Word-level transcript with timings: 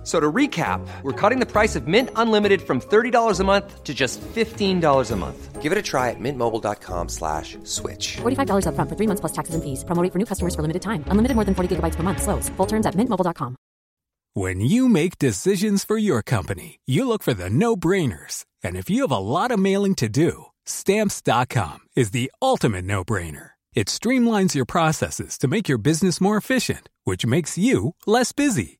F- 0.00 0.06
So 0.06 0.18
to 0.18 0.32
recap, 0.32 0.80
we're 1.02 1.12
cutting 1.12 1.40
the 1.40 1.46
price 1.46 1.76
of 1.76 1.86
Mint 1.86 2.08
Unlimited 2.16 2.62
from 2.62 2.80
$30 2.80 3.38
a 3.40 3.44
month 3.44 3.84
to 3.84 3.92
just 3.92 4.18
$15 4.34 5.10
a 5.10 5.16
month. 5.16 5.60
Give 5.60 5.72
it 5.72 5.78
a 5.78 5.82
try 5.82 6.08
at 6.08 6.16
mintmobile.com 6.18 7.08
slash 7.10 7.58
switch. 7.64 8.16
$45 8.22 8.64
upfront 8.64 8.88
for 8.88 8.96
three 8.96 9.06
months 9.06 9.20
plus 9.20 9.32
taxes 9.32 9.54
and 9.54 9.62
fees. 9.62 9.84
Promo 9.84 10.02
rate 10.02 10.10
for 10.12 10.18
new 10.18 10.24
customers 10.24 10.54
for 10.54 10.62
limited 10.62 10.80
time. 10.80 11.04
Unlimited 11.12 11.34
more 11.36 11.44
than 11.44 11.54
40 11.54 11.76
gigabytes 11.76 11.96
per 11.96 12.02
month. 12.02 12.22
Slows. 12.22 12.48
Full 12.56 12.66
terms 12.66 12.86
at 12.86 12.94
mintmobile.com. 12.96 13.56
When 14.34 14.60
you 14.60 14.88
make 14.88 15.18
decisions 15.18 15.84
for 15.84 15.98
your 15.98 16.22
company, 16.22 16.78
you 16.86 17.04
look 17.06 17.22
for 17.22 17.34
the 17.34 17.50
no 17.50 17.76
brainers. 17.76 18.44
And 18.64 18.76
if 18.76 18.88
you 18.88 19.02
have 19.02 19.12
a 19.12 19.18
lot 19.18 19.50
of 19.52 19.58
mailing 19.60 19.94
to 19.96 20.08
do, 20.08 20.46
stamps.com 20.66 21.78
is 21.96 22.10
the 22.12 22.30
ultimate 22.40 22.84
no 22.84 23.04
brainer. 23.04 23.50
It 23.74 23.88
streamlines 23.88 24.54
your 24.54 24.66
processes 24.66 25.36
to 25.38 25.48
make 25.48 25.68
your 25.68 25.78
business 25.78 26.20
more 26.20 26.36
efficient, 26.38 26.88
which 27.04 27.26
makes 27.26 27.58
you 27.58 27.94
less 28.06 28.32
busy. 28.32 28.79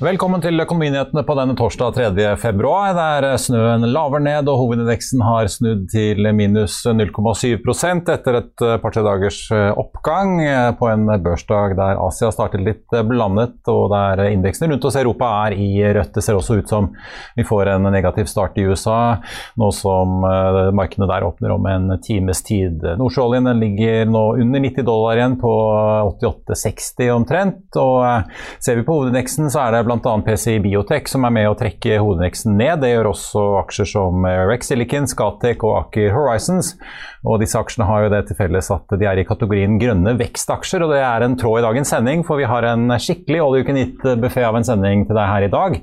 Velkommen 0.00 0.40
til 0.40 0.56
Økonominyhetene 0.62 1.20
på 1.28 1.34
denne 1.36 1.52
torsdag 1.58 1.90
3. 1.92 2.28
februar, 2.40 2.94
der 2.96 3.34
snøen 3.36 3.82
laver 3.92 4.22
ned 4.24 4.46
og 4.48 4.62
hovedindeksen 4.62 5.20
har 5.20 5.50
snudd 5.52 5.82
til 5.92 6.24
minus 6.32 6.78
0,7 6.88 7.58
etter 8.08 8.38
et 8.38 8.64
par-tre 8.80 9.02
dagers 9.04 9.42
oppgang 9.52 10.38
på 10.78 10.88
en 10.88 11.04
børsdag 11.20 11.74
der 11.76 12.00
Asia 12.00 12.30
startet 12.32 12.64
litt 12.64 12.96
blandet 13.10 13.68
og 13.68 13.90
der 13.92 14.22
indeksene 14.30 14.70
rundt 14.70 14.86
hos 14.88 14.96
Europa 14.96 15.28
er 15.42 15.58
i 15.60 15.68
rødt. 15.84 16.14
Det 16.16 16.24
ser 16.24 16.40
også 16.40 16.56
ut 16.62 16.72
som 16.72 16.88
vi 17.36 17.44
får 17.44 17.74
en 17.74 17.90
negativ 17.92 18.32
start 18.32 18.56
i 18.56 18.64
USA, 18.72 19.20
nå 19.60 19.68
som 19.76 20.24
markedene 20.24 21.10
der 21.12 21.28
åpner 21.28 21.58
om 21.58 21.68
en 21.68 21.98
times 22.00 22.40
tid. 22.48 22.88
Nordsjøoljen 23.02 23.52
ligger 23.60 24.08
nå 24.08 24.24
under 24.40 24.64
90 24.64 24.88
dollar 24.88 25.20
igjen 25.20 25.36
på 25.44 25.52
88,60 26.24 27.14
omtrent. 27.18 27.68
og 27.76 28.32
Ser 28.64 28.80
vi 28.80 28.88
på 28.88 28.96
hovedindeksen 28.96 29.52
så 29.52 29.66
er 29.68 29.76
det 29.76 29.86
bl.a. 29.90 30.12
PCI 30.22 30.60
Biotech 30.62 31.10
som 31.10 31.26
er 31.26 31.34
med 31.34 31.48
å 31.50 31.56
trekke 31.58 31.98
hovedindeksen 31.98 32.54
ned. 32.58 32.84
Det 32.84 32.92
gjør 32.92 33.10
også 33.10 33.44
aksjer 33.64 33.90
som 33.90 34.26
Rex 34.50 34.70
Silicon, 34.70 35.08
Scatec 35.10 35.64
og 35.66 35.76
Aker 35.80 36.14
Horizons. 36.14 36.76
Og 37.26 37.40
disse 37.42 37.58
aksjene 37.58 37.88
har 37.88 38.06
jo 38.06 38.12
det 38.14 38.22
til 38.28 38.38
felles 38.38 38.70
at 38.72 38.94
de 38.96 39.08
er 39.08 39.20
i 39.20 39.26
kategorien 39.28 39.80
grønne 39.80 40.14
vekstaksjer. 40.20 40.86
Og 40.86 40.94
det 40.94 41.02
er 41.02 41.26
en 41.26 41.36
tråd 41.40 41.60
i 41.60 41.66
dagens 41.66 41.92
sending, 41.92 42.24
for 42.26 42.40
vi 42.40 42.48
har 42.48 42.68
en 42.70 42.86
skikkelig 42.94 43.42
all 43.42 43.58
you 43.58 43.66
can 43.66 43.80
eat-buffé 43.80 44.46
av 44.46 44.56
en 44.60 44.68
sending 44.70 45.04
til 45.08 45.18
deg 45.18 45.32
her 45.34 45.48
i 45.48 45.52
dag. 45.52 45.80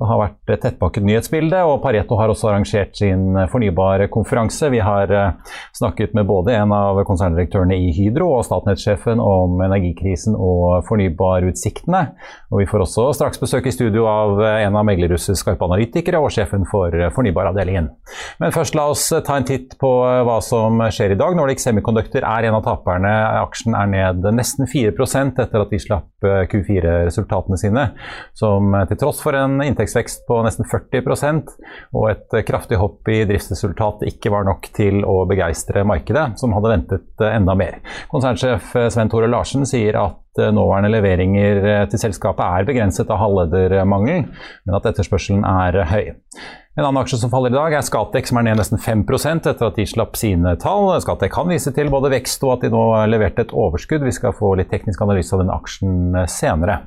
Det 0.00 0.06
har 0.08 0.16
vært 0.16 0.62
tettpakket 0.62 1.04
nyhetsbilde, 1.04 1.58
og 1.68 1.82
Pareto 1.84 2.16
har 2.16 2.30
også 2.32 2.48
arrangert 2.48 2.94
sin 2.96 3.36
fornybarkonferanse. 3.52 4.70
Vi 4.72 4.78
har 4.80 5.10
snakket 5.76 6.14
med 6.16 6.24
både 6.24 6.54
en 6.56 6.72
av 6.72 7.02
konserndirektørene 7.04 7.76
i 7.76 7.90
Hydro 7.92 8.30
og 8.38 8.46
Statnett-sjefen 8.46 9.20
om 9.20 9.60
energikrisen 9.66 10.38
og 10.40 10.86
fornybarutsiktene. 10.88 12.00
Og 12.48 12.62
vi 12.62 12.68
får 12.70 12.86
også 12.86 13.10
straks 13.18 13.42
besøk 13.42 13.68
i 13.68 13.74
studio 13.74 14.06
av 14.08 14.40
en 14.40 14.78
av 14.80 14.86
meglerhuset 14.88 15.36
Skarpe 15.36 15.68
analytikere 15.68 16.22
og 16.22 16.32
sjefen 16.32 16.64
for 16.70 16.96
fornybaravdelingen. 17.18 17.90
Men 18.40 18.56
først 18.56 18.78
la 18.78 18.88
oss 18.94 19.04
ta 19.12 19.36
en 19.36 19.48
titt 19.50 19.76
på 19.80 19.92
hva 20.24 20.38
som 20.44 20.80
skjer 20.88 21.12
i 21.12 21.20
dag. 21.20 21.36
Nordic 21.36 21.60
Semiconductor 21.60 22.24
er 22.24 22.48
en 22.48 22.56
av 22.56 22.64
taperne. 22.64 23.12
Aksjen 23.42 23.76
er 23.76 23.92
ned 23.92 24.24
nesten 24.32 24.64
4% 24.64 25.44
etter 25.44 25.60
at 25.66 25.76
de 25.76 25.82
slapp 25.84 26.08
Q4-resultatene 26.24 27.60
sine, 27.60 27.86
som 28.36 28.72
til 28.88 28.98
tross 29.00 29.20
for 29.20 29.36
en 29.36 29.60
inntektsvekst 29.90 30.26
på 30.26 30.42
nesten 30.44 30.64
40% 30.64 31.50
og 31.94 32.10
et 32.10 32.46
kraftig 32.46 32.78
hopp 32.78 33.08
i 33.08 33.24
driftsresultat 33.28 34.04
ikke 34.08 34.30
var 34.30 34.46
nok 34.46 34.70
til 34.76 35.02
å 35.04 35.24
begeistre 35.28 35.84
markedet, 35.84 36.38
som 36.38 36.54
hadde 36.54 36.70
ventet 36.70 37.24
enda 37.26 37.54
mer. 37.54 37.80
Konsernsjef 38.10 38.74
Sven 38.90 39.10
Tore 39.10 39.28
Larsen 39.28 39.66
sier 39.66 39.98
at 39.98 40.16
nåværende 40.54 40.92
leveringer 40.92 41.88
til 41.90 42.00
selskapet 42.00 42.44
er 42.44 42.68
begrenset 42.68 43.10
av 43.10 43.18
halvledermangel, 43.20 44.28
men 44.64 44.78
at 44.78 44.86
etterspørselen 44.86 45.44
er 45.44 45.82
høy. 45.90 46.12
En 46.78 46.86
annen 46.86 47.00
aksje 47.02 47.18
som 47.18 47.32
faller 47.32 47.50
i 47.50 47.56
dag 47.58 47.74
er 47.74 47.82
Scatec, 47.82 48.30
som 48.30 48.38
er 48.38 48.46
ned 48.46 48.60
nesten 48.60 48.78
5% 48.78 49.50
etter 49.50 49.66
at 49.66 49.76
de 49.76 49.84
slapp 49.90 50.14
sine 50.16 50.54
tall. 50.62 50.92
Scatec 51.02 51.34
kan 51.34 51.50
vise 51.50 51.74
til 51.74 51.90
både 51.90 52.12
vekst 52.14 52.46
og 52.46 52.54
at 52.54 52.64
de 52.64 52.70
nå 52.72 52.84
leverte 53.10 53.42
et 53.42 53.52
overskudd. 53.52 54.06
Vi 54.06 54.14
skal 54.14 54.36
få 54.38 54.54
litt 54.60 54.70
teknisk 54.70 55.02
analyse 55.02 55.34
av 55.34 55.42
den 55.42 55.52
aksjen 55.52 56.22
senere. 56.30 56.78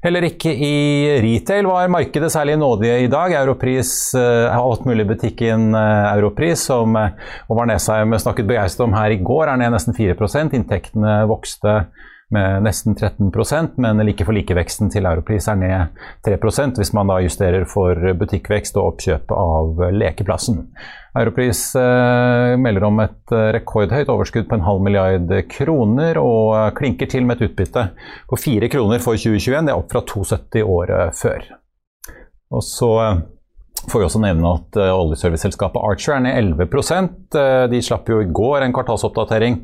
Heller 0.00 0.24
ikke 0.24 0.52
i 0.56 0.74
retail 1.20 1.66
var 1.68 1.90
markedet 1.92 2.30
særlig 2.32 2.54
nådige 2.56 3.02
i 3.04 3.08
dag. 3.12 3.34
Europris, 3.36 4.14
alt 4.16 4.86
mulig 4.88 5.04
butikken 5.10 5.74
Europris, 5.76 6.62
som 6.70 6.96
Håvard 6.96 7.68
Nesheim 7.68 8.16
snakket 8.16 8.48
begeistret 8.48 8.86
om 8.86 8.96
her 8.96 9.12
i 9.12 9.20
går, 9.20 9.50
er 9.52 9.60
ned 9.60 9.74
nesten 9.76 9.96
4 9.98 10.16
Inntektene 10.56 11.18
vokste 11.28 11.82
med 12.34 12.64
nesten 12.66 12.94
13% 12.94 13.78
men 13.82 14.02
like 14.06 14.24
for 14.26 14.36
like-veksten 14.36 14.92
til 14.92 15.08
Europris 15.10 15.48
er 15.50 15.58
ned 15.60 16.00
3 16.26 16.38
hvis 16.78 16.92
man 16.96 17.10
da 17.10 17.18
justerer 17.24 17.66
for 17.68 17.98
butikkvekst 18.20 18.78
og 18.78 18.94
oppkjøp 18.94 19.34
av 19.34 19.84
lekeplassen. 19.96 20.62
Europris 21.18 21.62
eh, 21.74 22.54
melder 22.60 22.86
om 22.86 23.00
et 23.02 23.34
rekordhøyt 23.56 24.12
overskudd 24.12 24.46
på 24.50 24.58
en 24.58 24.66
halv 24.66 24.84
milliard 24.86 25.32
kroner 25.50 26.20
og 26.22 26.76
klinker 26.78 27.10
til 27.10 27.26
med 27.26 27.40
et 27.40 27.50
utbytte 27.50 27.88
på 28.30 28.38
4 28.38 28.70
kroner 28.70 29.02
for 29.02 29.18
2021. 29.18 29.66
Det 29.66 29.74
er 29.74 29.82
opp 29.82 29.90
fra 29.90 30.04
2,70 30.06 30.70
året 30.70 31.18
før. 31.18 31.50
Og 32.50 32.62
så 32.66 32.92
får 33.90 34.02
vi 34.02 34.06
også 34.06 34.20
nevne 34.22 34.52
at 34.54 34.78
uh, 34.78 34.92
oljeserviceselskapet 34.94 35.82
Archer 35.82 36.16
er 36.16 36.24
ned 36.24 36.38
11 36.38 36.66
uh, 37.34 37.66
De 37.70 37.82
slapp 37.82 38.08
jo 38.10 38.20
i 38.22 38.28
går 38.30 38.64
en 38.64 38.74
kvartalsoppdatering, 38.76 39.60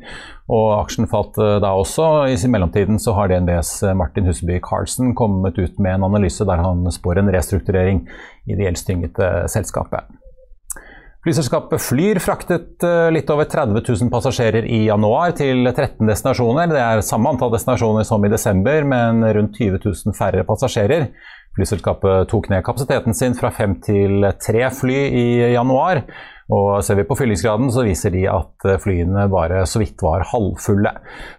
og 0.51 0.67
aksjen 0.81 1.09
falt 1.11 1.39
uh, 1.41 1.57
da 1.63 1.73
også. 1.77 2.27
I 2.31 2.51
mellomtiden 2.51 2.99
så 3.01 3.15
har 3.17 3.31
DNBs 3.31 3.81
Martin 3.97 4.27
Huseby 4.27 4.59
Carlsen 4.63 5.15
kommet 5.15 5.59
ut 5.59 5.79
med 5.79 5.95
en 5.95 6.07
analyse 6.09 6.45
der 6.47 6.63
han 6.63 6.85
spår 6.91 7.23
en 7.23 7.33
restrukturering 7.33 8.05
i 8.47 8.55
det 8.55 8.67
gjeldstyngete 8.67 9.47
selskapet. 9.51 10.07
Flyselskapet 11.27 11.81
Flyr 11.83 12.21
fraktet 12.23 12.83
litt 13.11 13.31
over 13.33 13.49
30 13.49 13.81
000 13.81 14.11
passasjerer 14.13 14.63
i 14.63 14.85
januar 14.85 15.33
til 15.35 15.65
13 15.73 16.07
destinasjoner. 16.07 16.69
Det 16.71 16.79
er 16.79 17.01
samme 17.03 17.33
antall 17.33 17.51
destinasjoner 17.51 18.07
som 18.07 18.23
i 18.23 18.31
desember, 18.31 18.85
men 18.87 19.25
rundt 19.35 19.59
20 19.59 19.81
000 19.83 20.15
færre 20.15 20.45
passasjerer. 20.47 21.09
Flyselskapet 21.57 22.29
tok 22.31 22.49
ned 22.53 22.65
kapasiteten 22.65 23.17
sin 23.17 23.35
fra 23.37 23.51
fem 23.51 23.75
til 23.83 24.31
tre 24.37 24.69
fly 24.69 25.03
i 25.09 25.27
januar. 25.57 26.05
Og 26.47 26.79
ser 26.85 26.95
vi 26.95 27.03
på 27.03 27.15
fyllingsgraden, 27.19 27.67
så 27.75 27.83
viser 27.83 28.13
de 28.13 28.21
at 28.31 28.63
flyene 28.79 29.25
bare 29.27 29.65
så 29.67 29.81
vidt 29.81 29.99
var 29.99 30.23
halvfulle. 30.29 30.93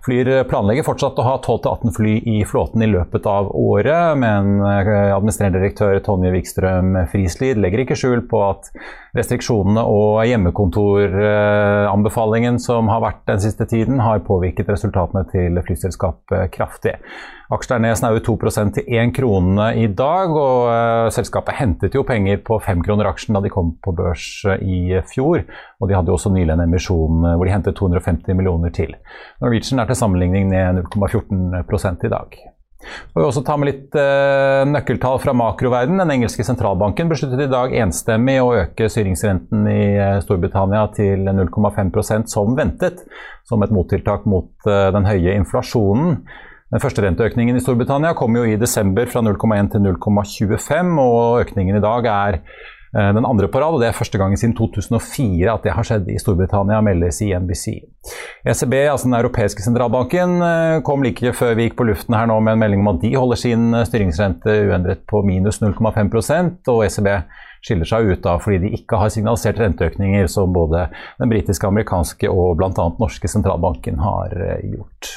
Flyr 0.05 0.45
planlegger 0.51 0.85
fortsatt 0.85 1.17
å 1.17 1.25
ha 1.25 1.39
12-18 1.41 1.95
fly 1.97 2.21
i 2.29 2.45
flåten 2.49 2.83
i 2.85 2.89
løpet 2.91 3.25
av 3.31 3.49
året, 3.57 4.19
men 4.21 4.61
administrerende 4.61 5.63
direktør 5.63 5.99
Tonje 6.05 6.33
Wikstrøm 6.35 7.09
Frislid 7.09 7.57
legger 7.63 7.81
ikke 7.87 7.97
skjul 7.97 8.21
på 8.29 8.37
at 8.51 8.69
restriksjonene 9.17 9.81
og 9.89 10.29
hjemmekontoranbefalingen 10.29 12.61
som 12.61 12.93
har 12.93 13.01
vært 13.07 13.25
den 13.33 13.41
siste 13.47 13.65
tiden, 13.71 13.97
har 14.05 14.27
påvirket 14.29 14.69
resultatene 14.69 15.25
til 15.33 15.57
flyselskapet 15.65 16.53
kraftig. 16.53 17.01
Aksjen 17.49 17.79
er 17.79 17.81
ned 17.81 17.97
snaue 17.97 18.21
2% 18.21 18.75
til 18.77 18.91
1 18.93 19.15
krone 19.17 19.71
i 19.81 19.87
dag, 19.97 20.35
og 20.37 20.67
uh, 20.69 21.07
selskapet 21.15 21.57
hentet 21.57 21.95
jo 21.97 22.03
penger 22.05 22.43
på 22.45 22.59
5 22.61 22.83
kroner 22.85 23.09
aksjen 23.09 23.39
da 23.39 23.41
de 23.41 23.53
kom 23.53 23.71
på 23.85 23.95
børs 23.97 24.27
uh, 24.45 24.59
i 24.61 24.99
fjor. 25.09 25.47
Og 25.81 25.89
de 25.89 25.97
hadde 25.97 26.13
jo 26.13 26.19
også 26.19 26.35
nylig 26.35 26.53
en 26.53 26.67
emisjon 26.67 27.25
uh, 27.25 27.33
hvor 27.39 27.49
de 27.49 27.55
hentet 27.55 27.79
250 27.79 28.37
millioner 28.37 28.75
til. 28.77 28.93
Norwegian 29.41 29.81
er 29.81 29.89
til 29.89 29.97
sammenligning 29.97 30.51
ned 30.53 30.83
0,14 30.93 32.05
i 32.05 32.11
dag. 32.13 32.37
Og 33.15 33.17
vi 33.17 33.25
også 33.27 33.43
ta 33.45 33.57
med 33.59 33.67
litt 33.67 33.97
nøkkeltall 34.71 35.19
fra 35.19 35.33
makroverden. 35.35 35.99
Den 35.99 36.13
engelske 36.15 36.45
sentralbanken 36.47 37.11
besluttet 37.11 37.43
i 37.43 37.49
dag 37.51 37.75
enstemmig 37.83 38.37
å 38.39 38.53
øke 38.55 38.87
styringsrenten 38.93 39.67
i 39.73 39.81
Storbritannia 40.23 40.85
til 40.95 41.27
0,5% 41.27 42.31
som 42.31 42.55
ventet, 42.57 43.03
som 43.51 43.67
et 43.67 43.75
mottiltak 43.75 44.29
mot 44.31 44.71
den 44.71 45.11
høye 45.11 45.35
inflasjonen. 45.41 46.21
Den 46.69 46.83
første 46.83 47.01
renteøkningen 47.01 47.57
i 47.57 47.63
Storbritannia 47.65 48.11
kom 48.17 48.35
jo 48.37 48.43
i 48.45 48.59
desember 48.61 49.09
fra 49.09 49.23
0,1 49.25 49.71
til 49.73 49.87
0,25, 49.87 50.99
og 51.01 51.41
økningen 51.41 51.79
i 51.79 51.81
dag 51.81 52.09
er 52.13 52.35
eh, 52.37 53.13
den 53.17 53.25
andre 53.25 53.47
på 53.49 53.63
rad, 53.63 53.73
og 53.73 53.81
det 53.81 53.87
er 53.89 53.97
første 53.97 54.19
gang 54.21 54.35
siden 54.37 54.53
2004 54.59 55.49
at 55.49 55.63
det 55.65 55.73
har 55.73 55.87
skjedd 55.89 56.11
i 56.13 56.19
Storbritannia, 56.21 56.83
meldes 56.85 57.23
i 57.25 57.31
NBC. 57.33 57.73
ECB, 58.45 58.75
altså 58.83 59.09
den 59.09 59.17
europeiske 59.17 59.65
sentralbanken, 59.65 60.35
eh, 60.45 60.75
kom 60.85 61.07
like 61.07 61.33
før 61.39 61.55
vi 61.57 61.71
gikk 61.71 61.79
på 61.79 61.87
luften 61.89 62.17
her 62.19 62.29
nå 62.29 62.37
med 62.45 62.59
en 62.59 62.61
melding 62.61 62.83
om 62.85 62.91
at 62.93 63.01
de 63.07 63.15
holder 63.17 63.41
sin 63.41 63.71
eh, 63.73 63.87
styringsrente 63.89 64.57
uendret 64.69 65.07
på 65.09 65.23
minus 65.25 65.63
0,5% 65.63 66.69
og 66.75 66.83
ECB 66.85 67.09
skiller 67.65 67.89
seg 67.89 68.11
ut 68.13 68.21
da 68.27 68.35
fordi 68.43 68.59
de 68.67 68.75
ikke 68.77 69.01
har 69.01 69.09
signalisert 69.15 69.63
renteøkninger 69.65 70.29
som 70.29 70.53
både 70.53 70.85
den 71.17 71.33
britiske, 71.33 71.73
amerikanske 71.73 72.29
og 72.29 72.61
bl.a. 72.61 72.91
norske 73.01 73.33
sentralbanken 73.33 74.05
har 74.05 74.37
gjort. 74.69 75.17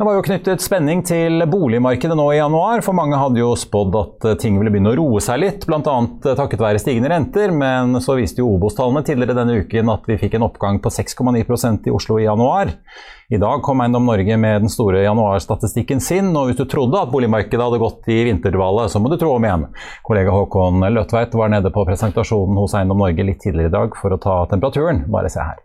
Det 0.00 0.06
var 0.06 0.14
jo 0.16 0.22
knyttet 0.24 0.62
spenning 0.64 1.02
til 1.04 1.42
boligmarkedet 1.52 2.14
nå 2.16 2.24
i 2.32 2.38
januar, 2.38 2.80
for 2.80 2.96
mange 2.96 3.18
hadde 3.20 3.42
jo 3.42 3.50
spådd 3.52 3.98
at 4.00 4.24
eh, 4.30 4.36
ting 4.40 4.56
ville 4.56 4.72
begynne 4.72 4.94
å 4.94 4.96
roe 4.96 5.20
seg 5.20 5.42
litt, 5.42 5.66
bl.a. 5.68 5.96
Eh, 6.24 6.36
takket 6.38 6.64
være 6.64 6.80
stigende 6.80 7.10
renter, 7.12 7.52
men 7.52 8.00
så 8.00 8.16
viste 8.16 8.40
jo 8.40 8.48
Obos-tallene 8.54 9.04
tidligere 9.04 9.36
denne 9.36 9.58
uken 9.60 9.92
at 9.92 10.08
vi 10.08 10.16
fikk 10.24 10.38
en 10.38 10.48
oppgang 10.48 10.80
på 10.80 10.88
6,9% 10.96 11.92
i 11.92 11.92
Oslo 11.92 12.16
i 12.16 12.24
januar. 12.24 12.72
I 13.28 13.44
dag 13.44 13.60
kom 13.60 13.84
Eiendom 13.84 14.08
Norge 14.08 14.40
med 14.40 14.64
den 14.64 14.72
store 14.72 15.04
januarstatistikken 15.04 16.00
sin, 16.00 16.32
og 16.32 16.48
hvis 16.48 16.64
du 16.64 16.64
trodde 16.64 16.96
at 17.04 17.12
boligmarkedet 17.12 17.60
hadde 17.60 17.84
gått 17.84 18.08
i 18.08 18.22
vinterdvale, 18.32 18.88
så 18.88 19.04
må 19.04 19.12
du 19.12 19.20
tro 19.20 19.36
om 19.36 19.44
igjen. 19.44 19.68
Kollega 20.08 20.32
Håkon 20.32 20.80
Løtveit 20.96 21.36
var 21.36 21.52
nede 21.52 21.76
på 21.76 21.84
presentasjonen 21.84 22.64
hos 22.64 22.72
Eiendom 22.72 23.04
Norge 23.04 23.28
litt 23.34 23.44
tidligere 23.44 23.68
i 23.68 23.80
dag 23.82 24.00
for 24.00 24.16
å 24.16 24.24
ta 24.24 24.46
temperaturen. 24.48 25.10
Bare 25.12 25.28
se 25.28 25.44
her. 25.44 25.60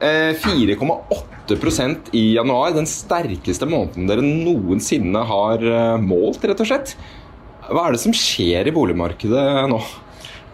4,8 0.00 1.80
eh, 1.80 1.96
i 2.12 2.34
januar. 2.34 2.72
Den 2.74 2.86
sterkeste 2.86 3.66
måneden 3.66 4.08
dere 4.10 4.24
noensinne 4.24 5.22
har 5.22 5.62
eh, 5.62 5.98
målt, 6.02 6.42
rett 6.44 6.62
og 6.62 6.66
slett. 6.66 6.96
Hva 7.70 7.86
er 7.86 7.94
det 7.94 8.02
som 8.02 8.16
skjer 8.16 8.66
i 8.66 8.74
boligmarkedet 8.74 9.68
nå? 9.70 9.78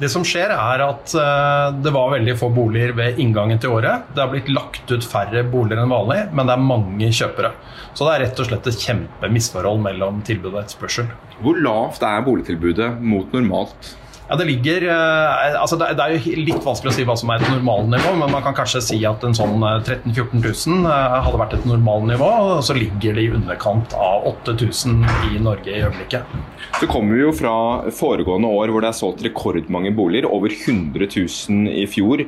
Det 0.01 0.09
som 0.09 0.23
skjer 0.25 0.53
er 0.55 0.81
at 0.85 1.13
eh, 1.19 1.79
Det 1.85 1.91
var 1.93 2.13
veldig 2.15 2.37
få 2.41 2.49
boliger 2.53 2.93
ved 2.97 3.19
inngangen 3.21 3.61
til 3.61 3.73
året. 3.79 4.13
Det 4.15 4.23
har 4.23 4.31
blitt 4.33 4.53
lagt 4.53 4.93
ut 4.93 5.05
færre 5.05 5.43
boliger 5.49 5.81
enn 5.83 5.93
vanlig, 5.93 6.21
men 6.37 6.49
det 6.49 6.57
er 6.57 6.69
mange 6.69 7.09
kjøpere. 7.09 7.55
Så 7.95 8.05
det 8.05 8.13
er 8.13 8.25
rett 8.27 8.45
og 8.45 8.51
slett 8.51 8.69
et 8.69 8.85
kjempemisforhold 8.85 9.81
mellom 9.89 10.21
tilbud 10.27 10.53
og 10.53 10.63
etterspørsel. 10.67 11.09
Hvor 11.41 11.57
lavt 11.65 12.05
er 12.05 12.29
boligtilbudet 12.29 12.93
mot 13.01 13.33
normalt? 13.33 13.95
Ja, 14.31 14.37
Det 14.37 14.45
ligger, 14.45 14.85
eh, 14.87 15.61
altså 15.61 15.75
det, 15.77 15.89
er 15.99 16.13
jo 16.15 16.35
litt 16.39 16.63
vanskelig 16.63 16.93
å 16.93 16.95
si 16.95 17.05
hva 17.09 17.17
som 17.19 17.33
er 17.35 17.43
et 17.43 17.51
normalnivå, 17.51 18.13
men 18.15 18.31
man 18.31 18.45
kan 18.45 18.55
kanskje 18.55 18.83
si 18.87 18.99
at 19.09 19.25
en 19.27 19.35
sånn 19.35 19.57
13 19.59 20.13
000-14 20.15 20.45
000 20.85 20.87
hadde 21.25 21.41
vært 21.41 21.57
et 21.57 21.67
normalnivå, 21.67 22.29
og 22.53 22.63
så 22.63 22.77
ligger 22.79 23.19
det 23.19 23.25
i 23.25 23.33
underkant 23.35 23.97
av 23.99 24.29
8000 24.31 25.03
i 25.33 25.43
Norge 25.43 25.75
i 25.75 25.83
øyeblikket. 25.83 26.39
Så 26.79 26.87
kommer 26.87 27.19
vi 27.19 27.25
jo 27.25 27.35
fra 27.35 27.57
foregående 27.91 28.55
år 28.55 28.71
hvor 28.71 28.87
det 28.87 28.93
er 28.93 29.01
solgt 29.01 29.27
rekordmange 29.27 29.91
boliger, 29.99 30.31
over 30.31 30.55
100 30.55 31.11
000 31.11 31.75
i 31.75 31.89
fjor. 31.91 32.23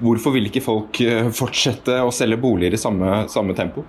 Hvorfor 0.00 0.32
vil 0.38 0.48
ikke 0.48 0.64
folk 0.64 1.04
eh, 1.04 1.28
fortsette 1.36 2.00
å 2.00 2.08
selge 2.16 2.40
boliger 2.40 2.78
i 2.78 2.80
samme, 2.80 3.26
samme 3.28 3.52
tempo? 3.60 3.84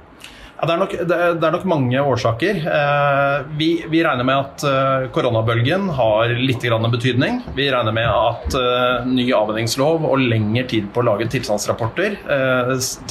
Ja, 0.63 0.67
det, 0.69 0.75
er 0.75 0.79
nok, 0.79 0.93
det, 1.11 1.15
er 1.43 1.51
nok, 1.51 1.63
mange 1.67 2.01
årsaker. 2.07 2.59
Eh, 2.71 3.47
vi, 3.59 3.65
vi, 3.91 3.99
regner 4.05 4.23
med 4.23 4.37
at 4.45 4.63
eh, 4.63 5.07
koronabølgen 5.11 5.89
har 5.97 6.31
litt 6.39 6.63
betydning. 6.93 7.41
Vi 7.57 7.65
regner 7.67 7.91
med 7.91 8.07
at 8.07 8.55
eh, 8.55 9.09
ny 9.09 9.25
avvenningslov 9.35 10.05
og 10.07 10.23
lengre 10.23 10.63
tid 10.71 10.87
på 10.95 11.03
å 11.03 11.07
lage 11.09 11.27
tilstandsrapporter 11.33 12.15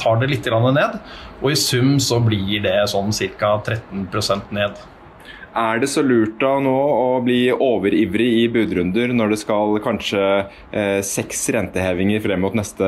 tar 0.01 0.17
det 0.23 0.31
litt 0.31 0.49
ned. 0.49 0.97
Og 1.43 1.51
i 1.53 1.59
sum 1.61 1.99
så 2.01 2.17
blir 2.25 2.65
det 2.65 2.73
sånn 2.89 3.13
ca. 3.37 3.53
13% 3.69 4.49
ned. 4.57 4.81
Er 5.53 5.77
det 5.77 5.87
så 5.91 6.01
lurt 6.01 6.39
da 6.41 6.55
nå 6.65 6.73
å 6.73 7.19
bli 7.21 7.51
overivrig 7.53 8.29
i 8.41 8.45
budrunder 8.49 9.11
når 9.13 9.35
det 9.35 9.37
skal 9.43 9.75
kanskje 9.85 10.21
eh, 10.73 10.97
seks 11.05 11.45
rentehevinger 11.53 12.23
frem 12.23 12.41
mot 12.41 12.57
neste 12.57 12.87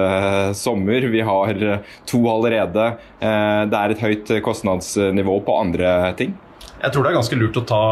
sommer? 0.58 1.06
Vi 1.14 1.22
har 1.22 1.62
eh, 1.62 1.92
to 2.10 2.24
allerede. 2.32 2.88
Eh, 3.22 3.62
det 3.70 3.82
er 3.82 3.94
et 3.94 4.02
høyt 4.02 4.34
kostnadsnivå 4.48 5.38
på 5.46 5.60
andre 5.60 5.94
ting? 6.18 6.34
Jeg 6.82 6.92
tror 6.94 7.06
det 7.06 7.12
er 7.12 7.20
ganske 7.20 7.38
lurt 7.38 7.62
å 7.62 7.66
ta 7.70 7.84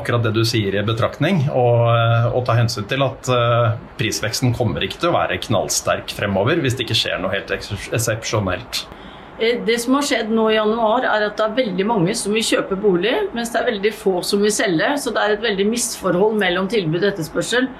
akkurat 0.00 0.24
det 0.24 0.32
du 0.36 0.42
sier 0.48 0.74
i 0.80 0.84
betraktning, 0.84 1.44
og, 1.52 1.84
eh, 1.92 2.32
og 2.32 2.48
ta 2.48 2.56
hensyn 2.56 2.88
til 2.88 3.04
at 3.04 3.28
prisveksten 4.00 4.56
kommer 4.56 4.88
ikke 4.88 5.02
til 5.04 5.12
å 5.12 5.18
være 5.18 5.42
knallsterk 5.44 6.16
fremover 6.16 6.64
hvis 6.64 6.80
det 6.80 6.88
ikke 6.88 7.00
skjer 7.04 7.20
noe 7.20 7.36
helt 7.36 7.52
eksepsjonelt. 7.52 8.86
Eh, 9.38 9.60
det 9.66 9.78
som 9.80 9.94
har 9.96 10.04
skjedd 10.06 10.32
nå 10.34 10.48
i 10.50 10.58
januar, 10.58 11.06
er 11.08 11.28
at 11.28 11.38
det 11.38 11.46
er 11.46 11.56
veldig 11.62 11.86
mange 11.88 12.16
som 12.18 12.34
vil 12.36 12.44
kjøpe 12.44 12.76
bolig, 12.80 13.14
mens 13.36 13.52
det 13.52 13.62
er 13.62 13.70
veldig 13.70 13.94
få 13.96 14.18
som 14.26 14.44
vil 14.44 14.52
selge. 14.54 14.92
Så 15.00 15.14
det 15.14 15.22
er 15.22 15.36
et 15.36 15.46
veldig 15.48 15.68
misforhold 15.70 16.36
mellom 16.40 16.68
tilbud 16.72 17.00
og 17.02 17.10
etterspørsel. 17.12 17.70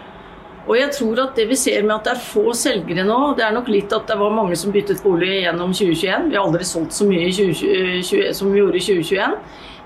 Og 0.62 0.76
jeg 0.78 0.92
tror 0.94 1.18
at 1.24 1.34
det 1.34 1.48
vi 1.50 1.58
ser 1.58 1.82
med 1.82 1.96
at 1.96 2.06
det 2.06 2.12
er 2.12 2.22
få 2.22 2.52
selgere 2.54 3.02
nå, 3.06 3.18
det 3.34 3.42
er 3.42 3.54
nok 3.54 3.68
litt 3.72 3.92
at 3.92 4.06
det 4.06 4.14
var 4.20 4.34
mange 4.34 4.54
som 4.58 4.70
byttet 4.74 5.02
bolig 5.02 5.40
gjennom 5.42 5.74
2021. 5.74 6.28
Vi 6.30 6.38
har 6.38 6.46
aldri 6.46 6.66
solgt 6.68 6.94
så 6.94 7.06
mye 7.08 7.32
2020, 7.34 8.28
som 8.38 8.52
vi 8.52 8.62
gjorde 8.62 8.78
i 8.78 8.84
2021. 8.86 9.34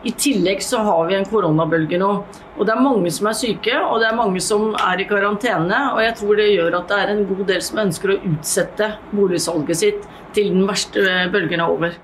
I 0.05 0.13
tillegg 0.13 0.61
så 0.63 0.83
har 0.87 1.07
vi 1.09 1.17
en 1.17 1.27
koronabølge 1.27 1.99
nå. 1.99 2.11
Og 2.57 2.67
det 2.67 2.75
er 2.75 2.83
mange 2.85 3.11
som 3.13 3.29
er 3.31 3.37
syke, 3.37 3.75
og 3.81 4.01
det 4.01 4.11
er 4.11 4.19
mange 4.19 4.43
som 4.45 4.71
er 4.77 5.03
i 5.03 5.09
karantene. 5.09 5.81
Og 5.95 6.03
jeg 6.05 6.17
tror 6.21 6.41
det 6.41 6.51
gjør 6.53 6.81
at 6.81 6.91
det 6.93 7.01
er 7.03 7.15
en 7.15 7.25
god 7.31 7.47
del 7.53 7.63
som 7.65 7.83
ønsker 7.87 8.15
å 8.15 8.21
utsette 8.33 8.93
boligsalget 9.13 9.83
sitt 9.83 10.11
til 10.37 10.53
den 10.55 10.69
verste 10.69 11.07
bølgen 11.33 11.65
er 11.65 11.73
over. 11.79 11.97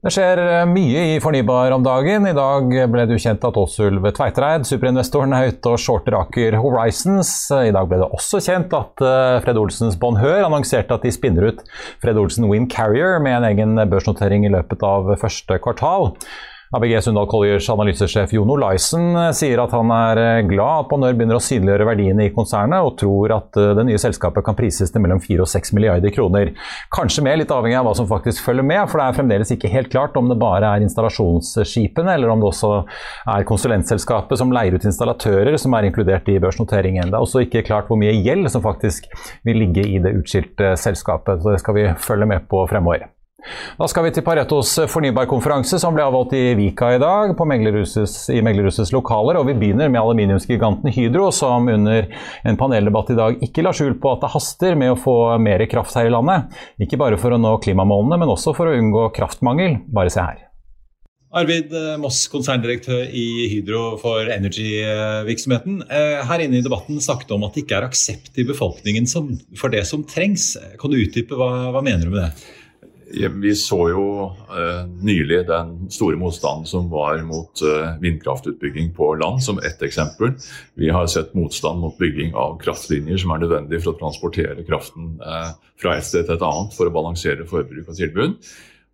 Det 0.00 0.08
skjer 0.14 0.40
mye 0.64 1.00
i 1.10 1.16
fornybar 1.20 1.74
om 1.76 1.82
dagen. 1.84 2.24
I 2.24 2.32
dag 2.32 2.70
ble 2.88 3.02
det 3.04 3.18
ukjent 3.18 3.36
kjent 3.36 3.42
at 3.44 3.58
Åsulv 3.60 4.06
Tveitereid, 4.16 4.64
superinvestoren, 4.64 5.34
er 5.36 5.50
ute 5.52 5.74
og 5.74 5.82
shorter 5.82 6.16
Aker 6.16 6.56
Horizons. 6.56 7.28
I 7.52 7.74
dag 7.76 7.90
ble 7.90 7.98
det 8.00 8.08
også 8.08 8.40
kjent 8.40 8.72
at 8.78 9.04
eh, 9.04 9.36
Fred 9.44 9.60
Olsens 9.60 9.98
Bonheur 10.00 10.46
annonserte 10.46 10.96
at 10.96 11.04
de 11.04 11.12
spinner 11.12 11.50
ut 11.50 11.60
Fred 12.00 12.16
Olsen 12.16 12.48
Wind 12.48 12.70
Carrier 12.72 13.20
med 13.20 13.42
en 13.42 13.48
egen 13.50 13.82
børsnotering 13.92 14.48
i 14.48 14.54
løpet 14.56 14.80
av 14.88 15.12
første 15.20 15.60
kvartal. 15.60 16.14
ABG 16.70 17.02
Sundal 17.02 17.26
Colliers 17.26 17.66
analysesjef 17.70 18.30
Jon 18.32 18.50
Olaisen 18.54 19.16
eh, 19.18 19.32
sier 19.34 19.58
at 19.58 19.72
han 19.74 19.88
er 19.90 20.18
eh, 20.22 20.42
glad 20.46 20.84
at 20.84 20.90
Bonheur 20.92 21.16
begynner 21.18 21.40
å 21.40 21.42
synliggjøre 21.42 21.88
verdiene 21.88 22.28
i 22.28 22.30
konsernet, 22.30 22.78
og 22.86 22.94
tror 23.00 23.34
at 23.34 23.58
eh, 23.58 23.72
det 23.74 23.84
nye 23.88 23.98
selskapet 23.98 24.46
kan 24.46 24.54
prises 24.54 24.94
til 24.94 25.02
mellom 25.02 25.18
4 25.24 25.42
og 25.42 25.50
6 25.50 25.74
milliarder 25.74 26.14
kroner. 26.14 26.52
Kanskje 26.94 27.26
mer, 27.26 27.40
litt 27.42 27.50
avhengig 27.50 27.80
av 27.80 27.90
hva 27.90 27.96
som 27.98 28.06
faktisk 28.06 28.46
følger 28.46 28.70
med, 28.70 28.84
for 28.86 29.02
det 29.02 29.08
er 29.08 29.18
fremdeles 29.18 29.50
ikke 29.56 29.74
helt 29.74 29.90
klart 29.90 30.14
om 30.20 30.30
det 30.30 30.38
bare 30.38 30.70
er 30.70 30.86
installasjonsskipene, 30.86 32.14
eller 32.14 32.30
om 32.30 32.44
det 32.44 32.52
også 32.52 32.74
er 33.34 33.50
konsulentselskapet 33.50 34.38
som 34.38 34.54
leier 34.54 34.78
ut 34.78 34.86
installatører 34.86 35.58
som 35.58 35.74
er 35.74 35.90
inkludert 35.90 36.30
i 36.30 36.38
børsnoteringen. 36.38 37.10
Det 37.10 37.18
er 37.18 37.26
også 37.26 37.48
ikke 37.48 37.66
klart 37.66 37.90
hvor 37.90 37.98
mye 37.98 38.14
gjeld 38.14 38.46
som 38.54 38.62
faktisk 38.62 39.10
vil 39.42 39.64
ligge 39.66 39.90
i 39.90 39.98
det 39.98 40.14
utskilte 40.22 40.76
selskapet, 40.78 41.42
så 41.42 41.56
det 41.56 41.64
skal 41.66 41.82
vi 41.82 41.90
følge 41.98 42.30
med 42.30 42.46
på 42.46 42.62
fremover. 42.70 43.10
Da 43.78 43.88
skal 43.90 44.06
vi 44.06 44.12
til 44.14 44.24
Paretos 44.26 44.74
fornybarkonferanse 44.90 45.80
som 45.82 45.96
ble 45.96 46.04
avholdt 46.06 46.34
i 46.38 46.42
Vika 46.58 46.92
i 46.96 47.00
dag, 47.02 47.32
Meglerhusets, 47.50 48.28
i 48.34 48.42
Meglerhusets 48.44 48.92
lokaler. 48.94 49.40
Og 49.40 49.48
vi 49.48 49.56
begynner 49.60 49.90
med 49.92 50.02
aluminiumsgiganten 50.02 50.92
Hydro, 50.94 51.30
som 51.34 51.68
under 51.72 52.10
en 52.44 52.60
paneldebatt 52.60 53.14
i 53.14 53.18
dag 53.18 53.40
ikke 53.46 53.64
la 53.66 53.74
skjul 53.76 53.96
på 54.02 54.14
at 54.14 54.26
det 54.26 54.34
haster 54.34 54.78
med 54.78 54.94
å 54.94 55.00
få 55.00 55.16
mer 55.42 55.64
kraft 55.70 55.96
her 55.98 56.10
i 56.10 56.14
landet. 56.14 56.52
Ikke 56.82 57.00
bare 57.00 57.18
for 57.20 57.34
å 57.34 57.40
nå 57.40 57.56
klimamålene, 57.64 58.20
men 58.20 58.36
også 58.36 58.54
for 58.56 58.70
å 58.70 58.76
unngå 58.76 59.08
kraftmangel. 59.16 59.80
Bare 59.90 60.12
se 60.12 60.22
her. 60.24 60.46
Arvid 61.30 61.70
eh, 61.78 61.92
Moss, 62.02 62.24
konserndirektør 62.30 63.04
i 63.14 63.46
Hydro 63.52 63.94
for 64.02 64.26
Energy-virksomheten. 64.34 65.84
Eh, 65.86 66.22
her 66.26 66.42
inne 66.42 66.58
i 66.58 66.64
debatten 66.64 66.98
snakket 67.02 67.30
om 67.36 67.46
at 67.46 67.54
det 67.54 67.62
ikke 67.64 67.76
er 67.78 67.86
aksept 67.86 68.40
i 68.42 68.46
befolkningen 68.48 69.06
for 69.58 69.70
det 69.70 69.84
som 69.86 70.02
trengs. 70.10 70.56
Kan 70.80 70.90
du 70.90 70.98
utdype 70.98 71.38
hva, 71.38 71.70
hva 71.70 71.84
mener 71.86 72.08
du 72.08 72.16
med 72.16 72.24
det? 72.26 72.58
Vi 73.10 73.52
så 73.58 73.78
jo 73.90 74.04
eh, 74.54 74.82
nylig 75.02 75.40
den 75.48 75.72
store 75.90 76.18
motstanden 76.20 76.68
som 76.70 76.86
var 76.92 77.18
mot 77.26 77.62
eh, 77.66 77.96
vindkraftutbygging 78.02 78.92
på 78.94 79.08
land, 79.18 79.42
som 79.42 79.58
ett 79.58 79.82
eksempel. 79.82 80.36
Vi 80.78 80.90
har 80.94 81.08
sett 81.10 81.34
motstand 81.34 81.80
mot 81.82 81.98
bygging 81.98 82.34
av 82.38 82.58
kraftlinjer 82.62 83.18
som 83.18 83.34
er 83.34 83.42
nødvendig 83.42 83.80
for 83.82 83.94
å 83.94 83.98
transportere 83.98 84.62
kraften 84.68 85.16
eh, 85.26 85.50
fra 85.80 85.96
et 85.96 86.06
sted 86.06 86.28
til 86.28 86.36
et 86.36 86.44
annet 86.46 86.76
for 86.76 86.86
å 86.86 86.94
balansere 86.94 87.48
forbruk 87.50 87.90
og 87.90 87.98
tilbud. 87.98 88.36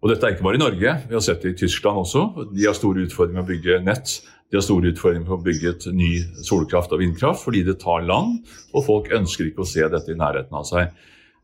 Og 0.00 0.12
dette 0.12 0.28
er 0.28 0.36
ikke 0.36 0.46
bare 0.46 0.58
i 0.58 0.64
Norge, 0.64 0.94
vi 1.08 1.16
har 1.16 1.24
sett 1.24 1.44
det 1.44 1.52
i 1.52 1.58
Tyskland 1.64 2.00
også. 2.04 2.48
De 2.52 2.64
har 2.64 2.76
store 2.76 3.04
utfordringer 3.04 3.40
med 3.40 3.44
å 3.44 3.50
bygge 3.50 3.82
nett. 3.84 4.16
De 4.48 4.56
har 4.56 4.64
store 4.64 4.92
utfordringer 4.92 5.26
med 5.26 5.36
å 5.36 5.44
bygge 5.44 5.72
et 5.74 5.86
ny 5.92 6.10
solkraft 6.46 6.92
og 6.94 7.02
vindkraft 7.02 7.42
fordi 7.42 7.64
det 7.66 7.80
tar 7.82 8.06
land, 8.06 8.38
og 8.72 8.86
folk 8.86 9.12
ønsker 9.12 9.50
ikke 9.50 9.64
å 9.64 9.68
se 9.68 9.84
dette 9.92 10.12
i 10.12 10.18
nærheten 10.18 10.56
av 10.56 10.64
seg. 10.68 10.92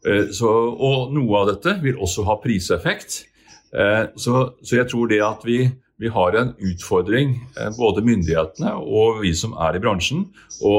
Eh, 0.06 0.32
så, 0.35 0.50
og 0.73 1.12
noe 1.14 1.42
av 1.42 1.52
dette 1.52 1.76
vil 1.82 2.00
også 2.02 2.26
ha 2.26 2.38
priseffekt. 2.42 3.23
Eh, 3.73 4.04
så, 4.18 4.49
så 4.64 4.80
jeg 4.80 4.90
tror 4.90 5.11
det 5.11 5.23
at 5.25 5.47
vi, 5.47 5.61
vi 6.02 6.11
har 6.12 6.37
en 6.38 6.52
utfordring, 6.59 7.37
eh, 7.56 7.71
både 7.78 8.04
myndighetene 8.06 8.75
og 8.82 9.23
vi 9.23 9.32
som 9.38 9.54
er 9.62 9.78
i 9.78 9.82
bransjen, 9.82 10.26
å 10.62 10.76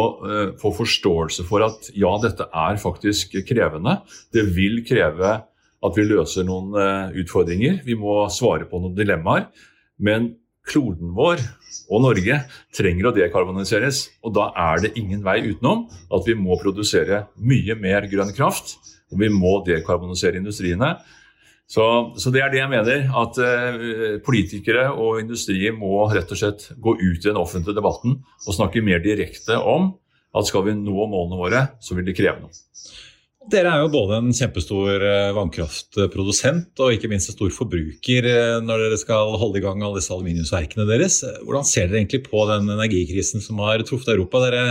få 0.62 0.72
forståelse 0.78 1.44
for 1.48 1.66
at 1.66 1.90
ja, 1.98 2.12
dette 2.24 2.48
er 2.48 2.80
faktisk 2.80 3.36
krevende. 3.48 3.98
Det 4.36 4.46
vil 4.56 4.84
kreve 4.88 5.40
at 5.84 5.98
vi 6.00 6.06
løser 6.08 6.46
noen 6.48 6.72
utfordringer. 7.20 7.82
Vi 7.84 7.98
må 8.00 8.22
svare 8.32 8.64
på 8.70 8.80
noen 8.80 8.96
dilemmaer. 8.96 9.50
Men 10.00 10.32
kloden 10.64 11.12
vår 11.16 11.42
og 11.92 12.04
Norge 12.06 12.38
trenger 12.76 13.10
å 13.10 13.14
dekarboniseres. 13.16 14.06
Og 14.24 14.32
da 14.38 14.50
er 14.72 14.86
det 14.86 14.94
ingen 15.00 15.24
vei 15.26 15.42
utenom 15.50 15.86
at 16.14 16.30
vi 16.30 16.38
må 16.40 16.56
produsere 16.62 17.26
mye 17.36 17.76
mer 17.80 18.08
grønn 18.12 18.32
kraft. 18.36 18.78
Og 19.14 19.22
vi 19.22 19.30
må 19.34 19.60
dekarbonisere 19.68 20.42
industriene. 20.42 20.96
Så, 21.70 21.86
så 22.20 22.32
det 22.34 22.44
er 22.44 22.52
det 22.54 22.62
jeg 22.62 22.72
mener. 22.74 23.08
At 23.24 23.40
eh, 23.42 24.20
politikere 24.26 24.90
og 24.92 25.22
industri 25.24 25.72
må 25.76 26.06
rett 26.12 26.32
og 26.34 26.40
slett 26.40 26.70
gå 26.78 26.98
ut 27.00 27.22
i 27.22 27.30
den 27.30 27.40
offentlige 27.40 27.80
debatten 27.80 28.20
og 28.20 28.58
snakke 28.58 28.84
mer 28.86 29.02
direkte 29.04 29.58
om 29.58 29.94
at 30.34 30.50
skal 30.50 30.66
vi 30.66 30.78
nå 30.78 31.08
målene 31.10 31.38
våre, 31.38 31.66
så 31.84 31.96
vil 31.96 32.08
det 32.08 32.18
kreve 32.18 32.42
noe. 32.42 32.54
Dere 33.52 33.74
er 33.74 33.82
jo 33.84 33.92
både 33.92 34.22
en 34.22 34.30
kjempestor 34.32 35.04
eh, 35.04 35.34
vannkraftprodusent 35.36 36.80
og 36.80 36.94
ikke 36.96 37.10
minst 37.12 37.28
en 37.28 37.36
stor 37.36 37.52
forbruker 37.52 38.28
eh, 38.30 38.60
når 38.64 38.86
dere 38.86 39.00
skal 39.02 39.34
holde 39.40 39.60
i 39.60 39.64
gang 39.66 39.84
alle 39.84 40.00
disse 40.00 40.14
aluminiumsverkene 40.16 40.86
deres. 40.88 41.20
Hvordan 41.44 41.68
ser 41.68 41.90
dere 41.90 42.00
egentlig 42.00 42.24
på 42.30 42.46
den 42.48 42.72
energikrisen 42.72 43.44
som 43.44 43.60
har 43.66 43.84
truffet 43.84 44.14
Europa? 44.16 44.46
Dere 44.46 44.64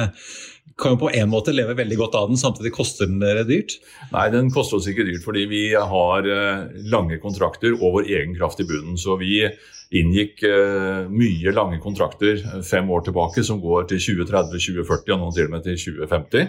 kan 0.81 0.95
jo 0.95 1.02
på 1.04 1.11
en 1.14 1.31
måte 1.31 1.54
leve 1.54 1.76
veldig 1.78 1.99
godt 2.00 2.16
av 2.19 2.31
den, 2.31 2.40
samtidig 2.40 2.73
koster 2.75 3.07
den 3.11 3.21
dere 3.23 3.45
dyrt? 3.47 3.76
Nei, 4.12 4.26
den 4.33 4.50
koster 4.54 4.78
oss 4.78 4.88
ikke 4.90 5.04
dyrt 5.07 5.25
fordi 5.26 5.45
vi 5.50 5.62
har 5.76 6.26
eh, 6.26 6.66
lange 6.92 7.21
kontrakter 7.23 7.76
og 7.76 7.99
vår 7.99 8.11
egen 8.11 8.37
kraft 8.38 8.62
i 8.64 8.69
bunnen. 8.69 8.99
Så 9.00 9.19
vi 9.21 9.45
inngikk 9.92 10.40
mye 11.12 11.52
lange 11.52 11.76
kontrakter 11.85 12.38
fem 12.64 12.87
år 12.88 13.02
tilbake 13.04 13.42
som 13.45 13.59
går 13.61 13.90
til 13.90 13.99
2030, 14.00 14.57
2040 14.57 15.12
og 15.12 15.21
noen 15.21 15.35
til 15.37 15.50
og 15.50 15.52
med 15.52 15.66
til 15.66 15.76
2050. 15.76 16.49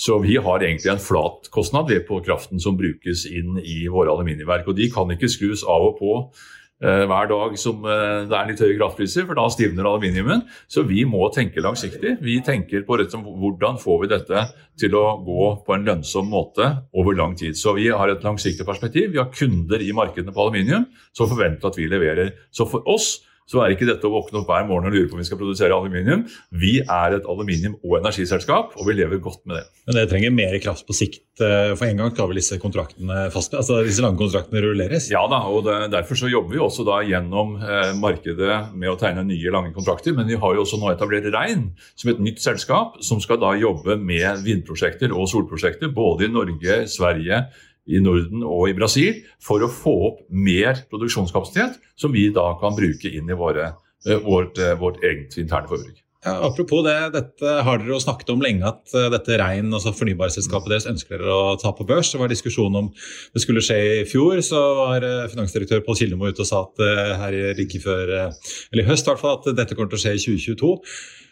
Så 0.00 0.18
vi 0.18 0.36
har 0.36 0.62
egentlig 0.62 0.90
en 0.92 1.02
flat 1.02 1.50
kostnad 1.52 1.90
på 2.08 2.20
kraften 2.24 2.60
som 2.62 2.78
brukes 2.78 3.26
inn 3.28 3.58
i 3.60 3.84
våre 3.92 4.12
aluminiumverk. 4.14 4.70
Og 4.70 4.78
de 4.78 4.88
kan 4.92 5.10
ikke 5.12 5.28
skrus 5.28 5.64
av 5.68 5.90
og 5.90 5.98
på 5.98 6.14
eh, 6.16 6.46
hver 6.80 7.28
dag 7.28 7.56
som 7.60 7.84
eh, 7.84 8.24
det 8.30 8.36
er 8.36 8.48
litt 8.48 8.62
høye 8.64 8.78
kraftpriser, 8.78 9.26
for 9.28 9.36
da 9.36 9.46
stivner 9.52 9.88
aluminiumen. 9.88 10.46
Så 10.70 10.84
vi 10.88 11.04
må 11.08 11.26
tenke 11.34 11.64
langsiktig. 11.64 12.16
Vi 12.24 12.38
tenker 12.46 12.86
på 12.88 12.96
rett, 13.00 13.12
hvordan 13.12 13.80
får 13.80 14.02
vi 14.02 14.10
dette 14.14 14.44
til 14.80 14.96
å 14.96 15.04
gå 15.24 15.48
på 15.66 15.76
en 15.76 15.84
lønnsom 15.88 16.30
måte 16.32 16.70
over 16.96 17.18
lang 17.18 17.36
tid. 17.36 17.58
Så 17.58 17.76
vi 17.76 17.90
har 17.92 18.12
et 18.12 18.24
langsiktig 18.24 18.64
perspektiv. 18.68 19.12
Vi 19.12 19.20
har 19.20 19.32
kunder 19.34 19.82
i 19.84 19.92
markedene 19.96 20.32
på 20.32 20.46
aluminium 20.46 20.88
som 21.12 21.28
forventer 21.28 21.68
at 21.68 21.80
vi 21.80 21.90
leverer. 21.90 22.32
Så 22.54 22.68
for 22.70 22.86
oss 22.88 23.18
så 23.50 23.64
er 23.64 23.74
ikke 23.74 23.88
dette 23.88 24.06
å 24.06 24.12
våkne 24.12 24.40
opp 24.40 24.50
hver 24.50 24.66
morgen 24.68 24.86
og 24.86 24.94
lure 24.94 25.08
på 25.10 25.16
om 25.16 25.22
vi 25.22 25.26
skal 25.26 25.40
produsere 25.40 25.74
aluminium. 25.74 26.22
Vi 26.54 26.76
er 26.84 27.16
et 27.16 27.26
aluminium- 27.26 27.78
og 27.82 27.98
energiselskap, 27.98 28.76
og 28.78 28.86
vi 28.86 28.94
lever 29.00 29.18
godt 29.22 29.42
med 29.50 29.58
det. 29.58 29.64
Men 29.88 29.98
dere 29.98 30.10
trenger 30.12 30.34
mer 30.34 30.54
kraft 30.62 30.86
på 30.86 30.94
sikt? 30.94 31.24
Eh, 31.42 31.72
for 31.74 31.88
en 31.88 31.98
gang 31.98 32.12
skal 32.14 32.28
vel 32.30 32.38
disse 32.38 32.58
kontraktene 32.62 33.24
fast, 33.34 33.56
altså 33.58 33.80
disse 33.86 34.04
lange 34.04 34.20
kontraktene 34.20 34.62
rulleres? 34.62 35.08
Ja 35.10 35.24
da, 35.30 35.40
og 35.50 35.64
det, 35.66 35.78
derfor 35.94 36.20
så 36.20 36.30
jobber 36.30 36.54
vi 36.54 36.62
også 36.62 36.86
da 36.86 37.00
gjennom 37.06 37.56
eh, 37.58 37.90
markedet 37.98 38.60
med 38.74 38.92
å 38.92 38.98
tegne 39.00 39.26
nye 39.26 39.54
lange 39.54 39.74
kontrakter. 39.74 40.14
Men 40.14 40.30
vi 40.30 40.38
har 40.38 40.54
jo 40.54 40.62
også 40.66 40.78
nå 40.78 40.92
etablert 40.92 41.26
Rein 41.34 41.70
som 41.98 42.12
et 42.12 42.22
nytt 42.22 42.42
selskap, 42.44 43.00
som 43.04 43.22
skal 43.22 43.40
da 43.42 43.56
jobbe 43.58 43.98
med 43.98 44.44
vindprosjekter 44.46 45.10
og 45.10 45.26
solprosjekter 45.32 45.90
både 45.94 46.28
i 46.28 46.32
Norge, 46.32 46.84
Sverige, 46.90 47.42
i 47.90 48.02
Norden 48.02 48.44
og 48.46 48.68
i 48.70 48.76
Brasil 48.76 49.22
for 49.42 49.62
å 49.64 49.70
få 49.70 49.94
opp 50.10 50.20
mer 50.30 50.84
produksjonskapasitet, 50.90 51.80
som 51.98 52.14
vi 52.14 52.28
da 52.34 52.52
kan 52.60 52.76
bruke 52.76 53.10
inn 53.10 53.30
i 53.30 53.38
våre, 53.38 53.72
eh, 54.06 54.20
vårt, 54.22 54.58
eh, 54.58 54.76
vårt 54.78 55.02
eget 55.02 55.36
interne 55.38 55.68
forbruk. 55.68 55.98
Ja, 56.20 56.34
apropos 56.44 56.82
det, 56.84 57.12
dette 57.14 57.52
har 57.64 57.78
dere 57.80 57.94
jo 57.94 58.00
snakket 58.02 58.28
om 58.28 58.42
lenge, 58.44 58.68
at 58.68 58.92
eh, 58.92 59.08
dette 59.08 59.38
Rein, 59.40 59.72
altså 59.72 59.94
fornybarselskapet 59.96 60.68
deres, 60.68 60.88
ønsker 60.90 61.16
dere 61.16 61.32
å 61.32 61.56
ta 61.60 61.72
på 61.72 61.86
børs. 61.88 62.12
Det 62.12 62.20
var 62.20 62.28
diskusjon 62.28 62.76
om 62.76 62.90
det 62.92 63.40
skulle 63.40 63.64
skje 63.64 63.78
i 64.02 64.04
fjor. 64.08 64.36
Så 64.44 64.60
var 64.76 65.06
finansdirektør 65.32 65.80
Pål 65.86 65.96
Kildemo 66.02 66.28
ute 66.28 66.44
og 66.44 66.50
sa 66.50 66.66
at 66.66 66.84
her 67.24 67.38
like 67.56 67.80
før, 67.80 68.12
eller 68.28 68.84
i 68.84 68.90
høst 68.90 69.08
i 69.08 69.12
hvert 69.14 69.24
fall, 69.24 69.40
at 69.40 69.56
dette 69.56 69.74
kommer 69.74 69.88
til 69.94 70.00
å 70.00 70.04
skje 70.04 70.18
i 70.18 70.22
2022. 70.26 70.76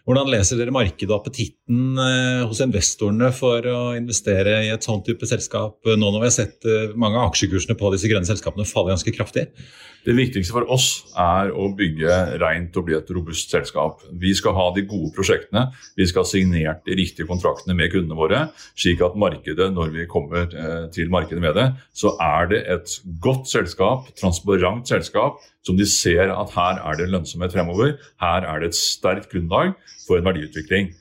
Hvordan 0.09 0.31
leser 0.33 0.57
dere 0.57 0.73
markedet 0.73 1.11
og 1.13 1.19
appetitten 1.19 1.99
eh, 2.01 2.47
hos 2.49 2.63
investorene 2.65 3.29
for 3.37 3.67
å 3.69 3.81
investere 3.93 4.55
i 4.65 4.71
et 4.73 4.87
sånt 4.87 5.05
type 5.05 5.29
selskap, 5.29 5.85
nå 5.85 5.99
når 6.01 6.23
vi 6.23 6.29
har 6.31 6.33
sett 6.33 6.65
eh, 6.65 6.95
mange 6.97 7.21
av 7.21 7.29
aksjekursene 7.29 7.77
på 7.77 7.91
disse 7.93 8.09
grønne 8.09 8.25
selskapene 8.25 8.65
falle 8.65 8.95
ganske 8.95 9.13
kraftig? 9.13 9.51
Det 10.09 10.15
viktigste 10.17 10.55
for 10.55 10.65
oss 10.73 10.87
er 11.21 11.51
å 11.53 11.67
bygge 11.77 12.15
rent 12.41 12.77
og 12.81 12.87
bli 12.87 12.97
et 12.97 13.13
robust 13.13 13.53
selskap. 13.53 14.01
Vi 14.17 14.33
skal 14.39 14.57
ha 14.57 14.71
de 14.73 14.87
gode 14.89 15.11
prosjektene, 15.13 15.67
vi 16.01 16.07
skal 16.09 16.25
ha 16.25 16.31
signert 16.31 16.81
de 16.89 16.97
riktige 16.97 17.29
kontraktene 17.29 17.77
med 17.77 17.93
kundene 17.93 18.17
våre, 18.17 18.41
slik 18.81 19.05
at 19.05 19.19
markedet, 19.21 19.69
når 19.77 19.93
vi 19.93 20.09
kommer 20.09 20.49
eh, 20.49 20.87
til 20.95 21.13
markedet 21.13 21.45
med 21.45 21.53
det, 21.61 21.69
så 21.93 22.15
er 22.17 22.49
det 22.55 22.65
et 22.79 22.97
godt 23.21 23.45
selskap, 23.53 24.09
transparent 24.17 24.89
selskap, 24.89 25.45
som 25.67 25.77
de 25.79 25.87
ser 25.89 26.31
at 26.33 26.55
her 26.55 26.81
er 26.81 26.99
det 26.99 27.11
lønnsomhet 27.13 27.55
fremover. 27.55 27.97
Her 28.23 28.47
er 28.47 28.63
det 28.63 28.73
et 28.73 28.79
sterkt 28.79 29.31
grunnlag 29.33 29.75
for 30.07 30.19
en 30.19 30.29
verdiutvikling. 30.29 30.93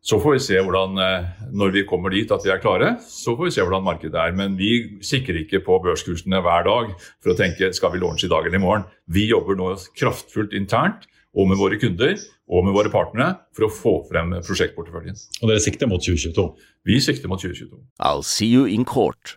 Så 0.00 0.16
får 0.16 0.32
vi 0.32 0.40
se 0.40 0.60
hvordan, 0.64 0.96
eh, 0.96 1.24
når 1.52 1.72
vi 1.74 1.84
kommer 1.84 2.08
dit 2.10 2.30
at 2.32 2.40
vi 2.44 2.50
er 2.50 2.60
klare, 2.60 2.94
så 3.04 3.36
får 3.36 3.44
vi 3.44 3.50
se 3.50 3.60
hvordan 3.60 3.84
markedet 3.84 4.16
er. 4.16 4.32
Men 4.32 4.56
vi 4.56 5.00
sikrer 5.04 5.42
ikke 5.42 5.60
på 5.66 5.76
børskursene 5.84 6.40
hver 6.40 6.64
dag 6.64 6.94
for 7.20 7.32
å 7.32 7.36
tenke 7.36 7.68
skal 7.76 7.92
vi 7.92 8.00
launche 8.00 8.24
i 8.24 8.32
dag 8.32 8.46
eller 8.46 8.56
i 8.56 8.64
morgen. 8.64 8.86
Vi 9.06 9.28
jobber 9.28 9.58
nå 9.60 9.74
kraftfullt 10.00 10.56
internt 10.56 11.04
og 11.36 11.50
med 11.50 11.60
våre 11.60 11.78
kunder 11.78 12.16
og 12.50 12.64
med 12.64 12.74
våre 12.74 12.90
partnere 12.90 13.36
for 13.54 13.68
å 13.68 13.74
få 13.74 13.92
frem 14.08 14.32
prosjektporteføljen. 14.40 15.20
Og 15.42 15.52
dere 15.52 15.62
sikter 15.62 15.90
mot 15.90 16.02
2022? 16.02 16.48
Vi 16.88 16.96
sikter 17.04 17.28
mot 17.28 17.38
2022. 17.38 17.76
I'll 18.00 18.24
see 18.24 18.48
you 18.48 18.64
in 18.64 18.88
court. 18.88 19.36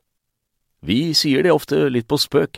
Vi 0.84 1.14
sier 1.16 1.44
det 1.44 1.52
ofte 1.52 1.90
litt 1.92 2.08
på 2.08 2.18
spøk, 2.20 2.58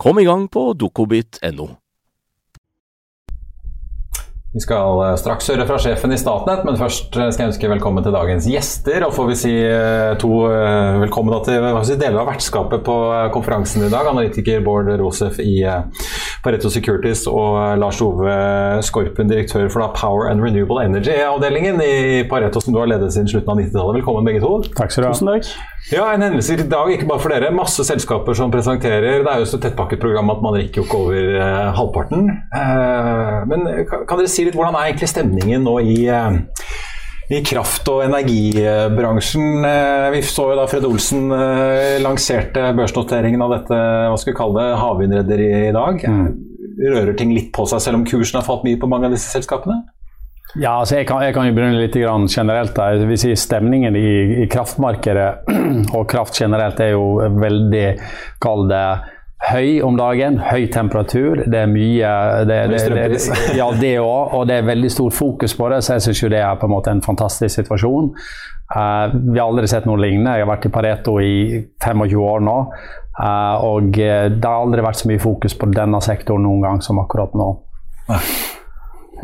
Kom 0.00 0.18
i 0.18 0.24
gang 0.24 0.48
på 0.48 0.72
dokobit.no. 0.72 1.68
Vi 4.54 4.60
skal 4.64 5.00
eh, 5.04 5.16
straks 5.20 5.50
høre 5.52 5.66
fra 5.68 5.76
sjefen 5.78 6.14
i 6.14 6.16
Statnett, 6.18 6.62
men 6.64 6.78
først 6.80 7.18
eh, 7.20 7.28
skal 7.28 7.44
jeg 7.44 7.52
ønske 7.52 7.68
velkommen 7.68 8.06
til 8.06 8.14
dagens 8.16 8.48
gjester. 8.48 9.04
Og 9.04 9.12
får 9.12 9.28
vi 9.28 9.36
si 9.42 9.52
eh, 9.60 10.14
to 10.22 10.30
velkommen 11.04 11.36
til 11.44 12.00
deler 12.00 12.22
av 12.22 12.30
vertskapet 12.32 12.80
på 12.86 12.96
konferansen 13.36 13.84
i 13.84 13.92
dag. 13.92 14.08
Analytiker 14.08 14.64
Bård 14.64 14.88
Rosef 15.02 15.36
i 15.44 15.60
Pareto 16.44 16.70
Securities 16.72 17.26
og 17.28 17.76
Lars 17.80 18.00
Ove 18.00 18.32
Skorpen, 18.86 19.28
direktør 19.28 19.66
for 19.68 19.84
da 19.84 19.88
Power 19.92 20.30
and 20.30 20.40
Renewable 20.40 20.80
Energy-avdelingen 20.80 21.82
i 21.84 22.22
Pareto, 22.30 22.62
som 22.64 22.72
du 22.72 22.80
har 22.80 22.88
ledet 22.88 23.10
siden 23.12 23.28
slutten 23.28 23.52
av 23.52 23.60
90-tallet. 23.60 23.98
Velkommen 24.00 24.28
begge 24.28 24.40
to. 24.40 24.54
Takk 24.78 24.94
skal 24.94 25.04
du 25.04 25.08
ha. 25.10 25.12
Tusen 25.18 25.28
takk. 25.28 25.50
Ja, 25.92 26.06
En 26.14 26.24
hendelse 26.24 26.56
i 26.56 26.64
dag, 26.64 26.92
ikke 26.94 27.08
bare 27.10 27.20
for 27.20 27.34
dere. 27.34 27.52
Masse 27.52 27.84
selskaper 27.84 28.36
som 28.38 28.52
presenterer. 28.52 29.20
Det 29.20 29.34
er 29.34 29.42
jo 29.44 29.50
så 29.52 29.60
tettpakket 29.60 30.00
program 30.00 30.32
at 30.32 30.40
man 30.44 30.56
rekker 30.56 30.80
jo 30.80 30.86
ikke 30.88 31.02
over 31.04 31.40
eh, 31.42 31.66
halvparten. 31.76 32.30
Eh, 32.56 33.36
men 33.50 33.68
kan, 33.90 34.06
kan, 34.08 34.22
dere 34.22 34.32
si 34.32 34.46
litt 34.48 34.56
hvordan 34.56 34.78
er 34.80 34.90
egentlig 34.90 35.12
stemningen 35.12 35.68
nå 35.68 35.76
i, 35.84 35.98
eh, 36.08 36.40
i 37.30 37.40
kraft- 37.46 37.88
og 37.88 38.02
energibransjen? 38.04 39.64
Eh, 39.64 40.08
vi 40.16 40.22
så 40.26 40.48
jo 40.50 40.58
da 40.58 40.66
Fred 40.70 40.86
Olsen 40.88 41.30
eh, 41.30 42.00
lanserte 42.02 42.72
børsnoteringen 42.74 43.42
av 43.44 43.54
dette 43.54 43.78
hva 43.78 44.16
skal 44.18 44.32
vi 44.32 44.38
kalle 44.40 44.58
det, 44.58 44.80
havvindrederiet 44.80 45.68
i 45.68 45.76
dag. 45.76 46.02
Mm. 46.10 46.26
Rører 46.80 47.14
ting 47.18 47.34
litt 47.36 47.52
på 47.54 47.68
seg, 47.70 47.82
selv 47.84 48.00
om 48.00 48.06
kursen 48.08 48.40
har 48.40 48.46
falt 48.46 48.66
mye 48.66 48.80
på 48.80 48.90
mange 48.90 49.06
av 49.06 49.14
disse 49.14 49.30
selskapene? 49.30 49.78
Ja, 50.58 50.80
altså 50.80 50.98
jeg, 50.98 51.06
kan, 51.06 51.22
jeg 51.22 51.34
kan 51.36 51.46
jo 51.46 51.54
begynne 51.54 51.78
litt 51.78 51.94
generelt. 51.94 52.74
Der. 52.74 53.06
Vi 53.06 53.18
sier 53.22 53.38
Stemningen 53.38 53.94
i, 53.94 54.42
i, 54.42 54.48
kraftmarkedet 54.50 55.30
og 55.96 56.08
kraft 56.10 56.34
generelt 56.40 56.82
er 56.82 56.96
jo 56.96 57.20
veldig 57.38 57.86
Kall 58.42 58.66
det 58.70 58.84
høy 59.48 59.80
om 59.84 59.96
dagen. 59.98 60.38
Høy 60.44 60.68
temperatur. 60.72 61.44
Det 61.50 61.62
er 61.64 61.70
mye 61.70 62.12
det, 62.48 62.60
det, 62.72 62.82
det, 62.94 63.20
Ja, 63.60 63.70
det 63.76 63.96
òg. 64.02 64.36
Og 64.36 64.46
det 64.50 64.60
er 64.60 64.68
veldig 64.68 64.92
stort 64.92 65.16
fokus 65.16 65.56
på 65.56 65.70
det, 65.72 65.82
så 65.84 65.96
jeg 65.96 66.08
syns 66.08 66.24
det 66.34 66.42
er 66.42 66.60
på 66.60 66.68
en 66.68 66.74
måte 66.74 66.94
en 66.94 67.04
fantastisk 67.04 67.62
situasjon. 67.62 68.12
Uh, 68.70 69.10
vi 69.32 69.38
har 69.38 69.48
aldri 69.48 69.66
sett 69.70 69.88
noe 69.88 69.98
lignende. 70.00 70.36
Jeg 70.38 70.46
har 70.46 70.52
vært 70.52 70.68
i 70.68 70.74
Pareto 70.74 71.16
i 71.24 71.34
25 71.82 72.20
år 72.22 72.46
nå. 72.46 72.58
Uh, 73.20 73.56
og 73.66 73.98
eh, 74.00 74.30
det 74.32 74.46
har 74.46 74.62
aldri 74.62 74.84
vært 74.84 75.00
så 75.02 75.10
mye 75.10 75.20
fokus 75.20 75.52
på 75.58 75.68
denne 75.74 75.98
sektoren 76.00 76.46
noen 76.46 76.62
gang 76.64 76.78
som 76.84 77.02
akkurat 77.02 77.34
nå. 77.36 77.50
Ja, 78.08 78.20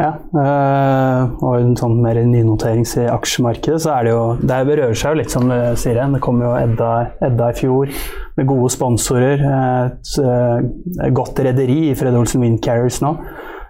øh, 0.02 1.34
og 1.40 1.56
en 1.56 1.74
sånn 1.78 1.96
mer 2.04 2.20
nynoterings 2.28 2.96
i 3.00 3.06
aksjemarkedet, 3.08 3.80
så 3.84 3.94
er 3.94 4.06
det 4.06 4.12
jo 4.12 4.22
Det 4.42 4.60
berører 4.68 4.98
seg 4.98 5.14
jo 5.14 5.20
litt, 5.22 5.32
som 5.32 5.48
du 5.48 5.56
sier. 5.80 6.02
Det 6.12 6.22
kom 6.24 6.42
jo 6.44 6.52
Edda, 6.58 6.92
Edda, 7.24 7.50
i 7.50 7.58
fjor 7.60 7.92
med 8.36 8.48
gode 8.50 8.70
sponsorer. 8.74 9.40
Et, 9.40 10.14
et 10.20 11.16
godt 11.16 11.40
rederi 11.46 11.86
i 11.90 11.96
Fred 11.98 12.16
Olsen 12.18 12.44
Windcarriers 12.44 13.00
nå. 13.04 13.16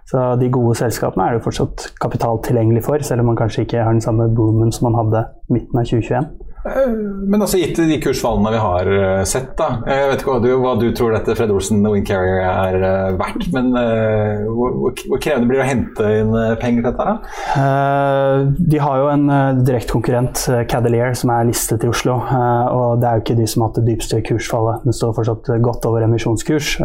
Så 0.06 0.22
de 0.38 0.50
gode 0.54 0.76
selskapene 0.78 1.24
er 1.24 1.34
det 1.34 1.40
jo 1.40 1.46
fortsatt 1.48 1.88
kapital 2.02 2.38
tilgjengelig 2.46 2.84
for, 2.86 3.02
selv 3.02 3.24
om 3.24 3.32
man 3.32 3.38
kanskje 3.38 3.64
ikke 3.66 3.82
har 3.82 3.94
den 3.94 4.04
samme 4.04 4.28
boomen 4.34 4.70
som 4.74 4.86
man 4.90 5.00
hadde 5.00 5.24
midten 5.50 5.80
av 5.80 5.88
2021. 5.88 6.45
Eh, 6.66 6.92
men 7.30 7.42
altså 7.42 7.60
gitt 7.60 7.78
de 7.78 7.98
kursfallene 8.02 8.52
vi 8.54 8.60
har 8.62 8.90
eh, 8.90 9.22
sett, 9.28 9.52
da. 9.58 9.68
Jeg 9.86 10.10
vet 10.10 10.22
ikke 10.22 10.32
hva 10.32 10.42
du, 10.42 10.48
hva 10.62 10.74
du 10.80 10.86
tror 10.96 11.14
dette 11.14 11.36
Fred 11.38 11.52
Olsen 11.54 11.84
og 11.86 11.94
Windcarrier 11.94 12.42
er 12.46 13.16
verdt, 13.20 13.48
men 13.54 13.72
uh, 13.76 14.46
hvor, 14.50 14.74
hvor, 15.06 15.20
krevende 15.22 15.48
blir 15.50 15.60
det 15.60 15.66
å 15.66 15.68
hente 15.68 16.10
inn 16.20 16.32
penger 16.60 16.82
til 16.82 16.88
dette? 16.88 17.06
da? 17.06 17.14
Uh, 17.56 18.56
de 18.56 18.80
har 18.82 19.02
jo 19.02 19.10
en 19.12 19.26
uh, 19.30 19.60
direktekonkurrent, 19.60 20.46
Cadelier, 20.70 21.14
som 21.18 21.32
er 21.34 21.48
listet 21.48 21.86
i 21.86 21.90
Oslo. 21.90 22.16
og 22.16 23.00
det 23.00 23.08
er 23.08 23.18
jo 23.18 23.24
ikke 23.24 23.38
de 23.38 23.48
som 23.50 23.62
har 23.62 23.70
hatt 23.70 23.80
det 23.80 23.86
dypeste 23.90 24.22
kursfallet. 24.26 24.86
Den 24.86 24.96
står 24.96 25.14
fortsatt 25.16 25.50
godt 25.64 25.86
over 25.88 26.06
emisjonskurs. 26.06 26.76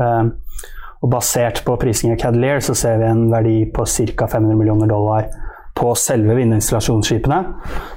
og 1.02 1.10
basert 1.10 1.64
på 1.66 1.76
prisingen 1.82 2.16
av 2.16 2.22
Cadelier 2.22 2.62
så 2.62 2.76
ser 2.78 3.00
vi 3.02 3.10
en 3.10 3.30
verdi 3.32 3.58
på 3.74 3.86
ca. 3.86 4.28
500 4.28 4.60
millioner 4.60 4.92
dollar 4.92 5.30
på 5.78 5.94
selve 5.96 6.36
vindinstallasjonsskipene. 6.38 7.40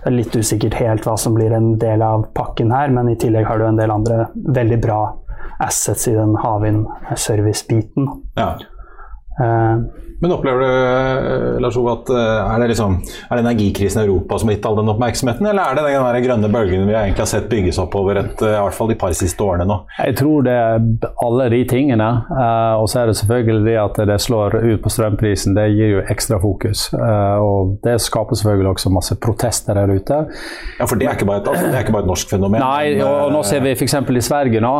Det 0.02 0.10
er 0.10 0.16
litt 0.16 0.36
usikkert 0.36 0.78
helt 0.78 1.06
hva 1.08 1.16
som 1.20 1.34
blir 1.36 1.54
en 1.56 1.74
del 1.82 2.04
av 2.04 2.28
pakken 2.36 2.72
her, 2.74 2.92
men 2.94 3.10
i 3.10 3.18
tillegg 3.20 3.48
har 3.48 3.60
du 3.60 3.66
en 3.68 3.80
del 3.80 3.92
andre 3.94 4.28
veldig 4.34 4.80
bra 4.84 5.00
assets 5.64 6.08
i 6.10 6.14
den 6.16 6.36
havvindservice-biten. 6.40 8.08
Ja. 8.38 8.54
Uh, 9.34 9.82
men 10.20 10.32
opplever 10.32 10.60
du 10.60 10.66
eh, 10.66 11.60
Lars 11.60 11.76
Ove, 11.76 11.92
at 11.92 12.10
eh, 12.14 12.54
er 12.54 12.62
det, 12.62 12.68
liksom, 12.72 12.96
er 13.28 13.36
det 13.36 13.42
energikrisen 13.44 14.02
i 14.02 14.06
Europa 14.06 14.38
som 14.38 14.50
har 14.50 14.56
gitt 14.56 14.68
all 14.68 14.78
den 14.78 14.92
oppmerksomheten, 14.92 15.48
eller 15.50 15.62
er 15.62 15.78
det 15.78 15.84
den 15.88 16.06
der 16.06 16.20
grønne 16.24 16.50
bølgen 16.54 16.86
vi 16.88 16.94
egentlig 16.94 17.24
har 17.24 17.30
sett 17.30 17.50
bygges 17.50 17.80
opp 17.82 17.96
over 17.98 18.20
et, 18.22 18.40
i 18.40 18.52
hvert 18.54 18.76
fall 18.76 18.92
de 18.92 18.98
par 19.00 19.12
siste 19.16 19.44
årene 19.44 19.66
nå? 19.68 19.78
Jeg 19.98 20.16
tror 20.20 20.46
det 20.46 20.54
er 20.54 21.10
alle 21.24 21.48
de 21.52 21.60
tingene. 21.68 22.08
Og 22.80 22.86
så 22.90 23.02
er 23.02 23.10
det 23.10 23.16
selvfølgelig 23.18 23.64
det 23.66 23.76
at 23.80 24.00
det 24.08 24.16
slår 24.22 24.56
ut 24.62 24.82
på 24.84 24.92
strømprisen. 24.92 25.54
Det 25.56 25.66
gir 25.72 25.92
jo 25.96 26.02
ekstra 26.10 26.38
fokus. 26.42 26.86
Og 26.94 27.76
det 27.84 27.96
skaper 28.02 28.38
selvfølgelig 28.38 28.72
også 28.74 28.92
masse 28.94 29.16
protester 29.22 29.78
der 29.78 29.92
ute. 29.94 30.20
Ja, 30.78 30.86
For 30.86 31.00
det 31.00 31.08
er 31.08 31.18
ikke 31.18 31.28
bare 31.28 31.42
et, 31.42 31.50
altså, 31.50 31.68
det 31.68 31.78
er 31.78 31.86
ikke 31.86 31.96
bare 31.96 32.06
et 32.06 32.10
norsk 32.10 32.34
fenomen? 32.34 32.62
Nei, 32.62 32.94
og, 33.04 33.32
nå 33.34 33.42
ser 33.46 33.64
vi 33.64 33.74
f.eks. 33.74 33.96
i 34.00 34.24
Sverige 34.24 34.62
nå, 34.64 34.74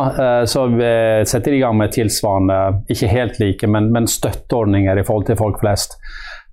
så 0.51 0.65
vi 0.73 0.91
setter 1.29 1.55
de 1.55 1.59
i 1.59 1.63
gang 1.63 1.77
med 1.79 1.93
tilsvarende, 1.95 2.59
ikke 2.91 3.11
helt 3.11 3.39
like, 3.41 3.69
men, 3.71 3.91
men 3.95 4.09
støtteordninger 4.09 5.01
i 5.01 5.05
forhold 5.07 5.27
til 5.29 5.34
til 5.35 5.43
folk 5.43 5.61
flest. 5.61 5.99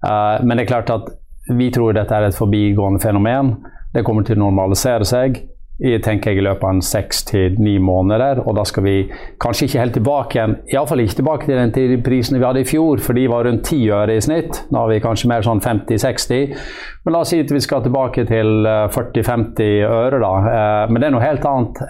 Uh, 0.02 0.42
men 0.42 0.58
det 0.58 0.66
er 0.66 0.74
klart 0.74 0.92
at 0.92 1.14
vi 1.50 1.70
tror 1.74 1.94
dette 1.96 2.14
er 2.14 2.28
et 2.28 2.38
forbigående 2.38 3.02
fenomen. 3.02 3.56
Det 3.94 4.04
kommer 4.06 4.26
til 4.26 4.38
å 4.38 4.44
normalisere 4.44 5.06
seg 5.08 5.42
i, 5.82 5.96
tenker 5.98 6.30
jeg 6.30 6.38
i 6.38 6.44
løpet 6.46 6.64
av 6.68 6.80
seks 6.86 7.24
til 7.26 7.56
ni 7.62 7.74
måneder. 7.82 8.42
Og 8.46 8.54
da 8.56 8.64
skal 8.68 8.84
vi 8.86 8.96
kanskje 9.42 9.66
ikke 9.66 9.80
helt 9.80 9.96
tilbake 9.98 10.38
igjen, 10.38 10.56
iallfall 10.70 11.02
ikke 11.02 11.18
tilbake 11.18 11.48
til 11.48 11.58
den 11.58 12.04
prisen 12.06 12.38
vi 12.38 12.46
hadde 12.46 12.62
i 12.62 12.68
fjor, 12.68 13.02
for 13.02 13.18
de 13.18 13.26
var 13.30 13.48
rundt 13.48 13.66
10 13.66 13.80
øre 13.96 14.16
i 14.16 14.22
snitt. 14.22 14.62
Nå 14.70 14.84
har 14.84 14.92
vi 14.92 15.00
kanskje 15.02 15.30
mer 15.32 15.46
sånn 15.46 15.62
50-60. 15.64 16.54
Men 17.02 17.16
la 17.16 17.24
oss 17.24 17.32
si 17.34 17.40
at 17.42 17.50
vi 17.50 17.62
skal 17.64 17.82
tilbake 17.84 18.26
til 18.30 18.68
40-50 18.68 19.64
eh, 19.66 19.86
øre, 19.88 20.22
da. 20.22 20.34
Eh, 20.52 20.92
men 20.92 21.02
det 21.02 21.08
er 21.08 21.16
noe 21.16 21.24
helt 21.24 21.48
annet 21.50 21.82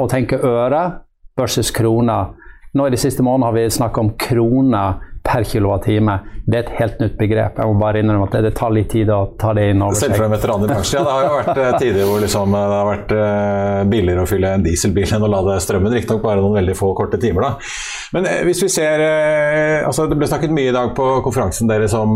å 0.00 0.08
tenke 0.10 0.40
øre 0.40 0.84
versus 1.36 1.72
kroner. 1.74 2.32
Nå 2.74 2.88
i 2.88 2.94
de 2.94 2.98
siste 2.98 3.22
månedene 3.22 3.50
har 3.50 3.58
vi 3.58 3.74
snakket 3.76 4.02
om 4.02 4.14
kroner 4.18 5.02
per 5.34 5.44
kilowattime. 5.50 6.18
Det 6.46 6.58
er 6.58 6.66
et 6.66 6.74
helt 6.78 7.00
nytt 7.00 7.14
begrep. 7.18 7.58
Jeg 7.58 7.72
må 7.72 7.80
bare 7.80 8.02
innrømme 8.04 8.28
at 8.28 8.36
det, 8.44 8.52
tar 8.54 8.72
litt 8.74 8.90
tid 8.92 9.08
å 9.10 9.20
ta 9.40 9.54
det 9.56 9.64
inn 9.72 9.82
over 9.82 9.96
seg. 9.96 10.12
Selv 10.12 10.20
for 10.20 10.26
en 10.28 10.34
veteran 10.34 10.66
i 10.66 10.68
bransjen. 10.70 10.98
Ja, 11.00 11.04
det 11.06 11.14
har 11.14 11.24
jo 11.24 11.38
vært 11.38 11.60
uh, 11.60 11.78
tider 11.80 12.10
hvor 12.10 12.20
liksom, 12.22 12.56
eh, 12.58 12.66
det 12.70 12.76
har 12.76 12.90
vært 12.90 13.14
uh, 13.16 13.80
billigere 13.90 14.24
å 14.26 14.28
fylle 14.30 14.52
en 14.58 14.66
dieselbil 14.66 15.14
enn 15.16 15.26
å 15.26 15.30
lade 15.32 15.56
strømmen. 15.64 15.96
Riktignok 15.96 16.22
bare 16.26 16.44
noen 16.44 16.58
veldig 16.60 16.76
få 16.78 16.92
korte 16.98 17.20
timer, 17.22 17.48
da. 17.48 17.72
Men 18.14 18.28
hvis 18.46 18.60
vi 18.62 18.68
ser 18.70 19.00
altså 19.84 20.04
Det 20.06 20.14
ble 20.18 20.28
snakket 20.28 20.52
mye 20.54 20.70
i 20.70 20.74
dag 20.74 20.92
på 20.94 21.06
konferansen 21.24 21.66
deres 21.66 21.96
om 21.98 22.12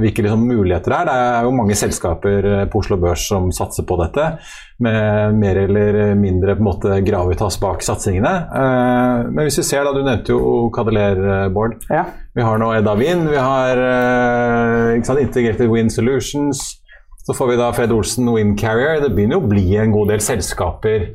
hvilke 0.00 0.24
liksom, 0.24 0.46
muligheter 0.48 0.94
det 0.94 1.00
er. 1.02 1.10
Det 1.10 1.16
er 1.40 1.48
jo 1.48 1.56
mange 1.58 1.76
selskaper 1.76 2.48
på 2.72 2.80
Oslo 2.80 2.96
Børs 3.02 3.26
som 3.28 3.50
satser 3.54 3.84
på 3.88 3.98
dette 4.00 4.30
med 4.78 5.34
mer 5.34 5.56
eller 5.56 6.14
mindre 6.14 6.54
på 6.54 6.60
en 6.60 6.68
måte 6.68 7.00
gravitas 7.00 7.60
bak 7.60 7.82
satsingene. 7.84 8.34
Eh, 8.60 9.26
men 9.30 9.46
hvis 9.46 9.60
vi 9.62 9.66
ser, 9.70 9.86
da, 9.86 9.94
du 9.96 10.04
nevnte 10.04 10.36
jo 10.36 10.68
Cadeler, 10.74 11.22
eh, 11.46 11.48
Bård. 11.52 11.78
Ja. 11.88 12.04
Vi 12.36 12.42
har 12.44 12.58
nå 12.60 12.66
Edda 12.76 12.92
Wind, 12.94 13.30
vi 13.32 13.38
har 13.40 13.78
eh, 13.80 15.02
sant, 15.08 15.20
Integrated 15.22 15.70
Wind 15.72 15.92
Solutions. 15.92 16.82
Så 17.26 17.34
får 17.34 17.46
vi 17.48 17.54
da 17.56 17.70
Fred 17.72 17.92
Olsen 17.92 18.28
Wind 18.28 18.58
Carrier. 18.60 19.00
Det 19.00 19.08
begynner 19.16 19.38
jo 19.38 19.46
å 19.46 19.48
bli 19.48 19.64
en 19.80 19.94
god 19.94 20.12
del 20.12 20.20
selskaper. 20.20 21.06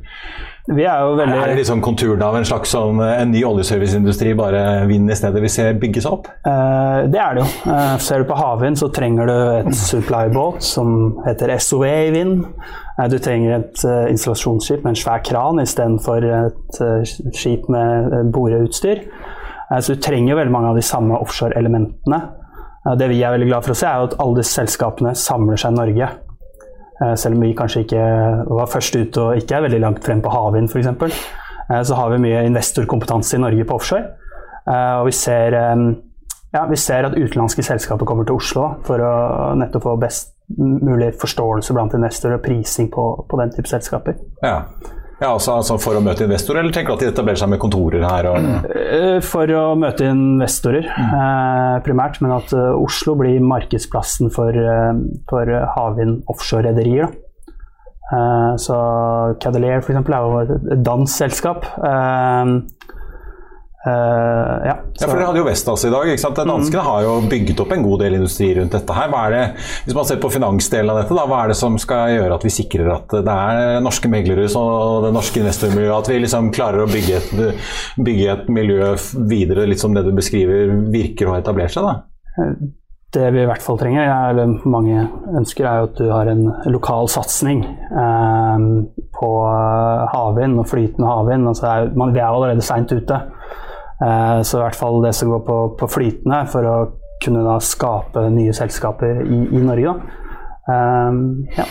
Vi 0.65 0.81
er 0.81 1.03
jo 1.05 1.13
veldig... 1.19 1.35
Er 1.37 1.51
det 1.51 1.59
liksom 1.59 1.83
konturene 1.85 2.25
av 2.25 2.39
en 2.39 2.47
slags 2.49 2.73
sånn, 2.73 2.97
en 3.05 3.29
ny 3.33 3.43
oljeserviceindustri, 3.45 4.33
bare 4.37 4.63
vind 4.89 5.13
i 5.13 5.17
stedet 5.17 5.45
vi 5.45 5.53
ser 5.53 5.77
bygges 5.81 6.09
opp? 6.09 6.25
Uh, 6.41 7.05
det 7.13 7.21
er 7.21 7.37
det 7.37 7.45
jo. 7.45 7.47
Uh, 7.69 7.95
ser 8.01 8.21
du 8.21 8.29
på 8.29 8.41
havvind, 8.41 8.81
så 8.81 8.89
trenger 8.93 9.29
du 9.29 9.37
et 9.61 9.77
supply 9.77 10.25
boat 10.33 10.65
som 10.65 11.19
heter 11.27 11.53
SOE 11.61 11.93
i 12.07 12.11
vind. 12.17 12.47
Uh, 12.97 13.05
du 13.13 13.19
trenger 13.21 13.59
et 13.59 13.85
installasjonsskip 14.09 14.81
med 14.81 14.95
en 14.95 15.01
svær 15.05 15.21
kran 15.25 15.61
istedenfor 15.61 16.25
et 16.33 16.81
skip 17.37 17.69
med 17.69 18.33
boreutstyr. 18.33 19.05
Så 19.79 19.93
du 19.93 20.01
trenger 20.03 20.35
veldig 20.35 20.51
mange 20.51 20.71
av 20.73 20.79
de 20.79 20.83
samme 20.83 21.15
offshore-elementene. 21.23 22.17
det 22.99 23.07
vi 23.07 23.21
er 23.23 23.31
veldig 23.31 23.47
glad 23.47 23.63
for 23.63 23.71
å 23.71 23.77
se, 23.77 23.87
er 23.87 24.09
at 24.09 24.17
alle 24.19 24.41
disse 24.41 24.57
selskapene 24.57 25.13
samler 25.15 25.61
seg 25.61 25.71
i 25.71 25.79
Norge. 25.79 26.09
Eh, 27.01 27.15
selv 27.15 27.35
om 27.35 27.41
vi 27.41 27.55
kanskje 27.57 27.85
ikke 27.85 28.05
var 28.51 28.69
først 28.69 28.95
ute 28.95 29.23
og 29.23 29.41
ikke 29.41 29.57
er 29.57 29.65
veldig 29.65 29.81
langt 29.81 30.05
frem 30.05 30.21
på 30.21 30.33
havvind 30.33 30.69
f.eks. 30.69 31.17
Eh, 31.71 31.81
så 31.87 31.97
har 31.97 32.13
vi 32.13 32.21
mye 32.27 32.45
investorkompetanse 32.49 33.37
i 33.37 33.41
Norge 33.41 33.65
på 33.65 33.77
offshore. 33.79 34.03
Eh, 34.61 34.95
og 34.99 35.07
vi 35.09 35.15
ser, 35.17 35.57
ja, 36.53 36.65
vi 36.69 36.77
ser 36.77 37.07
at 37.07 37.17
utenlandske 37.17 37.65
selskaper 37.65 38.05
kommer 38.05 38.27
til 38.27 38.37
Oslo 38.37 38.67
for 38.85 39.01
å 39.01 39.13
nettopp 39.57 39.87
få 39.87 39.97
best 40.01 40.35
mulig 40.59 41.13
forståelse 41.19 41.73
blant 41.73 41.93
investorer 41.95 42.37
og 42.37 42.43
prising 42.45 42.91
på, 42.91 43.05
på 43.29 43.39
den 43.39 43.53
type 43.55 43.71
selskaper. 43.71 44.19
Ja. 44.43 44.65
Ja, 45.21 45.35
altså, 45.35 45.59
altså, 45.59 45.77
For 45.81 45.97
å 45.97 46.01
møte 46.03 46.25
investorer, 46.25 46.63
eller 46.63 46.73
tenker 46.73 46.95
du 46.95 46.97
at 46.97 47.03
de 47.03 47.09
etablerer 47.11 47.37
seg 47.37 47.51
med 47.53 47.61
kontorer 47.61 48.05
her? 48.07 48.29
Og... 48.31 48.69
Eh, 48.73 49.19
for 49.25 49.53
å 49.53 49.65
møte 49.77 50.07
investorer, 50.09 50.87
eh, 50.89 51.75
primært. 51.85 52.17
Men 52.25 52.33
at 52.39 52.53
uh, 52.57 52.73
Oslo 52.81 53.13
blir 53.19 53.37
markedsplassen 53.45 54.33
for, 54.33 54.57
for 55.29 55.53
havvind 55.77 56.23
offshore-rederier. 56.31 57.11
Så 58.59 58.75
Cadelier 59.39 59.79
f.eks. 59.79 60.01
er 60.01 60.25
jo 60.25 60.39
et 60.43 60.81
dansk 60.83 61.13
selskap. 61.15 61.63
Uh, 63.81 64.61
ja, 64.61 64.75
ja, 64.77 65.07
for 65.07 65.15
Dere 65.17 65.25
hadde 65.31 65.39
jo 65.41 65.45
Vestas 65.47 65.87
i 65.87 65.89
dag. 65.89 66.09
ikke 66.11 66.21
sant? 66.21 66.37
Danskene 66.37 66.83
mm. 66.83 66.85
har 66.85 67.05
jo 67.07 67.13
bygget 67.31 67.63
opp 67.63 67.71
en 67.73 67.85
god 67.85 68.03
del 68.03 68.17
industri 68.19 68.51
rundt 68.53 68.75
dette. 68.75 68.93
her. 68.93 69.07
Hva 69.09 69.23
er 69.25 69.33
det, 69.33 69.45
Hvis 69.87 69.97
man 69.97 70.05
ser 70.05 70.19
på 70.21 70.29
finansdelen 70.33 70.91
av 70.93 70.99
dette, 71.01 71.17
da, 71.17 71.23
hva 71.29 71.39
er 71.41 71.53
det 71.53 71.57
som 71.57 71.79
skal 71.81 72.13
gjøre 72.13 72.37
at 72.37 72.45
vi 72.45 72.53
sikrer 72.53 72.91
at 72.93 73.15
det 73.25 73.37
er 73.37 73.81
norske 73.81 74.11
meglerhus 74.11 74.57
og 74.59 75.07
det 75.07 75.15
norske 75.15 75.41
investormiljøet, 75.41 75.95
at 75.97 76.11
vi 76.11 76.19
liksom 76.21 76.51
klarer 76.53 76.85
å 76.85 76.91
bygge 76.91 77.17
et, 77.17 77.65
bygge 77.97 78.35
et 78.35 78.53
miljø 78.53 78.91
videre, 79.31 79.65
litt 79.69 79.81
som 79.81 79.97
det 79.97 80.05
du 80.05 80.13
beskriver, 80.13 80.75
virker 80.93 81.29
å 81.29 81.35
ha 81.35 81.41
etablert 81.41 81.73
seg? 81.73 81.89
da? 81.89 82.53
Det 83.11 83.27
vi 83.33 83.41
i 83.41 83.47
hvert 83.49 83.65
fall 83.65 83.81
trenger, 83.81 84.07
eller 84.29 84.53
mange 84.69 85.01
ønsker, 85.41 85.65
er 85.65 85.81
jo 85.81 85.89
at 85.89 85.97
du 85.97 86.05
har 86.13 86.29
en 86.31 86.45
lokal 86.71 87.09
satsing 87.11 87.65
eh, 87.65 88.69
på 89.17 89.31
havvind 90.13 90.61
og 90.61 90.69
flytende 90.69 91.09
havvind. 91.09 91.49
Altså, 91.49 91.73
vi 91.97 92.21
er 92.21 92.29
allerede 92.29 92.63
seint 92.63 92.93
ute. 92.93 93.19
Eh, 94.01 94.41
så 94.41 94.57
i 94.57 94.63
hvert 94.63 94.79
fall 94.79 95.01
det 95.05 95.13
som 95.17 95.29
går 95.29 95.45
på, 95.45 95.59
på 95.79 95.91
flytende, 95.91 96.41
for 96.51 96.67
å 96.67 96.75
kunne 97.21 97.45
da 97.45 97.59
skape 97.61 98.25
nye 98.33 98.53
selskaper 98.55 99.21
i, 99.27 99.45
i 99.53 99.61
Norge. 99.61 99.95
Um, 100.71 101.47
ja. 101.57 101.69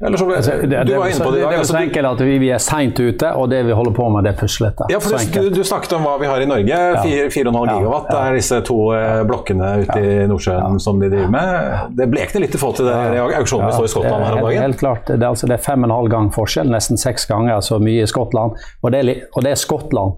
Så, 0.00 0.06
altså, 0.06 0.50
det, 0.50 0.60
det, 0.62 0.68
det, 0.68 0.84
det, 0.86 1.42
er 1.44 1.64
så 1.66 1.76
enkelt 1.76 2.08
at 2.08 2.20
vi, 2.24 2.38
vi 2.40 2.48
er 2.54 2.60
seint 2.62 2.96
ute, 2.96 3.32
og 3.36 3.50
det 3.52 3.58
vi 3.68 3.74
holder 3.76 3.92
på 3.92 4.06
med, 4.08 4.24
det 4.24 4.30
er 4.32 4.38
puslete. 4.38 4.86
Ja, 4.88 5.00
for 5.02 5.12
du, 5.12 5.50
du, 5.52 5.60
snakket 5.66 5.92
om 5.98 6.06
hva 6.06 6.14
vi 6.22 6.30
har 6.30 6.40
i 6.40 6.46
Norge. 6.48 6.78
4,5 7.04 7.34
ja. 7.36 7.74
gigawatt. 7.74 8.06
Det 8.08 8.20
er 8.22 8.38
disse 8.38 8.60
to 8.64 8.78
eh, 8.96 9.20
blokkene 9.28 9.74
ute 9.82 9.98
i 10.00 10.14
Nordsjøen 10.30 10.80
som 10.80 11.02
de 11.02 11.10
driver 11.12 11.34
med. 11.34 11.92
Det 11.98 12.08
blekner 12.14 12.46
litt 12.46 12.56
i 12.56 12.62
forhold 12.62 12.80
til 12.80 12.88
det 12.88 13.20
auksjonen 13.26 13.68
vi 13.68 13.76
så 13.76 13.84
i 13.84 13.92
Skottland 13.92 14.24
her 14.24 14.38
om 14.38 14.48
dagen. 14.48 14.64
Helt 14.70 14.80
klart. 14.80 15.04
Det 15.10 15.18
er, 15.18 15.28
altså, 15.28 15.50
er 15.52 15.62
fem 15.68 15.84
og 15.84 15.90
en 15.90 15.96
halv 15.98 16.14
gang 16.16 16.32
forskjell, 16.38 16.72
nesten 16.72 17.00
seks 17.00 17.28
ganger 17.28 17.60
så 17.66 17.76
mye 17.82 18.06
i 18.06 18.08
Skottland. 18.08 18.56
Og 18.80 18.96
det 18.96 19.04
er, 19.04 19.24
og 19.34 19.44
det 19.44 19.52
er 19.52 19.60
Skottland. 19.60 20.16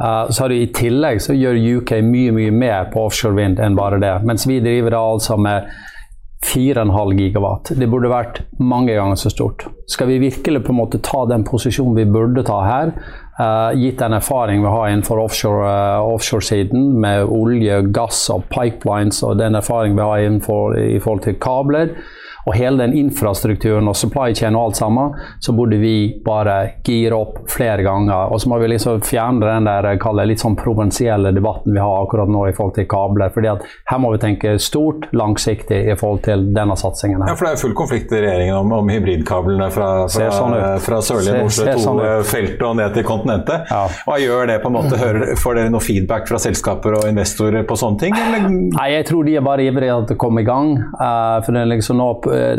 Uh, 0.00 0.30
så 0.30 0.42
har 0.42 0.48
du 0.48 0.56
I 0.56 0.72
tillegg 0.72 1.20
så 1.20 1.36
gjør 1.36 1.58
UK 1.76 1.98
mye 2.06 2.32
mye 2.32 2.52
mer 2.56 2.90
på 2.92 3.04
offshore 3.04 3.36
vind 3.36 3.60
enn 3.60 3.76
bare 3.76 4.00
det. 4.00 4.16
Mens 4.24 4.46
vi 4.48 4.60
driver 4.64 4.96
da 4.96 5.00
altså 5.12 5.36
med 5.36 5.68
4,5 6.46 7.18
gigawatt. 7.18 7.72
Det 7.76 7.88
burde 7.90 8.08
vært 8.08 8.40
mange 8.64 8.94
ganger 8.96 9.18
så 9.20 9.28
stort. 9.32 9.66
Skal 9.90 10.08
vi 10.08 10.22
virkelig 10.22 10.62
på 10.64 10.72
en 10.72 10.78
måte 10.78 11.02
ta 11.04 11.26
den 11.28 11.44
posisjonen 11.44 11.98
vi 11.98 12.06
burde 12.08 12.44
ta 12.48 12.62
her, 12.64 12.94
uh, 13.36 13.76
gitt 13.76 14.00
den 14.00 14.16
erfaring 14.16 14.64
vi 14.64 14.72
har 14.72 14.88
innenfor 14.88 15.20
offshore-siden 15.26 16.00
uh, 16.00 16.14
offshore 16.14 16.96
med 17.04 17.34
olje, 17.36 17.82
gass 17.92 18.22
og 18.32 18.48
pipelines, 18.48 19.20
og 19.22 19.36
den 19.38 19.60
erfaring 19.60 19.98
vi 19.98 20.06
har 20.08 20.24
innenfor, 20.24 20.78
i 20.80 20.98
forhold 20.98 21.26
til 21.28 21.36
kabler, 21.42 21.92
og 22.50 22.56
hele 22.58 22.82
den 22.82 22.96
infrastrukturen 22.98 23.86
og 23.86 23.96
supply 23.96 24.34
chain 24.34 24.56
og 24.58 24.70
alt 24.70 24.80
sammen, 24.80 25.14
så 25.38 25.54
burde 25.54 25.78
vi 25.78 25.94
bare 26.24 26.56
gire 26.86 27.14
opp 27.14 27.44
flere 27.50 27.84
ganger. 27.86 28.32
Og 28.32 28.40
så 28.42 28.50
må 28.50 28.58
vi 28.58 28.72
liksom 28.72 29.02
fjerne 29.06 29.46
den 29.46 29.68
der 29.68 30.26
litt 30.26 30.42
sånn 30.42 30.56
provinsielle 30.58 31.30
debatten 31.36 31.76
vi 31.76 31.82
har 31.82 32.02
akkurat 32.02 32.30
nå 32.30 32.48
i 32.48 32.54
forhold 32.56 32.74
til 32.74 32.88
kabler. 32.90 33.30
fordi 33.30 33.52
at 33.52 33.62
her 33.90 34.00
må 34.02 34.10
vi 34.14 34.18
tenke 34.22 34.56
stort, 34.58 35.06
langsiktig 35.14 35.78
i 35.92 35.96
forhold 35.98 36.24
til 36.26 36.48
denne 36.54 36.76
satsingen. 36.76 37.22
her. 37.22 37.30
Ja, 37.30 37.36
for 37.38 37.46
det 37.46 37.52
er 37.52 37.62
full 37.62 37.76
konflikt 37.78 38.12
i 38.12 38.22
regjeringen 38.24 38.56
om, 38.56 38.72
om 38.80 38.90
hybridkablene 38.90 39.70
fra, 39.70 39.90
fra, 40.10 40.30
sånn 40.34 40.56
fra 40.82 41.00
Sørlige 41.06 41.38
Nordsjø 41.38 41.68
2-feltet 41.70 42.58
sånn 42.58 42.68
og 42.70 42.76
ned 42.80 42.98
til 42.98 43.06
kontinentet. 43.06 43.70
Ja. 43.70 43.84
Hva 44.08 44.18
gjør 44.18 44.50
det 44.50 44.58
på 44.64 44.72
en 44.72 44.76
måte? 44.80 44.98
Hører, 45.00 45.36
får 45.38 45.60
dere 45.60 45.74
noe 45.76 45.84
feedback 45.84 46.26
fra 46.30 46.40
selskaper 46.42 46.98
og 46.98 47.06
investorer 47.10 47.62
på 47.68 47.78
sånne 47.78 48.02
ting? 48.02 48.18
Eller? 48.18 48.50
Nei, 48.50 48.88
jeg 48.96 49.06
tror 49.12 49.28
de 49.28 49.38
er 49.38 49.46
bare 49.46 49.68
ivrige 49.70 50.00
til 50.10 50.18
å 50.18 50.22
komme 50.26 50.42
i 50.42 50.48
gang. 50.48 50.74
Uh, 50.98 51.38
for 51.44 51.54
det 51.54 51.64
er 51.64 51.72
liksom 51.74 52.00
nå 52.00 52.10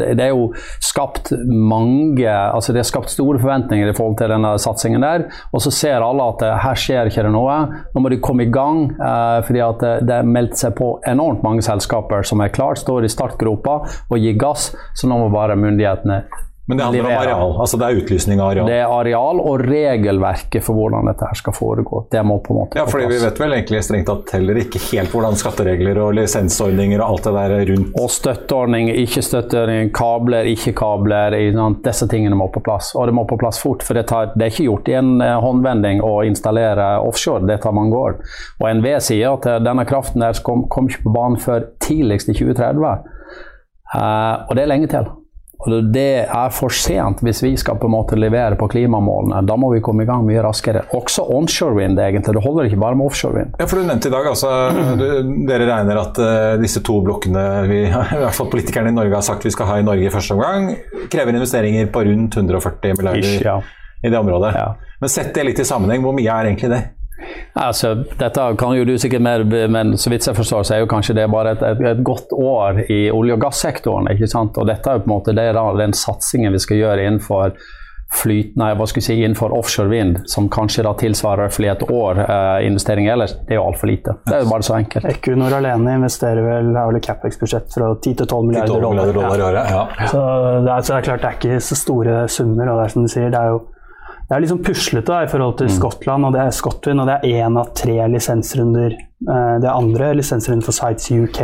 det 0.02 0.26
er 0.26 0.34
jo 0.34 0.52
skapt 0.84 1.32
mange 1.48 2.28
altså 2.28 2.74
Det 2.74 2.82
er 2.82 2.88
skapt 2.88 3.12
store 3.12 3.40
forventninger 3.42 3.90
i 3.90 3.96
forhold 3.96 4.18
til 4.20 4.32
denne 4.32 4.54
satsingen 4.62 5.04
der. 5.04 5.26
Og 5.52 5.64
så 5.64 5.74
ser 5.74 6.06
alle 6.06 6.28
at 6.34 6.46
eh, 6.46 6.60
her 6.66 6.80
skjer 6.80 7.10
ikke 7.10 7.26
det 7.26 7.34
noe. 7.34 7.58
Nå 7.94 8.04
må 8.04 8.12
de 8.12 8.22
komme 8.24 8.46
i 8.46 8.52
gang. 8.54 8.84
Eh, 8.92 9.40
fordi 9.48 9.64
at 9.66 9.84
det, 9.84 9.96
det 10.10 10.20
er 10.20 10.32
meldt 10.38 10.60
seg 10.62 10.76
på 10.78 10.94
enormt 11.10 11.44
mange 11.46 11.66
selskaper 11.66 12.26
som 12.28 12.44
er 12.44 12.54
klart, 12.54 12.82
står 12.82 13.08
i 13.08 13.12
startgropa 13.12 13.82
og 14.10 14.18
gir 14.22 14.40
gass. 14.40 14.72
Så 14.98 15.10
nå 15.10 15.20
må 15.22 15.32
bare 15.34 15.60
myndighetene 15.60 16.24
men 16.66 16.78
det 16.78 16.84
handler 16.84 17.06
om 17.06 17.12
areal? 17.18 17.56
altså 17.60 17.78
Det 17.78 17.88
er 17.88 17.98
utlysning 18.00 18.42
av 18.42 18.52
areal? 18.52 18.68
Det 18.70 18.76
er 18.78 18.92
areal 18.94 19.40
og 19.42 19.64
regelverket 19.66 20.64
for 20.64 20.78
hvordan 20.78 21.10
dette 21.10 21.28
her 21.28 21.40
skal 21.40 21.56
foregå. 21.58 22.04
Det 22.14 22.22
må 22.24 22.38
på 22.46 22.54
en 22.54 22.60
måte 22.62 22.80
Ja, 22.80 22.86
fordi 22.90 23.08
Vi 23.10 23.18
vet 23.24 23.42
vel 23.42 23.56
egentlig 23.58 23.82
strengt 23.84 24.08
tatt 24.08 24.34
heller 24.38 24.60
ikke 24.62 24.82
helt 24.92 25.12
hvordan 25.12 25.40
skatteregler 25.40 26.00
og 26.04 26.14
lisensordninger 26.20 27.02
og 27.02 27.08
alt 27.08 27.28
det 27.28 27.34
der 27.36 27.72
rundt 27.72 28.00
Og 28.00 28.10
støtteordning, 28.14 28.92
ikke 29.04 29.24
støtteordning, 29.26 29.92
kabler, 29.96 30.50
ikke 30.54 30.76
kabler. 30.78 31.38
Disse 31.84 32.08
tingene 32.12 32.38
må 32.38 32.48
på 32.54 32.64
plass. 32.64 32.94
Og 32.96 33.10
det 33.10 33.16
må 33.18 33.26
på 33.30 33.40
plass 33.42 33.60
fort. 33.62 33.84
For 33.84 33.98
det, 33.98 34.06
tar, 34.12 34.32
det 34.36 34.46
er 34.46 34.54
ikke 34.54 34.70
gjort 34.70 34.92
i 34.92 34.98
en 35.00 35.16
eh, 35.24 35.38
håndvending 35.44 36.04
å 36.06 36.14
installere 36.28 36.92
offshore. 37.02 37.48
Det 37.50 37.62
tar 37.66 37.76
mange 37.76 37.98
år. 37.98 38.20
Og 38.62 38.68
NVE 38.80 39.00
sier 39.04 39.34
at 39.34 39.50
eh, 39.50 39.62
denne 39.66 39.88
kraften 39.90 40.24
der 40.24 40.38
kom, 40.46 40.68
kom 40.72 40.92
ikke 40.92 41.08
på 41.08 41.16
banen 41.18 41.42
før 41.42 41.68
tidligst 41.84 42.30
i 42.32 42.38
2030. 42.38 42.86
Uh, 43.92 43.98
eh, 43.98 44.36
og 44.48 44.56
det 44.56 44.64
er 44.64 44.72
lenge 44.72 44.92
til. 44.94 45.10
Og 45.62 45.92
det 45.94 46.26
er 46.26 46.54
for 46.56 46.74
sent 46.74 47.22
hvis 47.26 47.42
vi 47.44 47.52
skal 47.60 47.78
på 47.82 47.90
en 47.90 47.94
måte 47.94 48.18
levere 48.20 48.58
på 48.58 48.68
klimamålene. 48.72 49.44
Da 49.46 49.58
må 49.60 49.72
vi 49.74 49.82
komme 49.86 50.06
i 50.06 50.10
gang 50.10 50.24
mye 50.26 50.42
raskere. 50.44 50.84
Også 50.98 51.26
onshore 51.36 51.78
wind, 51.78 52.00
egentlig. 52.02 52.34
Det 52.38 52.44
holder 52.44 52.70
ikke 52.70 52.80
bare 52.82 52.98
med 52.98 53.12
offshore 53.12 53.38
wind. 53.38 53.60
Ja, 53.60 53.68
for 53.70 53.82
Du 53.82 53.88
nevnte 53.88 54.10
i 54.10 54.14
dag 54.14 54.30
altså, 54.32 54.52
du, 55.00 55.06
dere 55.50 55.68
regner 55.70 56.02
at 56.02 56.22
uh, 56.22 56.56
disse 56.62 56.84
to 56.86 57.00
blokkene 57.06 57.46
vi, 57.70 57.84
i 58.18 58.22
hvert 58.24 58.38
fall 58.38 58.50
politikerne 58.52 58.94
i 58.94 58.96
Norge 58.96 59.18
har 59.18 59.26
sagt 59.26 59.46
vi 59.46 59.54
skal 59.54 59.70
ha 59.70 59.80
i 59.82 59.86
Norge 59.86 60.08
i 60.08 60.14
første 60.14 60.38
omgang, 60.38 60.72
krever 61.12 61.38
investeringer 61.38 61.92
på 61.94 62.06
rundt 62.08 62.38
140 62.40 62.98
milliarder 62.98 63.28
Ish, 63.38 63.46
ja. 63.46 63.60
i 64.02 64.10
det 64.10 64.18
området. 64.18 64.56
Ja. 64.58 64.98
Men 65.02 65.14
sett 65.14 65.34
det 65.36 65.46
litt 65.48 65.62
i 65.62 65.68
sammenheng, 65.68 66.04
hvor 66.06 66.18
mye 66.18 66.30
er 66.30 66.52
egentlig 66.52 66.74
det? 66.74 66.82
Altså, 67.60 67.94
dette 68.20 68.48
kan 68.60 68.78
jo 68.78 68.86
du 68.88 68.96
sikkert 69.02 69.26
mer, 69.26 69.44
men 69.72 69.98
så 70.00 70.14
vidt 70.14 70.28
jeg 70.28 70.38
forstår, 70.38 70.64
så 70.68 70.76
er 70.76 70.84
jo 70.86 70.92
kanskje 70.92 71.18
det 71.18 71.28
bare 71.32 71.56
et, 71.58 71.66
et, 71.74 71.84
et 71.94 72.04
godt 72.06 72.34
år 72.38 72.84
i 72.88 73.04
olje- 73.12 73.36
og 73.38 73.46
gassektoren. 73.46 74.12
ikke 74.14 74.30
sant? 74.32 74.58
Og 74.58 74.68
dette 74.70 74.90
er 74.90 75.00
jo 75.00 75.06
på 75.06 75.12
en 75.12 75.16
måte 75.18 75.36
det 75.38 75.50
er 75.52 75.62
den 75.80 75.96
satsingen 75.98 76.54
vi 76.54 76.64
skal 76.64 76.82
gjøre 76.82 77.08
innenfor 77.08 77.56
flyt, 78.12 78.58
nei, 78.60 78.74
hva 78.76 78.86
skal 78.90 79.00
jeg 79.00 79.06
si, 79.06 79.16
innenfor 79.24 79.54
offshore 79.56 79.88
vind, 79.92 80.18
som 80.30 80.50
kanskje 80.52 80.84
da 80.84 80.92
tilsvarer 81.00 81.52
flere 81.54 81.78
et 81.78 81.86
år 81.96 82.20
eh, 82.26 82.66
investering 82.68 83.08
ellers, 83.08 83.38
det 83.48 83.56
er 83.56 83.62
jo 83.62 83.68
altfor 83.70 83.88
lite. 83.88 84.18
Det 84.28 84.36
er 84.36 84.44
jo 84.44 84.50
bare 84.52 84.68
så 84.68 84.76
enkelt. 84.82 85.08
Equinor 85.14 85.56
alene 85.62 85.96
investerer 85.96 86.44
vel, 86.44 86.74
har 86.76 86.92
vel 86.92 87.00
Capex-budsjett 87.06 87.72
fra 87.72 87.94
10 87.96 88.18
til 88.20 88.28
12 88.28 88.50
milliarder 88.50 88.84
dollar. 88.84 89.14
dollar 89.16 89.40
i 89.40 89.46
året. 89.48 89.72
Ja. 89.72 89.86
Ja. 89.96 90.10
Så, 90.12 90.24
det 90.66 90.74
er, 90.74 90.82
så 90.82 90.94
det 90.94 90.98
er 90.98 91.08
klart 91.08 91.24
det 91.24 91.30
er 91.30 91.40
ikke 91.40 91.62
så 91.70 91.80
store 91.80 92.18
summer. 92.36 92.74
og 92.74 92.82
det 92.82 92.90
er 92.90 92.96
som 92.98 93.08
du 93.08 93.14
sier, 93.16 93.32
det 93.32 93.40
er 93.40 93.56
jo 93.56 93.62
det 94.32 94.38
er 94.38 94.44
liksom 94.46 94.62
puslete 94.64 95.16
i 95.26 95.28
forhold 95.28 95.58
til 95.60 95.68
mm. 95.68 95.74
Skottland, 95.76 96.24
og 96.24 96.32
det 96.32 96.40
er 96.40 96.54
Scotwind, 96.56 97.02
og 97.04 97.10
det 97.10 97.18
er 97.18 97.42
én 97.44 97.58
av 97.60 97.74
tre 97.76 97.98
lisensrunder. 98.08 98.94
Eh, 98.96 99.56
det 99.60 99.68
er 99.68 99.74
andre 99.76 100.14
lisensrunder 100.16 100.64
for 100.64 100.78
Sites 100.78 101.10
UK 101.12 101.42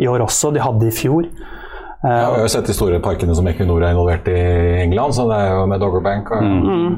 i 0.00 0.08
år 0.08 0.24
også, 0.24 0.48
de 0.54 0.62
hadde 0.64 0.88
i 0.88 0.94
fjor. 1.02 1.28
Ja, 2.00 2.14
vi 2.30 2.38
har 2.38 2.46
jo 2.46 2.48
sett 2.48 2.70
de 2.70 2.72
store 2.72 3.02
parkene 3.04 3.36
som 3.36 3.44
Equinor 3.50 3.84
er 3.84 3.92
involvert 3.92 4.30
i 4.32 4.38
England, 4.86 5.12
så 5.18 5.26
det 5.28 5.36
er 5.36 5.52
jo 5.52 5.66
med 5.68 5.84
Doggerbank. 5.84 6.32
Og, 6.32 6.46
mm. 6.48 6.62
mm. 6.64 6.96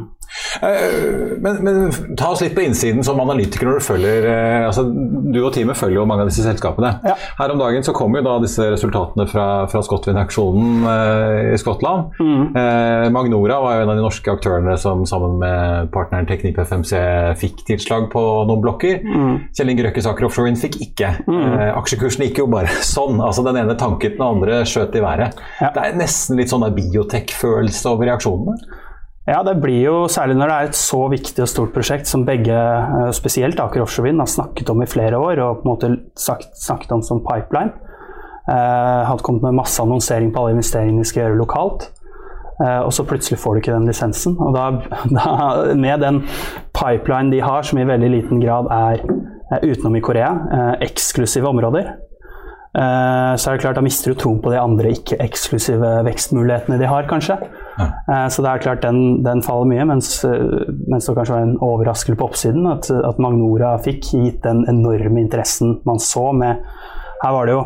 Eh, 0.61 1.38
men, 1.41 1.61
men, 1.65 1.93
ta 2.19 2.33
oss 2.35 2.43
litt 2.45 2.55
på 2.57 2.65
innsiden 2.67 3.05
som 3.07 3.21
analytiker 3.23 3.69
når 3.69 3.81
du 3.81 3.87
følger 3.87 4.27
eh, 4.29 4.67
altså, 4.69 4.85
Du 5.33 5.38
og 5.41 5.53
teamet 5.55 5.79
følger 5.79 6.01
jo 6.01 6.07
mange 6.09 6.27
av 6.27 6.31
disse 6.31 6.45
selskapene. 6.45 6.93
Ja. 7.07 7.17
Her 7.38 7.55
om 7.55 7.62
dagen 7.62 7.87
så 7.87 7.95
kom 7.97 8.15
jo 8.17 8.25
da 8.27 8.37
disse 8.43 8.67
resultatene 8.75 9.27
fra, 9.31 9.47
fra 9.73 9.83
Scotwind-aksjonen 9.87 10.88
eh, 10.93 11.53
i 11.55 11.61
Skottland. 11.61 12.12
Mm. 12.21 12.43
Eh, 12.59 13.07
Magnora 13.15 13.61
var 13.65 13.79
jo 13.79 13.87
en 13.87 13.95
av 13.95 14.01
de 14.01 14.05
norske 14.05 14.35
aktørene 14.35 14.77
som 14.81 15.07
sammen 15.09 15.38
med 15.43 15.91
partneren 15.95 16.29
Teknip 16.29 16.61
FMC 16.62 17.01
fikk 17.41 17.65
tilslag 17.69 18.09
på 18.12 18.23
noen 18.49 18.62
blokker. 18.65 19.03
Mm. 19.03 19.35
Kjell 19.57 19.73
Inge 19.73 19.88
Røkkesaker 19.88 20.29
Offshore 20.29 20.53
fikk 20.59 20.81
ikke. 20.85 21.15
Mm. 21.27 21.43
Eh, 21.43 21.73
aksjekursen 21.79 22.27
gikk 22.27 22.43
jo 22.43 22.49
bare 22.53 22.71
sånn. 22.95 23.21
altså 23.23 23.45
Den 23.47 23.62
ene 23.65 23.79
tanket, 23.79 24.19
den 24.19 24.27
andre 24.27 24.62
skjøt 24.69 24.97
i 24.99 25.05
været. 25.05 25.43
Ja. 25.62 25.73
Det 25.75 25.87
er 25.87 26.01
nesten 26.01 26.41
litt 26.41 26.53
sånn 26.53 26.67
biotek-følelse 26.77 27.93
over 27.93 28.11
reaksjonene. 28.11 28.81
Ja, 29.23 29.39
det 29.47 29.61
blir 29.63 29.85
jo 29.85 29.97
særlig 30.11 30.35
når 30.35 30.51
det 30.51 30.55
er 30.57 30.69
et 30.69 30.79
så 30.79 31.05
viktig 31.13 31.45
og 31.45 31.51
stort 31.51 31.71
prosjekt 31.75 32.11
som 32.11 32.25
begge, 32.27 32.57
eh, 32.57 33.11
spesielt 33.15 33.61
Aker 33.63 33.85
Offshore 33.85 34.09
Wind, 34.09 34.19
har 34.19 34.27
snakket 34.27 34.71
om 34.73 34.83
i 34.83 34.91
flere 34.91 35.15
år 35.15 35.39
og 35.39 35.61
på 35.61 35.67
en 35.67 35.71
måte 35.71 35.91
sagt, 36.19 36.57
snakket 36.59 36.91
om 36.97 37.03
som 37.07 37.23
pipeline. 37.23 37.71
Eh, 38.51 39.03
hadde 39.07 39.23
kommet 39.23 39.43
med 39.47 39.61
masse 39.61 39.79
annonsering 39.83 40.33
på 40.35 40.43
alle 40.43 40.57
investeringene 40.57 41.05
de 41.05 41.07
skal 41.07 41.23
gjøre 41.23 41.39
lokalt. 41.39 41.93
Eh, 42.59 42.81
og 42.83 42.91
så 42.91 43.07
plutselig 43.07 43.39
får 43.39 43.55
du 43.55 43.63
ikke 43.63 43.77
den 43.77 43.87
lisensen. 43.87 44.35
Og 44.43 44.57
da, 44.57 44.67
da, 45.19 45.75
med 45.79 46.03
den 46.03 46.23
pipeline 46.75 47.31
de 47.31 47.43
har, 47.47 47.63
som 47.63 47.79
i 47.79 47.87
veldig 47.87 48.11
liten 48.11 48.43
grad 48.43 48.71
er 48.75 49.05
eh, 49.07 49.69
utenom 49.71 49.97
i 49.99 50.03
Korea, 50.03 50.33
eh, 50.51 50.73
eksklusive 50.89 51.47
områder, 51.47 51.95
eh, 52.75 53.33
så 53.39 53.51
er 53.51 53.55
det 53.55 53.63
klart 53.63 53.79
da 53.79 53.87
mister 53.87 54.11
du 54.11 54.19
troen 54.19 54.43
på 54.43 54.51
de 54.51 54.59
andre 54.59 54.97
ikke-eksklusive 54.97 56.01
vekstmulighetene 56.11 56.83
de 56.83 56.91
har, 56.91 57.07
kanskje. 57.07 57.39
Ja. 57.83 58.29
Så 58.33 58.45
det 58.45 58.51
er 58.53 58.62
klart 58.62 58.83
den, 58.85 59.23
den 59.25 59.42
faller 59.45 59.68
mye, 59.68 59.85
mens, 59.88 60.14
mens, 60.25 61.07
det 61.07 61.16
kanskje 61.18 61.37
var 61.37 61.47
en 61.47 61.61
overraskelse 61.62 62.18
på 62.18 62.29
oppsiden 62.31 62.66
at, 62.71 62.88
at, 62.90 63.21
Magnora 63.23 63.75
fikk, 63.83 64.12
gitt 64.12 64.42
den 64.47 64.64
enorme 64.71 65.23
interessen 65.23 65.79
man 65.88 66.01
så 66.03 66.31
med 66.37 66.62
Her 67.23 67.35
var 67.37 67.47
det 67.47 67.55
jo 67.55 67.62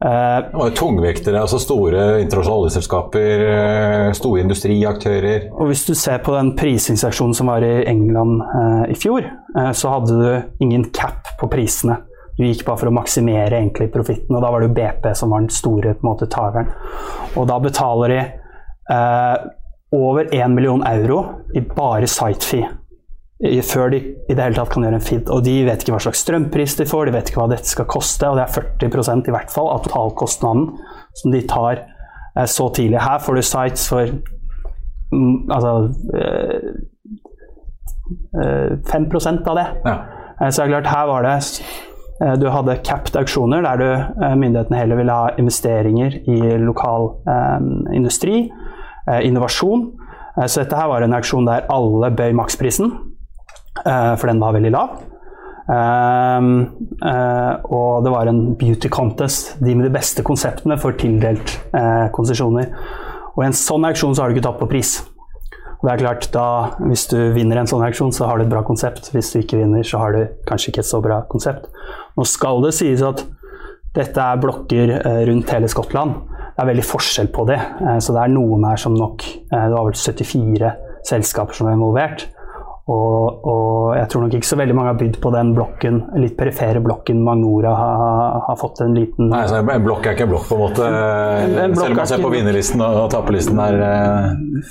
Det 0.00 0.56
var 0.56 0.70
jo 0.70 0.76
tungvektere, 0.76 1.40
altså 1.40 1.58
store 1.60 2.04
internasjonale 2.22 2.66
oljeselskaper, 2.66 3.42
eh, 3.52 4.12
store 4.16 4.44
industriaktører. 4.46 5.50
Og 5.52 5.68
hvis 5.68 5.84
du 5.84 5.92
ser 5.92 6.22
på 6.24 6.32
den 6.32 6.54
prisingsaksjonen 6.56 7.36
som 7.36 7.52
var 7.52 7.66
i 7.66 7.82
England 7.88 8.40
eh, 8.40 8.94
i 8.94 8.96
fjor, 8.96 9.26
eh, 9.28 9.72
så 9.76 9.92
hadde 9.92 10.16
du 10.16 10.64
ingen 10.64 10.88
cap 10.96 11.34
på 11.40 11.50
prisene. 11.52 11.98
Du 12.40 12.46
gikk 12.46 12.62
bare 12.64 12.80
for 12.80 12.88
å 12.88 12.94
maksimere 12.96 13.58
egentlig 13.58 13.90
profitten, 13.92 14.32
og 14.32 14.40
da 14.40 14.48
var 14.48 14.62
det 14.62 14.70
jo 14.70 14.76
BP 14.78 15.10
som 15.18 15.34
var 15.34 15.42
den 15.42 15.52
store 15.52 15.92
på 15.92 16.00
en 16.00 16.08
måte 16.08 16.28
takeren. 16.32 16.70
Og 17.36 17.44
da 17.50 17.58
betaler 17.60 18.14
de 18.14 18.20
eh, 18.22 18.39
over 18.90 20.28
1 20.34 20.54
million 20.54 20.82
euro 20.86 21.20
i 21.54 21.60
bare 21.60 22.08
site-fee 22.10 22.68
før 23.40 23.88
de 23.94 24.00
i 24.28 24.34
det 24.34 24.42
hele 24.42 24.56
tatt 24.58 24.68
kan 24.72 24.84
gjøre 24.84 24.98
en 24.98 25.04
feed. 25.04 25.30
Og 25.32 25.44
de 25.44 25.54
vet 25.64 25.80
ikke 25.80 25.94
hva 25.94 26.02
slags 26.04 26.20
strømpris 26.26 26.76
de 26.76 26.86
får, 26.88 27.08
de 27.08 27.14
vet 27.14 27.30
ikke 27.30 27.40
hva 27.40 27.48
dette 27.54 27.70
skal 27.70 27.88
koste, 27.88 28.28
og 28.28 28.36
det 28.36 28.44
er 28.44 28.52
40% 28.52 29.30
i 29.30 29.34
hvert 29.34 29.52
fall 29.52 29.70
av 29.72 29.84
totalkostnaden 29.86 30.66
som 31.22 31.32
de 31.32 31.40
tar 31.48 31.80
eh, 31.80 32.44
så 32.44 32.68
tidlig. 32.76 33.00
Her 33.00 33.22
får 33.24 33.38
du 33.38 33.42
sites 33.48 33.86
for 33.88 34.12
mm, 35.14 35.36
altså 35.56 35.72
eh, 36.20 36.68
5 38.92 39.08
eh, 39.08 39.38
av 39.38 39.56
det. 39.56 39.68
Ja. 39.86 39.96
Eh, 40.36 40.50
så 40.50 40.60
det 40.60 40.66
er 40.66 40.74
klart, 40.76 40.92
her 40.92 41.08
var 41.14 41.28
det 41.28 41.38
du 42.36 42.50
hadde 42.52 42.74
capped 42.84 43.16
auksjoner, 43.16 43.62
der 43.64 43.80
du, 43.80 43.86
myndighetene 44.36 44.76
heller 44.76 44.98
ville 44.98 45.14
ha 45.16 45.30
investeringer 45.40 46.18
i 46.28 46.58
lokal 46.60 47.14
eh, 47.24 47.60
industri, 47.96 48.42
eh, 48.50 48.69
innovasjon. 49.20 49.86
Så 50.46 50.62
dette 50.62 50.76
her 50.78 50.88
var 50.90 51.02
en 51.02 51.16
auksjon 51.16 51.48
der 51.48 51.66
alle 51.72 52.12
bøy 52.14 52.34
maksprisen. 52.38 52.92
Eh, 53.86 54.14
for 54.16 54.26
den 54.30 54.40
var 54.42 54.56
veldig 54.56 54.74
lav. 54.74 54.98
Uh, 55.70 56.66
og 57.70 58.02
det 58.02 58.10
var 58.10 58.26
en 58.26 58.40
beauty 58.58 58.88
contest. 58.90 59.52
De 59.62 59.76
med 59.76 59.86
de 59.86 59.92
beste 59.94 60.24
konseptene 60.26 60.78
får 60.80 60.96
tildelt 60.98 61.52
konsesjoner. 62.16 62.72
Og 63.36 63.44
i 63.44 63.46
en 63.46 63.54
sånn 63.56 63.86
auksjon 63.86 64.16
så 64.16 64.24
har 64.24 64.30
du 64.30 64.36
ikke 64.36 64.48
tatt 64.48 64.58
på 64.58 64.70
pris. 64.72 64.96
Det 65.80 65.92
er 65.92 66.00
klart, 66.02 66.26
da, 66.34 66.74
Hvis 66.90 67.06
du 67.08 67.16
vinner 67.32 67.60
en 67.60 67.70
sånn 67.70 67.84
auksjon, 67.86 68.10
så 68.12 68.26
har 68.28 68.36
du 68.36 68.44
et 68.44 68.50
bra 68.50 68.64
konsept. 68.66 69.12
Hvis 69.14 69.30
du 69.32 69.38
ikke 69.40 69.62
vinner, 69.62 69.86
så 69.86 70.02
har 70.02 70.12
du 70.12 70.24
kanskje 70.48 70.74
ikke 70.74 70.82
et 70.82 70.90
så 70.90 71.00
bra 71.04 71.22
konsept. 71.30 71.70
Nå 72.18 72.26
skal 72.28 72.60
det 72.66 72.74
sies 72.76 73.04
at 73.06 73.22
dette 73.94 74.26
er 74.26 74.42
blokker 74.42 74.92
rundt 75.30 75.54
hele 75.54 75.70
Skottland. 75.70 76.18
Det 76.60 76.66
er 76.66 76.72
veldig 76.74 76.84
forskjell 76.84 77.30
på 77.32 77.46
det. 77.48 77.56
så 78.04 78.12
det 78.12 78.20
er 78.20 78.32
noen 78.34 78.66
her 78.68 78.76
som 78.76 78.92
nok 78.92 79.22
Det 79.24 79.60
var 79.72 79.86
vel 79.86 79.96
74 79.96 80.72
selskaper 81.08 81.56
som 81.56 81.70
var 81.70 81.78
involvert. 81.78 82.26
Og, 82.90 83.44
og, 83.46 83.92
jeg 83.94 84.08
tror 84.10 84.24
nok 84.24 84.34
ikke 84.34 84.48
så 84.48 84.56
veldig 84.58 84.74
mange 84.74 84.90
har 84.90 84.96
bydd 84.98 85.18
på 85.22 85.30
den 85.34 85.50
blokken, 85.54 85.98
litt 86.18 86.32
perifere 86.38 86.80
blokken 86.82 87.20
Magnora 87.22 87.74
har, 87.76 88.38
har 88.48 88.56
fått 88.58 88.80
en 88.82 88.96
liten 88.96 89.28
Nei, 89.30 89.42
så 89.46 89.60
En 89.60 89.84
blokk 89.84 90.08
er 90.08 90.16
ikke 90.16 90.26
en 90.26 90.32
blokk, 90.32 90.48
på 90.48 90.56
en 90.56 90.62
måte. 90.64 90.88
En 90.88 91.76
Selv 91.78 91.92
om 91.92 92.00
man 92.00 92.10
ser 92.10 92.24
på 92.24 92.32
vinnerlisten 92.32 92.82
og 92.86 93.04
taperlisten 93.12 93.60
der 93.60 93.84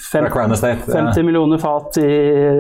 Fem, 0.10 0.25
fra 0.25 0.34
Crown 0.34 0.56
Estate. 0.58 0.89
50 0.89 1.28
millioner 1.30 1.62
fat 1.63 2.02
i 2.02 2.10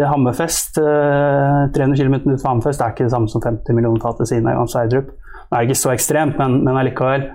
Hammerfest. 0.07 0.79
300 0.79 1.75
eh, 1.75 1.97
km 1.97 2.17
ut 2.21 2.37
fra 2.37 2.53
Hammerfest 2.53 2.85
er 2.85 2.95
ikke 2.95 3.09
det 3.09 3.15
samme 3.17 3.31
som 3.33 3.43
50 3.43 3.75
millioner 3.75 4.05
fat 4.05 4.21
ved 4.21 4.31
siden 4.31 4.47
av 4.47 4.59
Johan 4.59 4.71
Sverdrup. 4.71 5.11
Det 5.49 5.57
er 5.57 5.67
ikke 5.67 5.81
så 5.81 5.91
ekstremt, 5.91 6.39
men, 6.39 6.61
men 6.63 6.79
allikevel. 6.79 7.27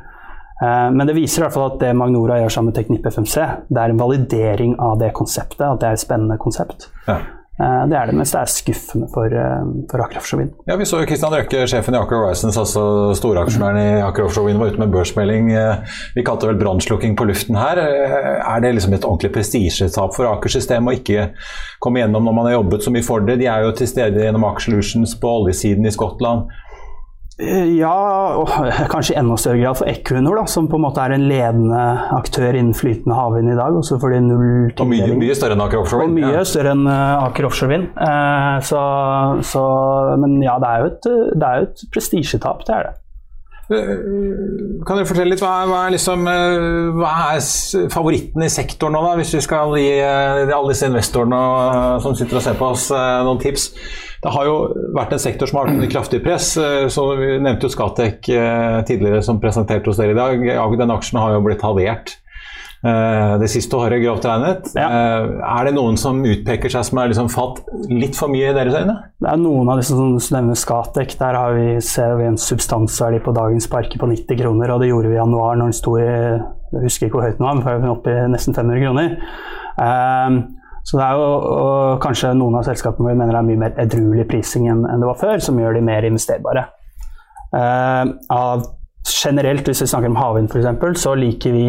Eh, 0.62 0.90
men 0.94 1.06
det 1.06 1.16
viser 1.16 1.42
i 1.42 1.46
hvert 1.46 1.56
fall 1.56 1.72
at 1.72 1.80
det 1.82 1.94
Magnora 1.98 2.38
gjør 2.42 2.58
sammen 2.58 2.72
med 2.72 2.78
Teknipp 2.78 3.08
FMC, 3.10 3.38
det 3.68 3.80
er 3.80 3.94
en 3.94 4.02
validering 4.02 4.76
av 4.82 4.98
det 5.02 5.14
konseptet. 5.16 5.64
At 5.66 5.80
det 5.82 5.90
er 5.90 5.98
et 5.98 6.04
spennende 6.04 6.38
konsept. 6.40 6.90
Ja. 7.08 7.18
Eh, 7.54 7.82
det 7.86 7.94
er 7.94 8.08
det, 8.10 8.16
mens 8.18 8.32
det 8.34 8.40
er 8.40 8.50
skuffende 8.50 9.06
for, 9.14 9.30
eh, 9.30 9.66
for 9.90 10.02
Aker 10.02 10.18
Offshore 10.18 10.42
Wind. 10.42 10.54
Ja, 10.66 10.74
vi 10.78 10.86
så 10.90 10.98
jo 10.98 11.06
Kristian 11.06 11.34
Røkke, 11.34 11.66
sjefen 11.70 11.94
i 11.94 12.00
Aker 12.00 12.18
Horizons, 12.18 12.58
altså 12.58 13.14
storaksjonæren 13.18 13.78
i 13.78 14.02
Aker 14.02 14.26
Offshore 14.26 14.48
Wind, 14.48 14.58
var 14.58 14.72
ute 14.72 14.82
med 14.82 14.94
børsmelding. 14.94 15.52
Vi 16.16 16.24
kalte 16.26 16.46
det 16.46 16.54
vel 16.54 16.62
brannslukking 16.64 17.14
på 17.18 17.28
luften 17.28 17.58
her. 17.58 17.78
Er 17.78 18.60
det 18.60 18.74
liksom 18.74 18.94
et 18.94 19.06
ordentlig 19.06 19.32
prestisjetap 19.34 20.14
for 20.16 20.26
Aker-systemet 20.32 20.90
å 20.90 20.98
ikke 20.98 21.28
komme 21.80 22.02
gjennom 22.02 22.26
når 22.26 22.34
man 22.34 22.46
har 22.46 22.58
jobbet 22.58 22.82
så 22.82 22.90
mye 22.90 23.06
for 23.06 23.20
det? 23.20 23.38
De 23.38 23.46
er 23.46 23.62
jo 23.62 23.72
til 23.78 23.90
stede 23.90 24.26
gjennom 24.26 24.46
Aker 24.50 24.66
Solutions 24.66 25.14
på 25.14 25.38
oljesiden 25.38 25.86
i 25.86 25.94
Skottland. 25.94 26.50
Eh, 27.38 27.76
ja, 27.80 27.94
og 28.38 28.50
kanskje 28.92 29.16
i 29.16 29.18
enda 29.18 29.36
større 29.40 29.58
grad 29.58 29.78
for 29.80 29.90
Equinor, 29.90 30.38
som 30.50 30.68
på 30.70 30.78
en 30.78 30.84
måte 30.86 31.02
er 31.02 31.16
en 31.16 31.26
ledende 31.26 31.82
aktør 32.14 32.54
innen 32.54 32.76
flytende 32.78 33.16
havvind 33.18 33.50
i 33.50 33.56
dag. 33.58 33.74
også 33.74 33.98
fordi 34.02 34.20
null 34.22 34.70
Og 34.78 34.90
mye, 34.90 35.08
mye, 35.18 35.34
større 35.34 35.58
enn 35.58 35.64
Aker 35.66 35.82
Offshore 35.82 36.04
Wind? 36.04 36.14
Og 36.14 36.20
mye 36.22 36.36
ja. 36.38 36.44
større 36.46 36.74
enn 36.76 36.86
uh, 36.86 37.24
Aker 37.26 37.48
Offshore 37.48 37.72
Wind. 37.74 37.88
Eh, 37.98 38.58
så, 38.70 38.82
så, 39.50 39.64
men 40.22 40.38
ja, 40.44 40.58
det 40.62 40.70
er 40.70 40.84
jo 40.84 40.92
et, 40.92 41.08
det 41.34 41.48
er 41.48 41.66
et 41.66 41.88
prestisjetap, 41.94 42.62
det 42.68 42.76
er 42.78 42.90
det. 42.90 42.94
Kan 43.64 44.98
du 44.98 45.06
fortelle 45.08 45.32
litt, 45.32 45.40
hva, 45.40 45.64
hva, 45.70 45.82
er 45.86 45.94
liksom, 45.94 46.26
hva, 46.98 47.12
er 47.32 47.88
favoritten 47.92 48.44
i 48.44 48.50
sektoren 48.52 48.92
nå, 48.96 49.00
da, 49.06 49.14
hvis 49.20 49.32
vi 49.38 49.44
skal 49.44 49.72
gi 49.80 49.92
alle 50.04 50.72
disse 50.72 50.90
investorene 50.90 51.40
som 52.04 52.16
sitter 52.18 52.40
og 52.40 52.44
ser 52.44 52.58
på 52.60 52.72
oss, 52.74 52.90
noen 52.92 53.40
tips? 53.40 53.70
Det 54.24 54.32
har 54.32 54.46
jo 54.48 54.56
vært 54.96 55.12
en 55.12 55.20
sektor 55.20 55.48
som 55.48 55.58
har 55.58 55.66
vært 55.66 55.76
under 55.76 55.90
kraftig 55.92 56.22
press. 56.24 56.54
Eh, 56.56 56.86
så 56.88 57.02
Vi 57.18 57.34
nevnte 57.44 57.68
jo 57.68 57.74
Skatec 57.74 58.30
eh, 58.32 58.80
tidligere 58.88 59.20
som 59.24 59.40
presenterte 59.40 59.90
hos 59.90 60.00
dere 60.00 60.14
i 60.14 60.18
dag. 60.18 60.44
Den 60.80 60.94
aksjen 60.94 61.20
har 61.20 61.34
jo 61.34 61.42
blitt 61.44 61.64
halvert 61.64 62.14
eh, 62.14 62.23
det 62.84 63.48
siste 63.48 63.78
året, 63.80 64.02
grovt 64.02 64.26
regnet. 64.28 64.66
Ja. 64.76 64.88
Er 65.24 65.64
det 65.64 65.72
noen 65.72 65.96
som 65.96 66.18
utpeker 66.20 66.68
seg 66.68 66.84
som 66.84 66.98
har 67.00 67.08
liksom 67.08 67.30
falt 67.32 67.62
litt 67.88 68.18
for 68.18 68.28
mye 68.28 68.50
i 68.50 68.56
deres 68.56 68.76
øyne? 68.76 68.96
Det 69.24 69.30
er 69.30 69.40
noen 69.40 69.70
av 69.72 69.80
disse 69.80 69.96
som 69.96 70.18
nevner 70.36 70.58
Skatec. 70.58 71.14
Der 71.20 71.38
har 71.38 71.56
vi, 71.56 71.78
ser 71.84 72.18
vi 72.20 72.26
en 72.28 72.36
substansverdi 72.40 73.22
på 73.24 73.32
dagens 73.36 73.70
parker 73.72 74.02
på 74.02 74.10
90 74.10 74.40
kroner, 74.42 74.74
og 74.74 74.84
det 74.84 74.90
gjorde 74.90 75.08
vi 75.08 75.16
i 75.16 75.20
januar 75.20 75.56
når 75.56 75.72
den 75.72 75.78
sto 75.80 75.96
i 75.96 76.04
Jeg 76.04 76.82
husker 76.82 77.08
ikke 77.08 77.20
hvor 77.20 77.28
høyt 77.28 77.40
den 77.40 77.46
var, 77.46 77.80
men 77.80 77.94
oppe 77.94 78.12
i 78.12 78.28
nesten 78.34 78.56
500 78.56 78.84
kroner. 78.84 79.16
Um, 79.78 80.38
så 80.84 80.98
det 81.00 81.04
er 81.06 81.16
jo 81.16 81.98
kanskje 82.04 82.34
noen 82.36 82.58
av 82.58 82.66
selskapene 82.66 83.14
vi 83.14 83.18
mener 83.18 83.38
er 83.38 83.46
mye 83.46 83.60
mer 83.62 83.78
edruelig 83.80 84.26
prising 84.28 84.68
enn, 84.68 84.84
det 84.84 85.08
var 85.08 85.20
før, 85.20 85.40
som 85.40 85.58
gjør 85.60 85.78
de 85.78 85.84
mer 85.86 86.04
investerbare. 86.04 86.66
Uh, 87.54 88.12
av, 88.34 88.66
generelt, 89.08 89.64
hvis 89.70 89.84
vi 89.84 89.88
snakker 89.88 90.12
om 90.12 90.18
havvind 90.20 90.52
f.eks., 90.52 91.00
så 91.00 91.14
liker 91.16 91.54
vi 91.56 91.68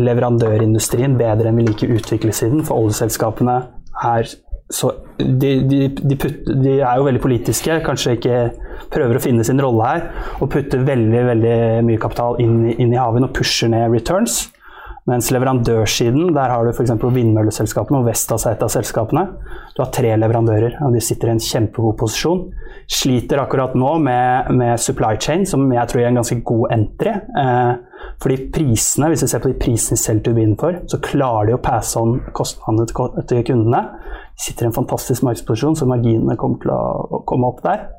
leverandørindustrien 0.00 1.18
bedre 1.18 1.50
enn 1.50 1.60
vi 1.60 1.68
liker 1.68 1.94
utviklingssiden, 1.94 2.64
for 2.66 2.82
oljeselskapene 2.82 3.58
er 4.04 4.30
så 4.72 4.90
de, 5.18 5.50
de, 5.68 5.78
de, 5.92 6.16
putt, 6.18 6.46
de, 6.48 6.78
er 6.80 6.96
jo 6.98 7.04
veldig 7.06 7.20
politiske, 7.22 7.76
kanskje 7.84 8.16
ikke 8.16 8.38
prøver 8.94 9.18
å 9.18 9.22
finne 9.22 9.44
sin 9.46 9.60
rolle 9.62 9.86
her. 9.86 10.06
Og 10.40 10.50
putter 10.50 10.82
veldig 10.86 11.20
veldig 11.28 11.58
mye 11.86 12.00
kapital 12.00 12.40
inn, 12.42 12.64
inn 12.72 12.94
i 12.94 12.98
havvind 12.98 13.28
og 13.28 13.34
pusher 13.36 13.70
ned 13.70 13.92
returns. 13.92 14.46
Mens 15.04 15.26
leverandørsiden, 15.34 16.30
der 16.32 16.48
har 16.48 16.64
du 16.64 16.70
f.eks. 16.72 16.94
vindmølleselskapene 16.96 17.98
og 18.00 18.06
Vestas 18.08 18.46
er 18.48 18.54
et 18.54 18.62
av 18.64 18.70
selskapene. 18.72 19.26
Du 19.76 19.82
har 19.82 19.90
tre 19.92 20.14
leverandører, 20.16 20.78
og 20.86 20.94
de 20.96 21.02
sitter 21.04 21.28
i 21.28 21.34
en 21.34 21.42
kjempegod 21.44 21.98
posisjon. 22.00 22.46
Sliter 22.88 23.42
akkurat 23.42 23.76
nå 23.76 23.90
med, 24.00 24.48
med 24.56 24.80
supply 24.80 25.18
chain, 25.20 25.44
som 25.48 25.66
jeg 25.72 25.90
tror 25.90 26.00
er 26.00 26.08
en 26.08 26.22
ganske 26.22 26.38
god 26.48 26.72
entry. 26.78 27.12
Eh, 27.42 28.06
fordi 28.24 28.38
prisene, 28.54 29.10
hvis 29.12 29.26
vi 29.26 29.28
ser 29.34 29.44
på 29.44 29.52
de 29.52 29.60
prisene 29.60 29.98
de 29.98 30.04
selger 30.06 30.24
turbinen 30.30 30.56
for, 30.60 30.80
så 30.88 31.00
klarer 31.04 31.50
de 31.50 31.58
å 31.58 31.62
passe 31.64 32.00
on 32.00 32.16
kostnadene 32.36 32.88
til 33.28 33.44
kundene. 33.50 33.84
De 34.32 34.46
sitter 34.46 34.64
i 34.64 34.70
en 34.70 34.78
fantastisk 34.78 35.28
markedsposisjon, 35.28 35.76
så 35.76 35.90
marginene 35.90 36.38
kommer 36.40 36.64
til 36.64 36.72
å 36.72 37.24
komme 37.28 37.52
opp 37.52 37.60
der. 37.66 37.90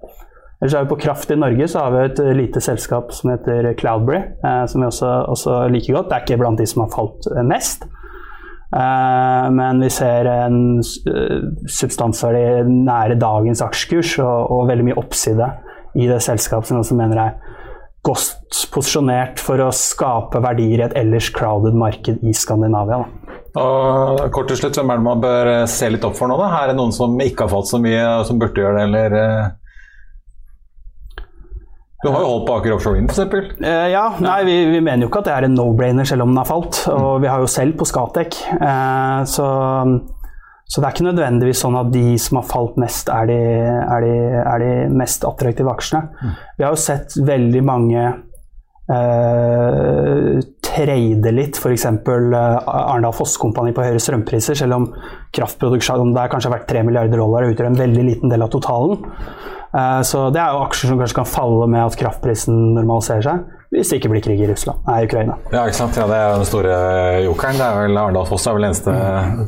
Ellers 0.61 0.73
har 0.73 0.83
vi 0.83 0.89
På 0.89 0.95
kraft 0.95 1.31
i 1.31 1.35
Norge 1.35 1.67
så 1.67 1.83
har 1.83 1.91
vi 1.91 2.03
et 2.05 2.19
eh, 2.23 2.33
lite 2.35 2.61
selskap 2.63 3.11
som 3.13 3.33
heter 3.33 3.73
Cloudberry, 3.79 4.21
eh, 4.45 4.63
som 4.71 4.81
vi 4.81 4.87
også, 4.87 5.11
også, 5.33 5.59
liker 5.73 5.97
godt. 5.97 6.09
Det 6.09 6.17
er 6.17 6.25
ikke 6.25 6.41
blant 6.41 6.61
de 6.61 6.67
som 6.69 6.85
har 6.85 6.93
falt 6.93 7.27
eh, 7.33 7.43
mest. 7.45 7.83
Eh, 8.75 9.49
men 9.55 9.83
vi 9.83 9.89
ser 9.93 10.27
en 10.27 10.61
uh, 10.81 11.41
substansverdi 11.69 12.63
nære 12.67 13.19
dagens 13.21 13.61
aksjekurs 13.63 14.17
og, 14.23 14.51
og, 14.51 14.63
veldig 14.71 14.87
mye 14.89 14.97
oppside 14.99 15.51
i 15.95 16.07
det 16.09 16.21
selskapet 16.23 16.71
som 16.71 16.81
også 16.81 16.97
mener 16.99 17.21
er 17.21 17.35
godt 18.05 18.65
posisjonert 18.73 19.39
for 19.41 19.61
å 19.63 19.69
skape 19.73 20.41
verdier 20.43 20.81
i 20.81 20.87
et 20.87 20.97
ellers 20.97 21.29
crowded 21.35 21.77
marked 21.77 22.23
i 22.23 22.33
Skandinavia. 22.35 23.03
Da. 23.03 23.61
Og 23.61 24.25
kort 24.35 24.49
til 24.51 24.59
slutt, 24.59 24.75
Hvem 24.75 24.91
er 24.91 24.99
det 24.99 25.07
man 25.07 25.21
bør 25.23 25.51
se 25.71 25.87
litt 25.89 26.03
opp 26.05 26.17
for 26.17 26.29
nå? 26.29 26.35
da? 26.41 26.49
Her 26.51 26.65
er 26.65 26.73
det 26.73 26.79
noen 26.81 26.93
som 26.95 27.15
ikke 27.23 27.47
har 27.47 27.53
falt 27.53 27.71
så 27.71 27.79
mye, 27.81 28.03
som 28.27 28.41
burde 28.41 28.63
gjøre 28.63 28.81
det? 28.81 28.89
eller... 28.89 29.61
Du 32.05 32.11
har 32.13 32.21
jo 32.21 32.27
holdt 32.29 32.43
på 32.45 32.55
Aker 32.59 32.75
Offshore 32.75 32.99
Wind 32.99 33.09
f.eks. 33.09 33.55
Uh, 33.57 33.87
ja, 33.89 34.03
nei, 34.21 34.41
vi, 34.45 34.57
vi, 34.69 34.81
mener 34.83 35.07
jo 35.07 35.09
ikke 35.09 35.23
at 35.23 35.29
det 35.29 35.33
er 35.33 35.47
en 35.47 35.55
no-brainer 35.57 36.05
selv 36.05 36.27
om 36.27 36.35
den 36.35 36.37
har 36.37 36.49
falt. 36.49 36.83
Og 36.93 37.23
vi 37.23 37.31
har 37.31 37.41
jo 37.41 37.49
selv 37.49 37.79
på 37.79 37.87
Skatec. 37.89 38.37
Uh, 38.59 39.25
så, 39.25 39.47
så, 40.67 40.75
det 40.77 40.85
er 40.85 40.93
ikke 40.93 41.07
nødvendigvis 41.07 41.63
sånn 41.65 41.79
at 41.79 41.89
de 41.95 42.03
som 42.21 42.37
har 42.43 42.45
falt 42.51 42.77
mest, 42.81 43.09
er 43.09 43.31
de, 43.31 43.39
er 43.65 44.05
de, 44.05 44.13
er 44.43 44.61
de 44.61 44.71
mest 45.01 45.25
attraktive 45.25 45.73
aksjene. 45.73 46.05
Mm. 46.21 46.37
Vi 46.59 46.67
har 46.67 46.77
jo 46.77 46.83
sett 46.85 47.17
veldig 47.25 47.65
mange 47.65 48.05
uh, 48.93 50.37
trade 50.69 51.33
litt, 51.33 51.57
f.eks. 51.57 51.87
Uh, 51.89 52.37
Arendal 52.69 53.17
Fosskompani 53.17 53.73
på 53.73 53.81
høyere 53.81 54.03
strømpriser, 54.03 54.61
selv 54.61 54.77
om 54.77 54.91
kraftproduksjonen 55.33 56.13
der 56.13 56.29
kanskje 56.29 56.53
har 56.53 56.59
vært 56.59 56.69
3 56.69 56.85
milliarder 56.85 57.17
dollar 57.25 57.47
og 57.47 57.55
utgjør 57.55 57.73
en 57.73 57.81
veldig 57.81 58.07
liten 58.13 58.29
del 58.29 58.45
av 58.45 58.53
totalen. 58.53 59.01
Eh, 59.75 60.01
Så 60.07 60.29
det 60.31 60.39
er 60.41 60.53
jo 60.55 60.63
aksjer 60.65 60.87
som 60.93 60.99
kanskje 61.01 61.19
kan 61.21 61.25
falle 61.27 61.67
med 61.67 61.83
at 61.85 61.97
kraftprisen 61.99 62.73
normaliserer 62.77 63.21
seg, 63.27 63.45
hvis 63.75 63.89
det 63.91 63.97
ikke 63.99 64.09
blir 64.13 64.21
krig 64.23 64.39
i 64.39 64.47
Russland, 64.47 64.77
nei, 64.87 65.01
Ukraina. 65.03 65.33
Ja, 65.51 65.65
ikke 65.67 65.75
sant? 65.75 65.97
Ja, 65.99 66.05
det 66.07 66.15
er 66.15 66.35
den 66.37 66.45
store 66.47 66.75
jokeren. 67.25 67.57
Det 67.59 67.65
er 67.65 67.79
vel 67.81 67.97
Arendalsfoss 67.99 68.45
er 68.47 68.53
vel 68.55 68.67
eneste, 68.69 68.93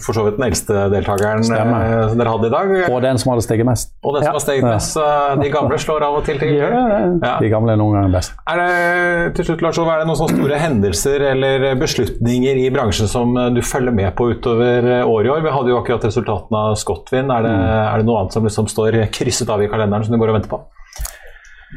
for 0.04 0.18
så 0.18 0.26
vidt 0.26 0.36
den 0.40 0.48
eldste 0.50 0.82
deltakeren 0.92 1.46
Stemmer. 1.48 1.86
eh, 2.10 2.16
dere 2.18 2.34
hadde 2.34 2.50
i 2.50 2.52
dag. 2.52 2.74
Og 2.92 3.02
den 3.06 3.18
som 3.22 3.32
hadde 3.32 3.46
steget 3.46 3.66
mest. 3.70 3.94
Og 4.04 4.18
den 4.18 4.26
som 4.26 4.34
har 4.36 4.44
steget 4.44 4.66
mest. 4.68 4.98
De 5.44 5.50
gamle 5.54 5.78
slår 5.80 6.04
av 6.10 6.18
og 6.20 6.26
til 6.28 6.40
til. 6.42 6.58
Ja. 6.58 7.38
De 7.40 7.50
gamle 7.54 7.72
er 7.72 7.80
noen 7.80 7.94
ganger 8.02 8.12
best. 8.18 8.34
Er 8.52 8.60
det, 8.60 9.36
til 9.38 9.46
slutt, 9.48 9.62
Lars 9.64 9.80
Ove, 9.80 9.94
er 9.96 10.00
det 10.04 10.10
noen 10.10 10.20
sånne 10.20 10.36
store 10.42 10.60
hendelser 10.66 11.24
eller 11.32 11.68
beslutninger 11.80 12.60
i 12.66 12.68
bransjen 12.74 13.08
som 13.08 13.32
du 13.56 13.62
følger 13.62 13.96
med 13.96 14.12
på 14.18 14.28
utover 14.34 15.06
året 15.06 15.30
i 15.30 15.34
år? 15.38 15.42
Vi 15.46 15.56
hadde 15.56 15.72
jo 15.72 15.80
akkurat 15.80 16.04
resultatene 16.10 16.66
av 16.68 16.76
Scotwind. 16.76 17.32
Er, 17.32 17.48
det- 17.48 17.56
er 17.94 17.98
det 18.04 18.06
noe 18.10 18.20
annet 18.26 18.34
som 18.34 18.44
liksom 18.44 18.68
står 18.68 19.00
krysset 19.14 19.48
av 19.56 19.62
i 19.64 19.68
kalenderen 19.72 20.04
som 20.04 20.12
du 20.17 20.17
går 20.20 20.34
og 20.34 20.40
venter 20.40 20.54
på? 20.56 20.64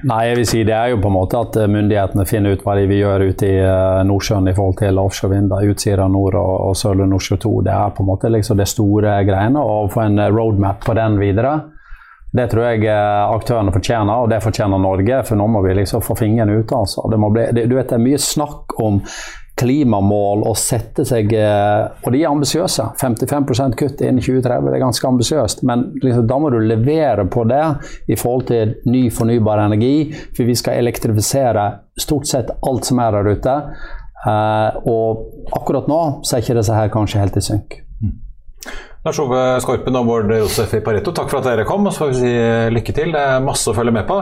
Nei, 0.07 0.21
jeg 0.29 0.37
vil 0.39 0.47
si 0.47 0.61
det 0.63 0.75
er 0.77 0.93
jo 0.93 1.01
på 1.03 1.11
en 1.11 1.17
måte 1.17 1.39
at 1.41 1.57
eh, 1.59 1.69
myndighetene 1.71 2.25
finner 2.29 2.55
ut 2.55 2.63
hva 2.63 2.77
de 2.79 2.85
vil 2.89 3.03
gjøre 3.03 3.27
ute 3.33 3.49
i 3.49 3.57
eh, 3.59 4.03
Nordsjøen 4.07 4.47
i 4.47 4.55
forhold 4.55 4.79
til 4.79 5.01
offshore 5.03 5.35
vind. 5.35 5.51
Utsira 5.73 6.07
nord 6.09 6.39
og, 6.39 6.53
og 6.69 6.79
Sørlige 6.79 7.11
Nordsjø 7.11 7.41
2. 7.43 7.53
Det 7.67 7.75
er 7.75 7.97
på 7.97 8.05
en 8.05 8.09
måte 8.13 8.31
liksom 8.31 8.61
det 8.61 8.69
store 8.71 9.19
greiene. 9.27 9.61
Og 9.61 9.91
få 9.91 10.05
en 10.07 10.23
eh, 10.23 10.31
roadmap 10.31 10.87
på 10.87 10.95
den 10.97 11.19
videre. 11.21 11.57
Det 12.31 12.47
tror 12.53 12.69
jeg 12.69 12.87
aktørene 12.87 13.73
fortjener, 13.75 14.21
og 14.23 14.29
det 14.31 14.37
fortjener 14.45 14.79
Norge. 14.79 15.17
For 15.27 15.35
nå 15.35 15.49
må 15.51 15.65
vi 15.65 15.75
liksom 15.81 16.05
få 16.07 16.15
fingeren 16.15 16.53
ute. 16.55 16.79
Altså. 16.79 17.03
Det, 17.11 17.19
det, 17.59 17.65
vet, 17.75 17.89
det 17.91 17.97
er 17.97 18.05
mye 18.05 18.21
snakk 18.23 18.77
om 18.79 19.01
klimamål 19.61 20.45
og 20.49 20.57
sette 20.59 21.05
seg 21.09 21.35
eh, 21.37 22.05
Og 22.05 22.15
de 22.15 22.23
er 22.23 22.31
ambisiøse. 22.31 22.87
55% 23.01 23.79
kutt 23.81 24.01
innen 24.05 24.23
2030 24.23 24.71
det 24.71 24.79
er 24.79 24.85
ganske 24.85 25.11
ambisiøst. 25.11 25.65
Men 25.69 25.87
liksom, 26.01 26.27
da 26.31 26.41
må 26.41 26.53
du 26.53 26.61
levere 26.65 27.27
på 27.31 27.45
det 27.51 27.63
i 28.09 28.19
forhold 28.21 28.49
til 28.51 28.75
ny 28.91 29.07
fornybar 29.15 29.65
energi. 29.67 30.11
For 30.37 30.49
vi 30.49 30.57
skal 30.59 30.81
elektrifisere 30.81 31.67
stort 32.01 32.31
sett 32.31 32.55
alt 32.67 32.89
som 32.89 33.03
er 33.05 33.19
der 33.19 33.37
ute. 33.37 33.59
Eh, 34.21 34.81
og 34.89 35.55
akkurat 35.57 35.89
nå 35.91 36.03
så 36.25 36.37
er 36.37 36.45
ikke 36.45 36.59
disse 36.61 36.77
her 36.77 36.93
kanskje 36.93 37.23
helt 37.23 37.41
i 37.41 37.47
synk. 37.53 37.81
Lars 39.01 39.17
Ove 39.17 39.39
Skorpen 39.65 39.97
og 39.97 40.05
Bård 40.05 40.29
Josef 40.29 40.75
i 40.77 40.79
Pareto, 40.85 41.15
takk 41.17 41.31
for 41.33 41.41
at 41.41 41.47
dere 41.49 41.65
kom. 41.65 41.87
og 41.89 41.95
Så 41.97 42.03
får 42.03 42.11
vi 42.11 42.17
si 42.19 42.33
lykke 42.75 42.93
til. 42.93 43.15
Det 43.15 43.21
er 43.33 43.41
masse 43.41 43.71
å 43.71 43.73
følge 43.73 43.95
med 43.97 44.05
på. 44.05 44.17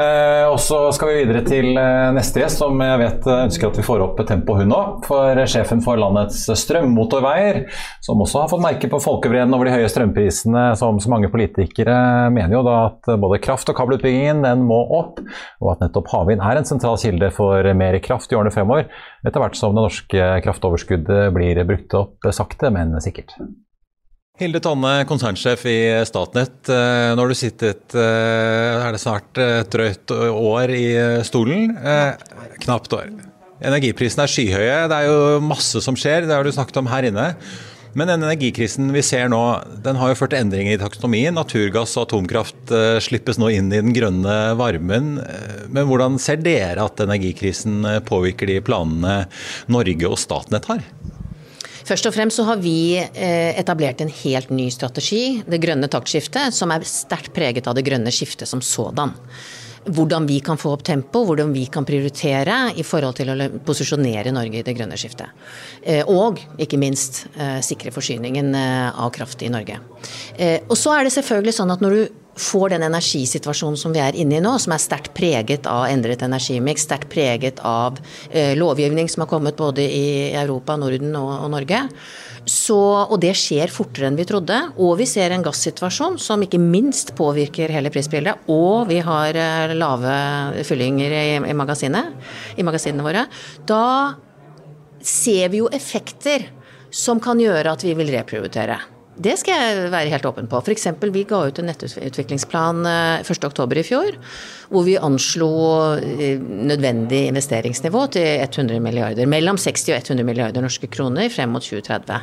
Eh, 0.00 0.44
og 0.48 0.56
så 0.64 0.78
skal 0.96 1.10
vi 1.10 1.18
videre 1.18 1.42
til 1.44 1.76
eh, 1.76 2.08
neste 2.16 2.40
gjest, 2.40 2.62
som 2.62 2.80
jeg 2.80 3.02
vet 3.02 3.26
eh, 3.28 3.42
ønsker 3.50 3.68
at 3.68 3.80
vi 3.82 3.84
får 3.84 4.04
opp 4.06 4.22
tempoet 4.24 4.62
hun 4.62 4.72
òg. 4.72 4.94
For 5.04 5.40
sjefen 5.52 5.82
for 5.84 6.00
landets 6.00 6.38
strømmotorveier, 6.62 7.58
som 8.06 8.22
også 8.24 8.40
har 8.40 8.48
fått 8.54 8.62
merke 8.64 8.88
på 8.94 9.02
folkevreden 9.04 9.52
over 9.52 9.68
de 9.68 9.74
høye 9.74 9.90
strømprisene, 9.92 10.64
som 10.80 11.02
så 11.04 11.12
mange 11.12 11.28
politikere 11.28 11.98
mener 12.32 12.56
jo 12.56 12.64
da 12.64 12.78
at 12.86 13.12
både 13.20 13.42
kraft- 13.44 13.68
og 13.68 13.76
kabelutbyggingen 13.76 14.40
den 14.46 14.64
må 14.64 14.80
opp, 15.02 15.20
og 15.60 15.74
at 15.74 15.84
nettopp 15.84 16.08
havvind 16.14 16.40
er 16.40 16.62
en 16.62 16.70
sentral 16.70 16.96
kilde 17.02 17.28
for 17.36 17.68
mer 17.76 18.00
kraft 18.00 18.32
i 18.32 18.40
årene 18.40 18.54
fremover, 18.56 18.88
etter 19.20 19.44
hvert 19.44 19.60
som 19.60 19.76
det 19.76 19.84
norske 19.84 20.32
kraftoverskuddet 20.48 21.28
blir 21.36 21.60
brukt 21.68 22.00
opp 22.00 22.32
sakte, 22.32 22.72
men 22.72 22.96
sikkert. 23.04 23.36
Hilde 24.34 24.58
Tanne, 24.58 25.04
konsernsjef 25.06 25.60
i 25.70 25.76
Statnett. 26.08 26.66
Eh, 26.66 27.12
Nå 27.14 27.22
har 27.22 27.30
du 27.30 27.36
sittet 27.38 27.94
eh, 27.94 28.80
er 28.82 28.90
det 28.90 28.98
snart 28.98 29.38
et 29.38 29.70
drøyt 29.70 30.10
år 30.10 30.72
i 30.74 30.88
stolen. 31.22 31.68
Eh, 31.78 32.16
Knapt 32.64 32.96
år. 32.98 33.12
Energiprisene 33.62 34.26
er 34.26 34.32
skyhøye. 34.32 34.80
Det 34.90 34.98
er 34.98 35.06
jo 35.06 35.38
masse 35.38 35.78
som 35.86 35.94
skjer, 35.94 36.26
det 36.26 36.34
har 36.34 36.42
du 36.42 36.50
snakket 36.50 36.82
om 36.82 36.90
her 36.90 37.06
inne. 37.06 37.28
Men 37.94 38.10
den 38.10 38.26
energikrisen 38.26 38.90
vi 38.90 39.04
ser 39.06 39.30
nå, 39.30 39.38
den 39.86 40.02
har 40.02 40.10
jo 40.10 40.18
ført 40.18 40.34
til 40.34 40.42
endringer 40.42 40.74
i 40.74 40.82
taksonomien. 40.82 41.38
Naturgass 41.38 41.94
og 41.94 42.08
atomkraft 42.08 42.74
eh, 42.74 42.98
slippes 43.06 43.38
nå 43.38 43.54
inn 43.54 43.70
i 43.70 43.78
den 43.78 43.94
grønne 43.94 44.38
varmen. 44.58 45.20
Eh, 45.22 45.60
Men 45.70 45.86
hvordan 45.86 46.18
ser 46.18 46.42
dere 46.42 46.90
at 46.90 47.06
energikrisen 47.06 47.84
eh, 47.86 48.02
påvirker 48.02 48.50
de 48.50 48.58
planene 48.66 49.28
Norge 49.70 50.10
og 50.10 50.18
Statnett 50.18 50.66
har? 50.74 50.82
Først 51.84 52.06
og 52.08 52.14
fremst 52.16 52.40
så 52.40 52.46
har 52.48 52.62
vi 52.64 52.96
eh, 52.96 53.52
etablert 53.60 54.00
en 54.00 54.12
helt 54.22 54.52
ny 54.54 54.70
strategi, 54.72 55.42
det 55.44 55.60
grønne 55.60 55.90
taktskiftet, 55.92 56.54
som 56.56 56.72
er 56.72 56.86
sterkt 56.88 57.34
preget 57.36 57.68
av 57.68 57.76
det 57.76 57.84
grønne 57.84 58.12
skiftet 58.14 58.48
som 58.48 58.62
sådan. 58.64 59.12
Hvordan 59.84 60.24
vi 60.24 60.38
kan 60.40 60.56
få 60.56 60.72
opp 60.72 60.84
tempo, 60.86 61.26
hvordan 61.28 61.52
vi 61.52 61.66
kan 61.68 61.84
prioritere 61.84 62.72
i 62.80 62.86
forhold 62.88 63.18
til 63.18 63.34
å 63.34 63.48
posisjonere 63.68 64.32
Norge 64.32 64.62
i 64.62 64.64
det 64.64 64.72
grønne 64.78 64.96
skiftet. 64.96 65.28
Eh, 65.82 66.00
Og 66.08 66.40
ikke 66.56 66.80
minst 66.80 67.26
eh, 67.36 67.60
sikre 67.60 67.92
forsyningen 67.92 68.54
av 68.56 69.12
kraft 69.12 69.44
i 69.44 69.52
Norge. 69.52 69.76
Og 70.68 70.76
så 70.80 70.96
er 70.96 71.04
det 71.04 71.12
selvfølgelig 71.12 71.58
sånn 71.58 71.72
at 71.74 71.84
når 71.84 71.98
du 71.98 72.23
får 72.36 72.74
den 72.74 72.82
energisituasjonen 72.82 73.78
som 73.78 73.94
vi 73.94 74.02
er 74.02 74.16
inne 74.18 74.38
i 74.38 74.42
nå, 74.42 74.56
som 74.58 74.74
er 74.74 74.82
sterkt 74.82 75.12
preget 75.16 75.68
av 75.70 75.86
endret 75.86 76.24
energimiks, 76.26 76.86
sterkt 76.88 77.08
preget 77.12 77.62
av 77.66 78.00
eh, 78.30 78.54
lovgivning 78.58 79.08
som 79.10 79.24
har 79.24 79.30
kommet 79.30 79.58
både 79.58 79.84
i 79.86 80.32
Europa, 80.34 80.76
Norden 80.80 81.14
og, 81.20 81.32
og 81.44 81.52
Norge. 81.54 81.84
Så, 82.44 82.76
og 82.76 83.16
det 83.22 83.32
skjer 83.40 83.72
fortere 83.72 84.10
enn 84.10 84.18
vi 84.18 84.26
trodde. 84.28 84.56
Og 84.76 84.98
vi 85.00 85.06
ser 85.08 85.32
en 85.32 85.44
gassituasjon 85.44 86.18
som 86.20 86.42
ikke 86.44 86.60
minst 86.60 87.14
påvirker 87.16 87.72
hele 87.72 87.92
prisbildet. 87.94 88.44
Og 88.52 88.90
vi 88.90 89.00
har 89.04 89.38
eh, 89.38 89.76
lave 89.78 90.64
fyllinger 90.66 91.14
i, 91.14 91.26
i, 91.38 91.56
magasinet, 91.56 92.12
i 92.58 92.66
magasinene 92.66 93.06
våre. 93.06 93.24
Da 93.64 93.84
ser 95.04 95.52
vi 95.52 95.62
jo 95.62 95.70
effekter 95.72 96.48
som 96.94 97.20
kan 97.22 97.40
gjøre 97.40 97.72
at 97.74 97.84
vi 97.84 97.96
vil 97.96 98.12
reprioritere. 98.14 98.78
Det 99.14 99.36
skal 99.38 99.54
jeg 99.54 99.90
være 99.92 100.10
helt 100.10 100.24
åpen 100.26 100.48
på. 100.50 100.58
F.eks. 100.58 100.88
vi 101.14 101.22
ga 101.30 101.44
ut 101.46 101.58
en 101.62 101.68
nettutviklingsplan 101.70 102.80
eh, 102.90 103.22
1.10 103.22 103.78
i 103.78 103.84
fjor, 103.86 104.16
hvor 104.74 104.82
vi 104.82 104.96
anslo 104.98 105.50
eh, 106.02 106.40
nødvendig 106.42 107.28
investeringsnivå 107.28 108.02
til 108.16 108.42
100 108.42 108.80
milliarder, 108.82 109.28
mellom 109.30 109.60
60 109.60 109.92
og 109.92 110.00
100 110.00 110.26
milliarder 110.26 110.64
norske 110.64 110.90
kroner 110.90 111.30
frem 111.30 111.54
mot 111.54 111.62
2030. 111.62 112.18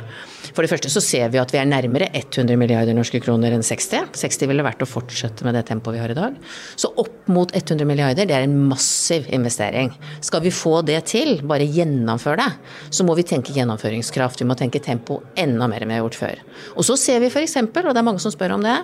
For 0.52 0.60
det 0.60 0.72
første 0.74 0.90
så 0.92 1.00
ser 1.00 1.32
vi 1.32 1.40
at 1.40 1.54
vi 1.54 1.62
er 1.62 1.70
nærmere 1.70 2.10
100 2.12 2.60
milliarder 2.60 2.96
norske 2.96 3.22
kroner 3.24 3.56
enn 3.56 3.64
60. 3.64 4.12
60 4.20 4.50
ville 4.52 4.66
vært 4.66 4.84
å 4.84 4.90
fortsette 4.90 5.48
med 5.48 5.56
det 5.56 5.64
tempoet 5.70 5.96
vi 5.96 6.02
har 6.04 6.12
i 6.12 6.18
dag. 6.18 6.36
Så 6.76 6.92
opp 7.00 7.32
mot 7.32 7.56
100 7.56 7.88
milliarder, 7.88 8.28
det 8.28 8.36
er 8.36 8.44
en 8.44 8.58
massiv 8.68 9.32
investering. 9.32 9.94
Skal 10.20 10.44
vi 10.44 10.52
få 10.52 10.82
det 10.84 11.00
til, 11.08 11.38
bare 11.48 11.64
gjennomføre 11.64 12.42
det, 12.42 12.76
så 12.92 13.08
må 13.08 13.16
vi 13.16 13.24
tenke 13.32 13.56
gjennomføringskraft. 13.56 14.44
Vi 14.44 14.50
må 14.50 14.58
tenke 14.60 14.82
tempo 14.84 15.22
enda 15.40 15.70
mer 15.72 15.86
enn 15.86 15.94
vi 15.94 15.96
har 15.96 16.04
gjort 16.04 16.20
før. 16.20 16.46
Og 16.76 16.81
så 16.86 16.98
ser 17.00 17.22
vi 17.22 17.30
f.eks., 17.30 17.58
og 17.62 17.92
det 17.92 18.00
er 18.00 18.06
mange 18.06 18.22
som 18.22 18.34
spør 18.34 18.56
om 18.58 18.66
det, 18.66 18.80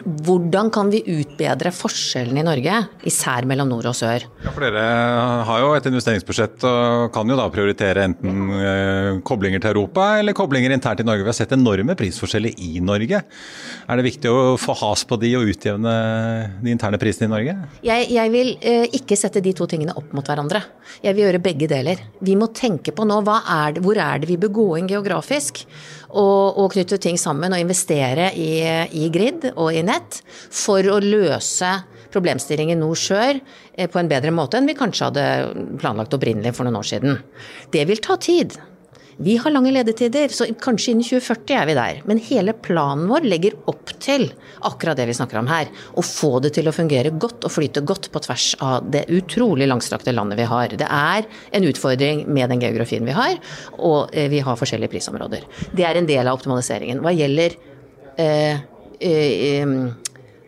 hvordan 0.00 0.70
kan 0.72 0.90
vi 0.92 1.02
utbedre 1.12 1.72
forskjellene 1.74 2.40
i 2.40 2.46
Norge, 2.46 2.76
især 3.08 3.46
mellom 3.48 3.68
nord 3.70 3.90
og 3.90 3.96
sør? 3.96 4.24
Ja, 4.44 4.52
for 4.54 4.64
Dere 4.64 4.84
har 5.48 5.62
jo 5.62 5.72
et 5.76 5.88
investeringsbudsjett 5.90 6.64
og 6.68 7.10
kan 7.14 7.28
jo 7.28 7.36
da 7.38 7.48
prioritere 7.52 8.06
enten 8.08 8.54
eh, 8.56 9.20
koblinger 9.26 9.62
til 9.62 9.74
Europa 9.74 10.12
eller 10.20 10.36
koblinger 10.36 10.72
internt 10.74 11.02
i 11.02 11.06
Norge. 11.06 11.26
Vi 11.26 11.32
har 11.32 11.36
sett 11.36 11.52
enorme 11.56 11.96
prisforskjeller 11.98 12.56
i 12.64 12.80
Norge. 12.84 13.22
Er 13.90 13.98
det 13.98 14.04
viktig 14.06 14.30
å 14.30 14.54
få 14.60 14.74
has 14.84 15.02
på 15.08 15.16
de 15.18 15.32
og 15.34 15.48
utjevne 15.50 15.92
de 16.62 16.70
interne 16.70 16.98
prisene 17.02 17.26
i 17.26 17.30
Norge? 17.32 17.54
Jeg, 17.82 18.06
jeg 18.14 18.30
vil 18.30 18.52
eh, 18.62 18.84
ikke 19.00 19.18
sette 19.18 19.42
de 19.42 19.50
to 19.56 19.66
tingene 19.66 19.96
opp 19.98 20.12
mot 20.14 20.30
hverandre. 20.30 20.60
Jeg 21.02 21.16
vil 21.16 21.24
gjøre 21.24 21.40
begge 21.42 21.66
deler. 21.70 21.98
Vi 22.22 22.36
må 22.38 22.52
tenke 22.54 22.94
på 22.94 23.06
nå 23.08 23.18
er 23.26 23.74
det, 23.74 23.82
hvor 23.82 23.98
er 23.98 24.22
det 24.22 24.30
vi 24.30 24.38
bør 24.38 24.54
gå 24.60 24.68
inn 24.78 24.92
geografisk, 24.92 25.64
og, 26.10 26.60
og 26.62 26.70
knytte 26.76 27.00
ting 27.02 27.18
sammen 27.18 27.50
og 27.56 27.62
investere 27.62 28.30
i, 28.38 28.62
i 28.94 29.10
grid 29.10 29.50
og 29.56 29.74
i 29.74 29.82
nett 29.82 30.22
for 30.54 30.86
å 30.86 31.02
løse 31.02 31.74
problemstillingen 32.14 32.78
nord-sør 32.82 33.40
eh, 33.40 33.90
på 33.90 33.98
en 33.98 34.10
bedre 34.10 34.30
måte 34.34 34.60
enn 34.60 34.70
vi 34.70 34.78
kanskje 34.78 35.10
hadde 35.10 35.28
planlagt 35.82 36.14
opprinnelig 36.14 36.54
for 36.54 36.66
noen 36.66 36.78
år 36.78 36.90
siden. 36.94 37.22
Det 37.74 37.86
vil 37.90 38.02
ta 38.06 38.18
tid. 38.22 38.54
Vi 39.22 39.36
har 39.36 39.52
lange 39.52 39.68
ledetider, 39.72 40.32
så 40.32 40.46
kanskje 40.64 40.94
innen 40.94 41.04
2040 41.04 41.56
er 41.58 41.66
vi 41.68 41.74
der. 41.76 41.98
Men 42.08 42.22
hele 42.24 42.54
planen 42.56 43.04
vår 43.10 43.26
legger 43.28 43.56
opp 43.68 43.92
til 44.00 44.30
akkurat 44.64 44.96
det 44.96 45.04
vi 45.10 45.16
snakker 45.18 45.36
om 45.42 45.50
her. 45.50 45.68
Å 45.92 46.04
få 46.04 46.38
det 46.40 46.54
til 46.56 46.70
å 46.70 46.72
fungere 46.72 47.12
godt 47.12 47.44
og 47.44 47.52
flyte 47.52 47.82
godt 47.84 48.08
på 48.14 48.22
tvers 48.24 48.46
av 48.64 48.88
det 48.88 49.04
utrolig 49.12 49.68
langstrakte 49.68 50.14
landet 50.16 50.40
vi 50.40 50.48
har. 50.48 50.72
Det 50.72 50.88
er 50.88 51.28
en 51.52 51.68
utfordring 51.68 52.24
med 52.32 52.48
den 52.48 52.64
geografien 52.64 53.04
vi 53.04 53.16
har, 53.16 53.36
og 53.76 54.08
eh, 54.16 54.30
vi 54.32 54.40
har 54.46 54.56
forskjellige 54.56 54.94
prisområder. 54.96 55.44
Det 55.76 55.84
er 55.84 56.00
en 56.00 56.08
del 56.08 56.24
av 56.24 56.40
optimaliseringen. 56.40 57.04
Hva 57.04 57.12
gjelder 57.12 57.58
eh, 58.16 58.64
eh, 59.04 59.76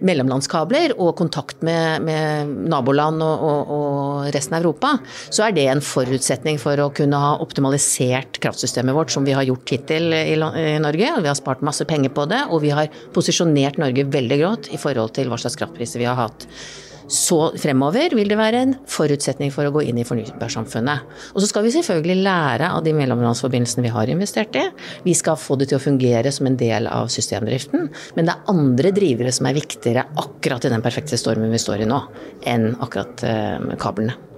mellomlandskabler 0.06 0.94
og 0.98 1.14
kontakt 1.18 1.62
med, 1.66 2.04
med 2.06 2.52
naboland 2.70 3.22
og, 3.24 3.44
og, 3.48 3.72
og, 3.76 4.28
resten 4.34 4.56
av 4.56 4.62
Europa, 4.62 4.94
så 5.30 5.46
er 5.46 5.56
det 5.56 5.66
en 5.70 5.82
forutsetning 5.84 6.60
for 6.62 6.78
å 6.82 6.90
kunne 6.94 7.18
ha 7.18 7.34
optimalisert 7.42 8.40
kraftsystemet 8.42 8.96
vårt, 8.96 9.14
som 9.14 9.26
vi 9.26 9.36
har 9.36 9.46
gjort 9.48 9.74
hittil 9.74 10.12
i, 10.14 10.22
i 10.34 10.78
Norge. 10.82 11.16
Vi 11.22 11.30
har 11.30 11.38
spart 11.38 11.64
masse 11.66 11.86
penger 11.88 12.14
på 12.14 12.26
det, 12.30 12.44
og 12.50 12.62
vi 12.64 12.72
har 12.74 12.92
posisjonert 13.14 13.80
Norge 13.82 14.06
veldig 14.12 14.40
godt 14.42 14.72
i 14.72 14.80
forhold 14.80 15.14
til 15.18 15.30
hva 15.32 15.40
slags 15.40 15.58
kraftpriser 15.60 16.02
vi 16.02 16.10
har 16.10 16.18
hatt. 16.18 16.48
Så 17.10 17.38
fremover 17.60 18.14
vil 18.16 18.30
det 18.30 18.38
være 18.38 18.62
en 18.66 18.74
forutsetning 18.90 19.52
for 19.54 19.68
å 19.68 19.74
gå 19.74 19.84
inn 19.88 20.00
i 20.00 20.06
fornybarsamfunnet. 20.06 21.06
Og 21.34 21.42
så 21.42 21.50
skal 21.50 21.66
vi 21.66 21.74
selvfølgelig 21.74 22.24
lære 22.24 22.70
av 22.76 22.82
de 22.86 22.94
mellomlandsforbindelsene 22.96 23.86
vi 23.86 23.94
har 23.94 24.12
investert 24.12 24.58
i. 24.58 24.66
Vi 25.06 25.14
skal 25.18 25.40
få 25.40 25.58
det 25.60 25.70
til 25.70 25.80
å 25.80 25.84
fungere 25.84 26.32
som 26.34 26.48
en 26.48 26.58
del 26.60 26.88
av 26.90 27.10
systemdriften. 27.12 27.88
Men 28.16 28.28
det 28.28 28.34
er 28.34 28.52
andre 28.52 28.94
drivere 28.94 29.32
som 29.34 29.48
er 29.48 29.58
viktigere 29.58 30.08
akkurat 30.22 30.66
i 30.66 30.72
den 30.72 30.84
perfekte 30.84 31.20
stormen 31.20 31.52
vi 31.52 31.62
står 31.62 31.84
i 31.84 31.88
nå, 31.90 32.02
enn 32.48 32.72
akkurat 32.78 33.26
eh, 33.28 33.72
kablene. 33.82 34.31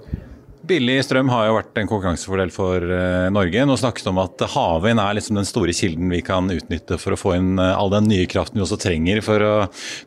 Billig 0.65 0.97
strøm 1.05 1.29
har 1.29 1.47
jo 1.47 1.55
vært 1.57 1.77
en 1.77 1.89
konkurransefordel 1.89 2.51
for 2.53 2.81
uh, 2.89 3.27
Norge. 3.33 3.65
Nå 3.67 3.75
snakkes 3.77 4.05
det 4.05 4.11
om 4.11 4.21
at 4.23 4.45
havvind 4.55 5.01
er 5.01 5.17
liksom 5.17 5.37
den 5.37 5.47
store 5.47 5.75
kilden 5.75 6.09
vi 6.13 6.21
kan 6.25 6.49
utnytte 6.49 6.97
for 7.01 7.13
å 7.13 7.19
få 7.19 7.35
inn 7.37 7.59
uh, 7.61 7.73
all 7.75 7.91
den 7.93 8.07
nye 8.09 8.25
kraften 8.29 8.57
vi 8.57 8.65
også 8.65 8.79
trenger 8.81 9.21
for 9.25 9.45
å 9.45 9.53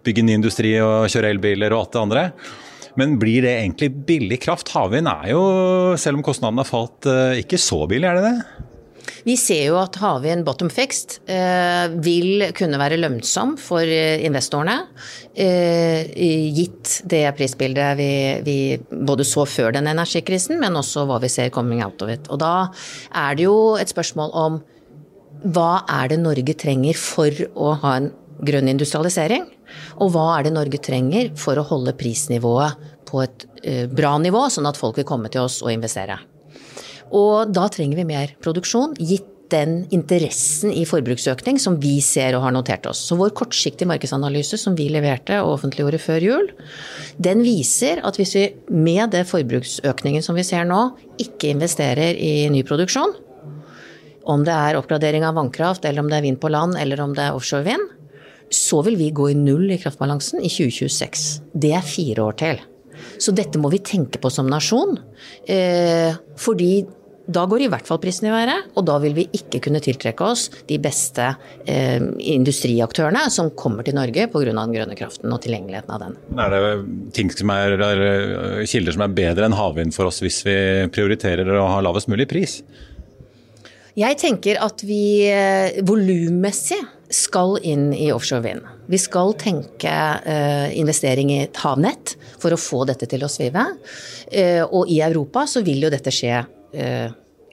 bygge 0.06 0.24
ny 0.26 0.38
industri 0.38 0.72
og 0.82 1.06
kjøre 1.12 1.30
elbiler 1.34 1.74
og 1.74 1.84
alt 1.84 1.94
det 1.94 2.02
andre. 2.02 2.24
Men 2.98 3.14
blir 3.22 3.44
det 3.46 3.54
egentlig 3.60 3.92
billig 4.08 4.40
kraft? 4.42 4.72
Havvind 4.74 5.10
er 5.12 5.30
jo, 5.30 5.44
selv 6.00 6.18
om 6.18 6.26
kostnadene 6.26 6.64
har 6.64 6.70
falt, 6.70 7.06
uh, 7.06 7.38
ikke 7.38 7.60
så 7.62 7.84
billig, 7.90 8.10
er 8.10 8.18
det 8.18 8.32
det? 8.32 8.67
Vi 9.26 9.36
ser 9.40 9.64
jo 9.68 9.78
at 9.80 9.98
havvind 10.00 10.46
bottom 10.46 10.70
fixed 10.72 11.18
eh, 11.30 11.88
vil 12.04 12.48
kunne 12.56 12.80
være 12.80 13.00
lønnsom 13.00 13.56
for 13.60 13.82
eh, 13.82 14.22
investorene, 14.26 14.78
eh, 15.34 16.08
gitt 16.56 17.00
det 17.08 17.24
prisbildet 17.38 17.98
vi, 17.98 18.10
vi, 18.46 18.58
både 18.90 19.26
så 19.28 19.46
før 19.48 19.74
den 19.76 19.90
energikrisen, 19.90 20.58
men 20.62 20.78
også 20.78 21.06
hva 21.08 21.20
vi 21.22 21.32
ser 21.32 21.52
coming 21.54 21.82
out 21.84 22.02
of 22.04 22.12
it. 22.12 22.30
Og 22.32 22.40
da 22.42 22.70
er 23.14 23.38
det 23.38 23.48
jo 23.48 23.58
et 23.80 23.92
spørsmål 23.92 24.34
om 24.46 24.62
hva 25.44 25.84
er 26.00 26.10
det 26.10 26.22
Norge 26.22 26.54
trenger 26.58 26.98
for 26.98 27.44
å 27.54 27.74
ha 27.82 27.98
en 28.00 28.10
grønn 28.44 28.70
industrialisering? 28.70 29.46
Og 30.02 30.12
hva 30.14 30.30
er 30.36 30.46
det 30.46 30.54
Norge 30.56 30.80
trenger 30.82 31.30
for 31.38 31.58
å 31.58 31.66
holde 31.68 31.94
prisnivået 31.98 32.88
på 33.08 33.22
et 33.24 33.46
eh, 33.62 33.86
bra 33.90 34.16
nivå, 34.22 34.46
sånn 34.52 34.68
at 34.68 34.80
folk 34.80 34.98
vil 34.98 35.08
komme 35.08 35.30
til 35.32 35.46
oss 35.46 35.60
og 35.64 35.72
investere? 35.74 36.18
Og 37.14 37.52
da 37.54 37.68
trenger 37.72 38.00
vi 38.00 38.08
mer 38.08 38.34
produksjon, 38.44 38.96
gitt 38.98 39.34
den 39.48 39.86
interessen 39.94 40.72
i 40.76 40.84
forbruksøkning 40.88 41.56
som 41.62 41.78
vi 41.80 41.98
ser 42.04 42.36
og 42.36 42.44
har 42.44 42.52
notert 42.52 42.86
oss. 42.90 43.00
Så 43.08 43.16
vår 43.16 43.32
kortsiktige 43.36 43.88
markedsanalyse 43.88 44.58
som 44.60 44.76
vi 44.76 44.90
leverte 44.92 45.38
og 45.40 45.54
offentliggjorde 45.54 46.00
før 46.02 46.26
jul, 46.26 46.50
den 47.16 47.40
viser 47.46 48.02
at 48.04 48.20
hvis 48.20 48.34
vi 48.36 48.44
med 48.68 49.14
det 49.14 49.24
forbruksøkningen 49.30 50.24
som 50.24 50.36
vi 50.36 50.44
ser 50.46 50.68
nå, 50.68 50.82
ikke 51.22 51.54
investerer 51.54 52.18
i 52.20 52.48
ny 52.52 52.60
produksjon, 52.68 53.16
om 54.28 54.44
det 54.44 54.52
er 54.52 54.76
oppgradering 54.76 55.24
av 55.24 55.38
vannkraft, 55.38 55.86
eller 55.88 56.04
om 56.04 56.10
det 56.10 56.18
er 56.18 56.26
vind 56.26 56.40
på 56.42 56.50
land, 56.52 56.76
eller 56.76 57.00
om 57.00 57.14
det 57.16 57.24
er 57.24 57.36
offshore 57.36 57.64
vind, 57.64 57.86
så 58.52 58.82
vil 58.84 58.96
vi 59.00 59.12
gå 59.12 59.30
i 59.30 59.36
null 59.36 59.70
i 59.72 59.78
kraftbalansen 59.80 60.42
i 60.44 60.50
2026. 60.52 61.24
Det 61.56 61.72
er 61.76 61.84
fire 61.84 62.26
år 62.28 62.36
til. 62.40 62.60
Så 63.20 63.32
dette 63.36 63.60
må 63.60 63.70
vi 63.72 63.80
tenke 63.84 64.20
på 64.20 64.30
som 64.32 64.48
nasjon. 64.50 64.98
Eh, 65.48 66.16
fordi 66.40 66.72
da 67.28 67.44
går 67.48 67.66
i 67.66 67.68
hvert 67.68 67.84
fall 67.88 68.00
prisen 68.00 68.30
i 68.30 68.32
været, 68.32 68.70
og 68.72 68.86
da 68.88 68.96
vil 69.02 69.14
vi 69.18 69.26
ikke 69.36 69.60
kunne 69.66 69.82
tiltrekke 69.84 70.24
oss 70.24 70.46
de 70.68 70.78
beste 70.80 71.26
eh, 71.68 72.00
industriaktørene 72.32 73.26
som 73.32 73.52
kommer 73.58 73.84
til 73.84 73.98
Norge 73.98 74.28
pga. 74.32 74.44
den 74.48 74.76
grønne 74.76 74.96
kraften 74.96 75.34
og 75.34 75.42
tilgjengeligheten 75.44 75.92
av 75.92 76.04
den. 76.06 76.16
Er 76.40 76.54
det 76.54 77.12
ting 77.16 77.32
som 77.34 77.52
er, 77.52 77.76
er, 77.76 78.64
kilder 78.64 78.96
som 78.96 79.04
er 79.04 79.16
bedre 79.20 79.48
enn 79.48 79.56
havvind 79.58 79.96
for 79.96 80.08
oss 80.08 80.22
hvis 80.24 80.40
vi 80.48 80.58
prioriterer 80.94 81.52
å 81.58 81.68
ha 81.74 81.82
lavest 81.84 82.08
mulig 82.08 82.28
pris? 82.30 82.62
Jeg 83.98 84.14
tenker 84.20 84.60
at 84.62 84.84
vi 84.86 85.26
eh, 85.28 85.82
volummessig 85.84 86.80
skal 87.12 87.56
inn 87.66 87.90
i 87.96 88.10
offshore 88.12 88.44
vind. 88.44 88.66
Vi 88.88 88.98
skal 89.00 89.34
tenke 89.40 89.90
eh, 89.92 90.68
investering 90.78 91.32
i 91.34 91.40
et 91.46 91.60
havnett 91.64 92.14
for 92.40 92.54
å 92.54 92.60
få 92.60 92.84
dette 92.88 93.08
til 93.10 93.24
å 93.24 93.30
svive. 93.32 93.64
Eh, 94.30 94.62
og 94.64 94.88
i 94.92 95.00
Europa 95.04 95.44
så 95.50 95.64
vil 95.66 95.82
jo 95.84 95.92
dette 95.92 96.12
skje 96.14 96.44
uh, 96.74 97.08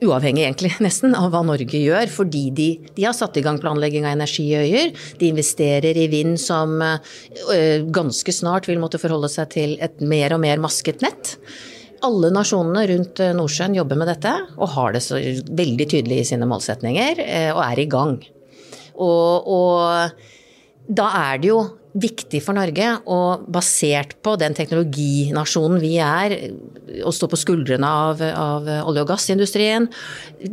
uavhengig 0.05 0.43
egentlig 0.45 0.73
nesten 0.85 1.15
av 1.17 1.29
hva 1.33 1.43
Norge 1.47 1.79
gjør, 1.79 2.09
fordi 2.11 2.43
de, 2.55 2.67
de 2.97 3.07
har 3.07 3.15
satt 3.17 3.37
i 3.39 3.45
gang 3.45 3.59
planlegging 3.61 4.07
av 4.07 4.17
energiøyer. 4.17 4.91
De 5.21 5.31
investerer 5.31 5.97
i 5.97 6.09
vind 6.11 6.39
som 6.41 6.77
ganske 7.95 8.33
snart 8.35 8.67
vil 8.69 8.81
måtte 8.81 8.99
forholde 9.01 9.31
seg 9.31 9.49
til 9.55 9.77
et 9.83 10.03
mer 10.03 10.35
og 10.35 10.43
mer 10.43 10.61
masket 10.61 11.01
nett. 11.05 11.37
Alle 12.05 12.29
nasjonene 12.35 12.83
rundt 12.91 13.21
Nordsjøen 13.37 13.77
jobber 13.79 13.97
med 13.97 14.11
dette 14.11 14.33
og 14.59 14.73
har 14.75 14.93
det 14.93 15.01
så 15.01 15.17
veldig 15.17 15.87
tydelig 15.95 16.19
i 16.21 16.27
sine 16.27 16.45
målsetninger 16.49 17.23
og 17.55 17.61
er 17.63 17.81
i 17.81 17.87
gang. 17.89 18.19
Og, 18.99 19.47
og 19.47 20.91
da 20.99 21.07
er 21.31 21.41
det 21.41 21.49
jo 21.53 21.63
viktig 21.95 22.41
for 22.43 22.57
Norge, 22.57 22.87
og 23.07 23.45
basert 23.55 24.17
på 24.25 24.35
den 24.39 24.55
teknologinasjonen 24.57 25.79
vi 25.79 25.93
er, 26.03 26.35
å 27.07 27.13
stå 27.15 27.29
på 27.31 27.39
skuldrene 27.39 27.87
av, 27.87 28.23
av, 28.25 28.67
olje- 28.83 29.05
og 29.05 29.13
gassindustrien, 29.13 29.87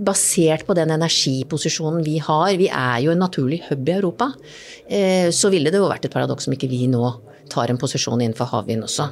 basert 0.07 0.67
på 0.69 0.77
den 0.79 0.95
energiposisjonen 0.95 2.05
vi 2.07 2.19
har, 2.23 2.53
vi 2.61 2.71
er 2.71 3.03
jo 3.07 3.15
en 3.15 3.25
naturlig 3.25 3.63
hub 3.69 3.91
i 3.91 3.97
Europa, 3.97 4.31
eh, 4.87 5.29
så 5.35 5.51
ville 5.53 5.73
det 5.73 5.83
jo 5.83 5.91
vært 5.91 6.07
et 6.07 6.15
paradoks 6.15 6.47
om 6.47 6.55
ikke 6.57 6.71
vi 6.71 6.87
nå 6.91 7.11
tar 7.53 7.73
en 7.73 7.81
posisjon 7.81 8.23
innenfor 8.23 8.53
havvind 8.55 8.87
også. 8.87 9.11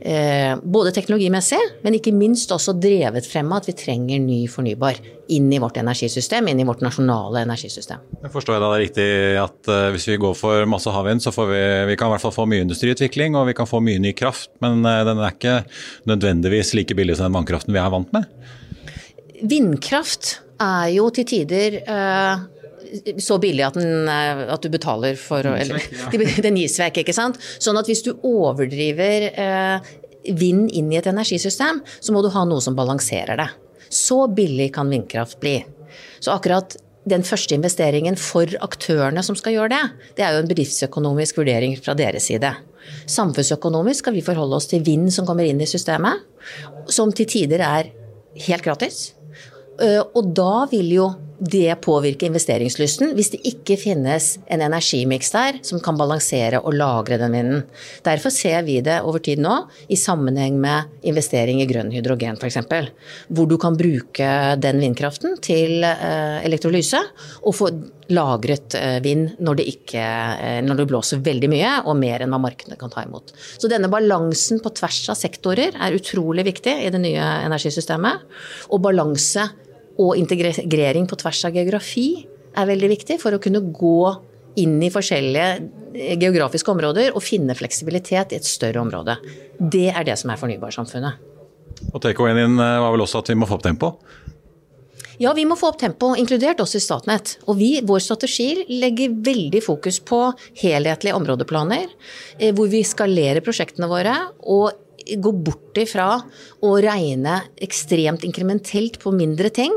Eh, 0.00 0.52
både 0.62 0.92
teknologimessig, 0.94 1.60
men 1.84 1.96
ikke 1.96 2.12
minst 2.14 2.52
også 2.52 2.74
drevet 2.76 3.26
frem 3.28 3.52
av 3.52 3.62
at 3.62 3.70
vi 3.70 3.76
trenger 3.78 4.20
ny 4.22 4.44
fornybar 4.50 4.98
inn 5.32 5.48
i 5.52 5.60
vårt 5.62 5.78
energisystem, 5.80 6.50
inn 6.50 6.60
i 6.60 6.66
vårt 6.68 6.82
nasjonale 6.84 7.44
energisystem. 7.46 8.02
Jeg 8.20 8.32
forstår 8.34 8.56
jeg 8.56 8.64
da 8.64 8.70
det 8.70 8.76
er 8.76 8.84
riktig 8.84 9.08
at 9.40 9.72
uh, 9.72 9.88
hvis 9.94 10.08
vi 10.10 10.20
går 10.20 10.36
for 10.36 10.68
masse 10.68 10.92
havvind, 10.92 11.24
så 11.24 11.32
får 11.34 11.48
vi, 11.50 11.62
vi 11.92 11.98
kan 12.00 12.10
i 12.10 12.14
hvert 12.14 12.26
fall 12.26 12.36
få 12.36 12.48
mye 12.50 12.66
industriutvikling 12.66 13.38
og 13.40 13.48
vi 13.48 13.56
kan 13.56 13.68
få 13.70 13.80
mye 13.84 14.02
ny 14.04 14.12
kraft, 14.16 14.52
men 14.64 14.84
uh, 14.84 15.00
den 15.08 15.22
er 15.22 15.32
ikke 15.32 15.58
nødvendigvis 16.10 16.74
like 16.76 16.96
billig 16.98 17.16
som 17.16 17.30
den 17.30 17.38
vannkraften 17.38 17.72
vi 17.74 17.80
er 17.80 17.92
vant 17.94 18.12
med? 18.16 18.28
Vindkraft 19.44 20.38
er 20.62 20.90
jo 20.94 21.08
til 21.12 21.26
tider 21.28 21.80
så 23.22 23.38
billig 23.42 23.64
at, 23.66 23.76
den, 23.78 24.08
eh, 24.10 24.44
at, 24.54 24.62
du 24.62 24.72
betaler 24.72 25.18
for 25.20 25.46
eller, 25.46 25.82
Den 26.44 26.58
gis 26.60 26.78
vekk, 26.80 27.02
ikke 27.04 27.16
sant. 27.16 27.40
Sånn 27.62 27.78
at 27.80 27.90
hvis 27.90 28.04
du 28.06 28.14
overdriver 28.26 29.28
eh, 29.30 29.92
vind 30.32 30.70
inn 30.72 30.92
i 30.92 31.00
et 31.00 31.10
energisystem, 31.10 31.82
så 32.00 32.14
må 32.14 32.22
du 32.24 32.32
ha 32.34 32.44
noe 32.48 32.64
som 32.64 32.76
balanserer 32.78 33.40
det. 33.40 33.50
Så 33.92 34.24
billig 34.34 34.70
kan 34.74 34.90
vindkraft 34.90 35.40
bli. 35.42 35.58
Så 36.20 36.32
akkurat 36.34 36.76
den 37.04 37.24
første 37.26 37.56
investeringen 37.56 38.16
for 38.16 38.48
aktørene 38.64 39.22
som 39.24 39.36
skal 39.36 39.58
gjøre 39.58 39.74
det, 39.74 39.82
det 40.16 40.24
er 40.24 40.34
jo 40.34 40.44
en 40.44 40.48
bedriftsøkonomisk 40.48 41.42
vurdering 41.42 41.76
fra 41.76 41.96
deres 41.98 42.30
side. 42.30 42.54
Samfunnsøkonomisk 43.10 44.04
skal 44.04 44.16
vi 44.16 44.24
forholde 44.24 44.56
oss 44.56 44.70
til 44.70 44.84
vind 44.84 45.10
som 45.12 45.28
kommer 45.28 45.46
inn 45.48 45.60
i 45.60 45.68
systemet, 45.68 46.24
som 46.92 47.12
til 47.12 47.28
tider 47.28 47.64
er 47.64 47.92
helt 48.46 48.64
gratis. 48.64 49.12
Eh, 49.82 50.00
og 50.00 50.32
da 50.36 50.64
vil 50.72 50.90
jo 50.94 51.10
det 51.44 51.74
påvirke 51.84 52.28
investeringslysten 52.28 53.12
hvis 53.16 53.32
det 53.34 53.40
ikke 53.48 53.76
finnes 53.80 54.34
en 54.52 54.62
energimiks 54.64 55.32
der 55.34 55.58
som 55.66 55.80
kan 55.84 55.98
balansere 55.98 56.60
og 56.62 56.76
lagre 56.78 57.18
den 57.20 57.34
vinden. 57.36 57.64
Derfor 58.06 58.32
ser 58.32 58.62
vi 58.66 58.78
det 58.84 59.00
over 59.04 59.20
tid 59.24 59.42
nå 59.44 59.56
i 59.92 59.98
sammenheng 59.98 60.56
med 60.60 60.94
investering 61.10 61.60
i 61.60 61.68
grønn 61.68 61.92
hydrogen 61.92 62.38
f.eks. 62.40 62.60
Hvor 63.28 63.50
du 63.50 63.56
kan 63.60 63.76
bruke 63.78 64.30
den 64.62 64.80
vindkraften 64.82 65.36
til 65.44 65.84
eh, 65.84 66.38
elektrolyse 66.46 67.00
og 67.42 67.56
få 67.56 67.70
lagret 68.14 68.76
eh, 68.78 68.98
vind 69.04 69.36
når 69.44 69.60
det, 69.60 69.66
ikke, 69.74 70.04
når 70.64 70.80
det 70.80 70.88
blåser 70.90 71.24
veldig 71.24 71.50
mye 71.52 71.74
og 71.84 71.98
mer 72.00 72.24
enn 72.24 72.32
hva 72.32 72.40
markedene 72.46 72.78
kan 72.80 72.92
ta 72.92 73.04
imot. 73.04 73.34
Så 73.58 73.70
denne 73.70 73.90
balansen 73.92 74.62
på 74.64 74.72
tvers 74.76 75.02
av 75.12 75.20
sektorer 75.20 75.76
er 75.76 75.98
utrolig 75.98 76.46
viktig 76.48 76.78
i 76.86 76.90
det 76.94 77.02
nye 77.02 77.28
energisystemet. 77.44 78.24
Og 78.72 78.82
balanse 78.84 79.48
og 80.00 80.16
integrering 80.18 81.08
på 81.10 81.18
tvers 81.20 81.44
av 81.48 81.56
geografi 81.56 82.08
er 82.54 82.70
veldig 82.70 82.90
viktig 82.94 83.18
for 83.22 83.34
å 83.34 83.42
kunne 83.42 83.62
gå 83.74 83.98
inn 84.62 84.76
i 84.82 84.90
forskjellige 84.94 85.46
eh, 85.94 86.16
geografiske 86.18 86.70
områder 86.70 87.14
og 87.14 87.24
finne 87.24 87.56
fleksibilitet 87.58 88.34
i 88.34 88.40
et 88.40 88.48
større 88.48 88.82
område. 88.82 89.16
Det 89.58 89.88
er 89.90 90.06
det 90.06 90.18
som 90.20 90.30
er 90.30 90.40
fornybarsamfunnet. 90.40 91.32
Og 91.90 91.98
takeawayen 92.02 92.38
din 92.38 92.60
eh, 92.62 92.76
var 92.82 92.94
vel 92.94 93.04
også 93.06 93.24
at 93.24 93.32
vi 93.32 93.38
må 93.38 93.50
få 93.50 93.58
opp 93.58 93.66
tempo? 93.66 93.94
Ja, 95.22 95.30
vi 95.34 95.44
må 95.46 95.54
få 95.54 95.68
opp 95.70 95.78
tempo, 95.78 96.10
inkludert 96.18 96.58
oss 96.62 96.74
i 96.74 96.82
Statnett. 96.82 97.36
Og 97.46 97.58
vi, 97.60 97.76
vår 97.86 98.00
strategi 98.02 98.64
legger 98.70 99.14
veldig 99.26 99.60
fokus 99.62 100.00
på 100.02 100.20
helhetlige 100.62 101.14
områdeplaner, 101.14 101.86
eh, 102.38 102.54
hvor 102.54 102.70
vi 102.70 102.82
skalerer 102.86 103.44
prosjektene 103.44 103.90
våre 103.90 104.16
og 104.42 104.72
gå 105.04 105.32
bort 105.44 105.78
ifra 105.80 106.08
å 106.64 106.70
regne 106.82 107.40
ekstremt 107.62 108.24
inkrementelt 108.26 109.00
på 109.02 109.12
mindre 109.14 109.50
ting 109.54 109.74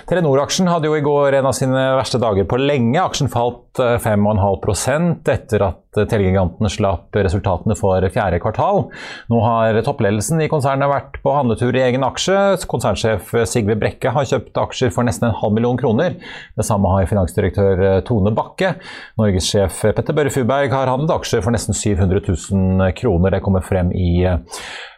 Telenor-aksjen 0.08 0.68
hadde 0.68 0.90
jo 0.90 0.96
i 0.98 1.04
går 1.04 1.38
en 1.38 1.48
av 1.48 1.54
sine 1.56 1.84
verste 1.96 2.20
dager 2.20 2.44
på 2.48 2.58
lenge. 2.60 2.98
Aksjen 3.00 3.30
falt 3.32 3.80
5,5% 3.80 5.30
etter 5.32 5.64
at 5.64 5.80
Telegiganten 5.94 6.66
slapp 6.72 7.14
resultatene 7.14 7.76
for 7.78 8.02
fjerde 8.10 8.40
kvartal. 8.42 8.88
Nå 9.30 9.40
har 9.44 9.78
toppledelsen 9.86 10.42
i 10.42 10.48
konsernet 10.50 10.90
vært 10.90 11.20
på 11.22 11.34
handletur 11.36 11.76
i 11.76 11.84
egen 11.84 12.04
aksje. 12.06 12.36
Konsernsjef 12.70 13.30
Sigve 13.48 13.76
Brekke 13.78 14.10
har 14.14 14.26
kjøpt 14.28 14.58
aksjer 14.64 14.90
for 14.94 15.06
nesten 15.06 15.30
en 15.30 15.38
halv 15.38 15.54
million 15.54 15.78
kroner. 15.78 16.18
Det 16.58 16.66
samme 16.66 16.90
har 16.96 17.06
finansdirektør 17.10 18.02
Tone 18.08 18.34
Bakke. 18.34 18.74
Norgessjef 19.20 19.84
Petter 19.94 20.16
Børre 20.16 20.34
Fuberg 20.34 20.74
har 20.74 20.90
handlet 20.90 21.14
aksjer 21.14 21.44
for 21.46 21.54
nesten 21.54 21.78
700 21.78 22.24
000 22.26 22.90
kroner. 22.98 23.36
Det 23.36 23.44
kommer 23.46 23.64
frem 23.64 23.94
i 23.94 24.26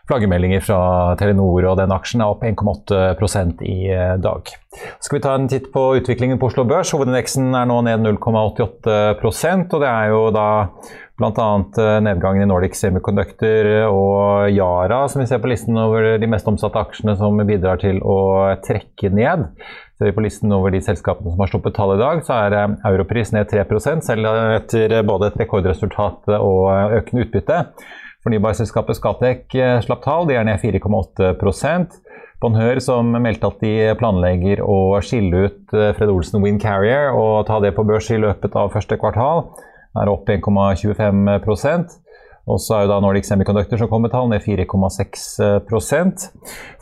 flaggermeldinger 0.06 0.62
fra 0.64 0.80
Telenor, 1.18 1.66
og 1.72 1.80
den 1.80 1.94
aksjen 1.94 2.22
er 2.22 2.34
opp 2.34 2.44
1,8% 2.46 3.64
i 3.66 3.78
eh, 3.90 4.14
dag. 4.22 4.52
Skal 5.02 5.18
vi 5.18 5.22
ta 5.24 5.32
en 5.34 5.48
titt 5.50 5.70
på 5.72 5.88
utviklingen 5.98 6.38
på 6.38 6.50
Oslo 6.50 6.66
Børs. 6.68 6.92
Hovedindeksen 6.94 7.48
er 7.56 7.66
nå 7.68 7.80
ned 7.86 8.04
0,88% 8.04 9.74
og 9.74 9.82
det 9.82 9.90
er 9.90 10.12
jo 10.12 10.22
da 10.34 10.46
bl.a. 11.16 11.48
Eh, 11.80 11.96
nedgangen 12.06 12.44
i 12.44 12.50
Nordic 12.50 12.76
Semiconductor 12.78 13.70
og 13.88 14.52
Yara 14.52 15.02
som 15.10 15.24
vi 15.24 15.28
ser 15.30 15.42
på 15.42 15.50
listen 15.50 15.80
over 15.80 16.14
de 16.20 16.30
mest 16.30 16.46
omsatte 16.50 16.82
aksjene 16.86 17.16
som 17.18 17.42
bidrar 17.48 17.82
til 17.82 17.98
å 18.04 18.20
trekke 18.66 19.10
ned. 19.10 19.48
Ser 19.96 20.10
vi 20.10 20.14
på 20.14 20.26
listen 20.26 20.52
over 20.52 20.74
de 20.74 20.82
selskapene 20.84 21.32
som 21.32 21.40
har 21.40 21.48
sluppet 21.48 21.74
tall 21.74 21.94
i 21.96 22.00
dag, 22.02 22.22
så 22.22 22.38
er 22.46 22.60
eh, 22.60 22.80
Europris 22.92 23.34
ned 23.34 23.50
3 23.50 23.66
selv 24.06 24.32
etter 24.60 25.00
både 25.08 25.32
et 25.32 25.40
rekordresultat 25.42 26.36
og 26.36 27.00
økende 27.00 27.26
utbytte. 27.26 27.62
Fornybarselskapet 28.26 28.98
Scatec 28.98 29.54
eh, 29.54 29.76
slapp 29.84 30.02
tall, 30.02 30.26
de 30.26 30.34
er 30.34 30.46
ned 30.48 30.58
4,8 30.58 31.36
Bonheur 32.42 32.80
som 32.82 33.14
meldte 33.22 33.48
at 33.48 33.62
de 33.62 33.94
planlegger 33.96 34.60
å 34.66 34.98
skille 34.98 35.46
ut 35.46 35.76
eh, 35.76 35.92
Fred 35.94 36.10
Olsen 36.10 36.42
Wind 36.42 36.58
Carrier 36.60 37.14
og 37.14 37.46
ta 37.46 37.60
det 37.62 37.70
på 37.76 37.86
børs 37.86 38.10
i 38.10 38.18
løpet 38.18 38.58
av 38.58 38.74
første 38.74 38.98
kvartal, 38.98 39.46
er 39.96 40.10
opp 40.10 40.26
1,25 40.28 41.38
og 42.46 42.60
så 42.62 42.76
er 42.76 42.84
jo 42.84 42.90
da 42.92 42.98
Nordic 43.02 43.26
Semiconductor 43.26 43.80
som 43.80 43.88
kom 43.90 44.04
med 44.06 44.12
tall, 44.14 44.28
ned 44.30 44.44
4,6% 44.44 46.26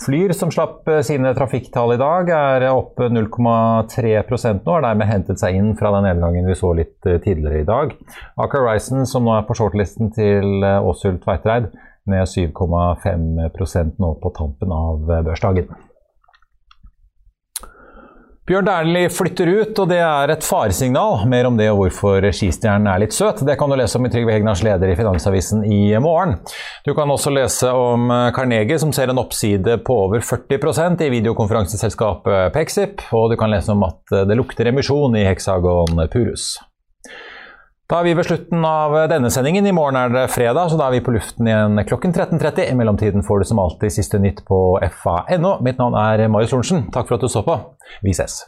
Flyr, 0.05 0.35
som 0.37 0.53
slapp 0.53 0.89
eh, 0.93 1.01
sine 1.07 1.33
trafikktall 1.37 1.95
i 1.95 2.01
dag, 2.01 2.29
er 2.29 2.67
opp 2.69 3.01
0,3 3.01 4.13
nå, 4.21 4.69
har 4.69 4.85
dermed 4.85 5.09
hentet 5.09 5.41
seg 5.41 5.57
inn 5.57 5.73
fra 5.79 5.95
den 5.97 6.05
nedgangen 6.11 6.49
vi 6.51 6.59
så 6.59 6.75
litt 6.77 7.09
eh, 7.09 7.21
tidligere 7.25 7.63
i 7.63 7.69
dag. 7.69 7.97
Aker 8.45 8.67
Ryson, 8.67 9.07
som 9.09 9.25
nå 9.25 9.33
er 9.39 9.49
på 9.49 9.57
shortlisten 9.57 10.13
til 10.17 10.65
Åshult 10.65 11.25
Tveitereid, 11.25 11.73
ned 12.13 12.29
7,5% 12.29 13.99
nå 14.03 14.15
på 14.21 14.37
tampen 14.37 14.73
av 14.77 15.09
børsdagen. 15.09 15.73
Bjørn 18.45 18.67
Dæhlie 18.69 19.09
flytter 19.09 19.49
ut, 19.49 19.79
og 19.81 19.87
det 19.89 20.03
er 20.05 20.29
et 20.35 20.45
faresignal. 20.45 21.23
Mer 21.33 21.47
om 21.49 21.55
det 21.57 21.71
og 21.73 21.79
hvorfor 21.79 22.27
skistjernen 22.29 22.91
er 22.93 23.01
litt 23.01 23.17
søt, 23.17 23.41
det 23.41 23.55
kan 23.57 23.73
du 23.73 23.77
lese 23.81 23.97
om 23.97 24.05
i 24.05 24.11
Trygve 24.13 24.35
Hegnars 24.35 24.61
leder 24.67 24.93
i 24.93 24.97
Finansavisen 24.99 25.63
i 25.65 25.79
morgen. 26.05 26.37
Du 26.85 26.93
kan 26.93 27.09
også 27.09 27.33
lese 27.33 27.73
om 27.73 28.13
Carnegie, 28.37 28.77
som 28.83 28.93
ser 28.93 29.09
en 29.09 29.23
oppside 29.23 29.79
på 29.87 29.97
over 30.03 30.21
40% 30.21 31.07
i 31.07 31.11
videokonferanseselskapet 31.17 32.53
Pexip, 32.53 33.07
og 33.17 33.33
du 33.33 33.39
kan 33.41 33.55
lese 33.55 33.73
om 33.73 33.89
at 33.89 34.13
det 34.29 34.37
lukter 34.37 34.69
emisjon 34.69 35.17
i 35.17 35.25
Hexagon 35.25 36.05
Purus. 36.13 36.53
Da 37.95 38.01
er 38.01 38.09
vi 38.09 38.15
ved 38.19 38.27
slutten 38.27 38.65
av 38.67 38.95
denne 39.07 39.29
sendingen. 39.31 39.69
I 39.71 39.73
morgen 39.73 39.95
er 39.95 40.09
det 40.11 40.23
fredag, 40.35 40.67
så 40.67 40.75
da 40.75 40.89
er 40.89 40.97
vi 40.97 41.03
på 41.07 41.13
luften 41.15 41.47
igjen 41.47 41.79
klokken 41.87 42.11
13.30. 42.11 42.73
I 42.73 42.75
mellomtiden 42.75 43.23
får 43.23 43.45
du 43.45 43.47
som 43.47 43.61
alltid 43.63 43.95
siste 43.95 44.19
nytt 44.19 44.41
på 44.49 44.59
fa.no. 45.05 45.53
Mitt 45.63 45.79
navn 45.79 45.95
er 45.95 46.25
Marius 46.27 46.51
Lorentzen. 46.57 46.89
Takk 46.91 47.07
for 47.07 47.15
at 47.15 47.23
du 47.23 47.31
så 47.31 47.45
på. 47.47 47.55
Vi 48.03 48.11
ses. 48.11 48.43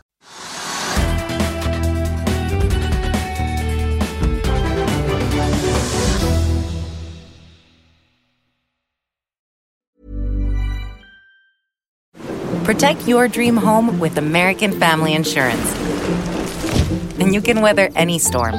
Protect 12.64 13.06
your 13.06 13.28
dream 13.28 13.56
home 13.56 14.00
with 14.00 14.18
American 14.18 14.72
Family 14.72 15.14
Insurance. 15.14 15.78
And 17.20 17.32
you 17.32 17.40
can 17.40 17.62
weather 17.62 17.90
any 17.94 18.18
storm. 18.18 18.58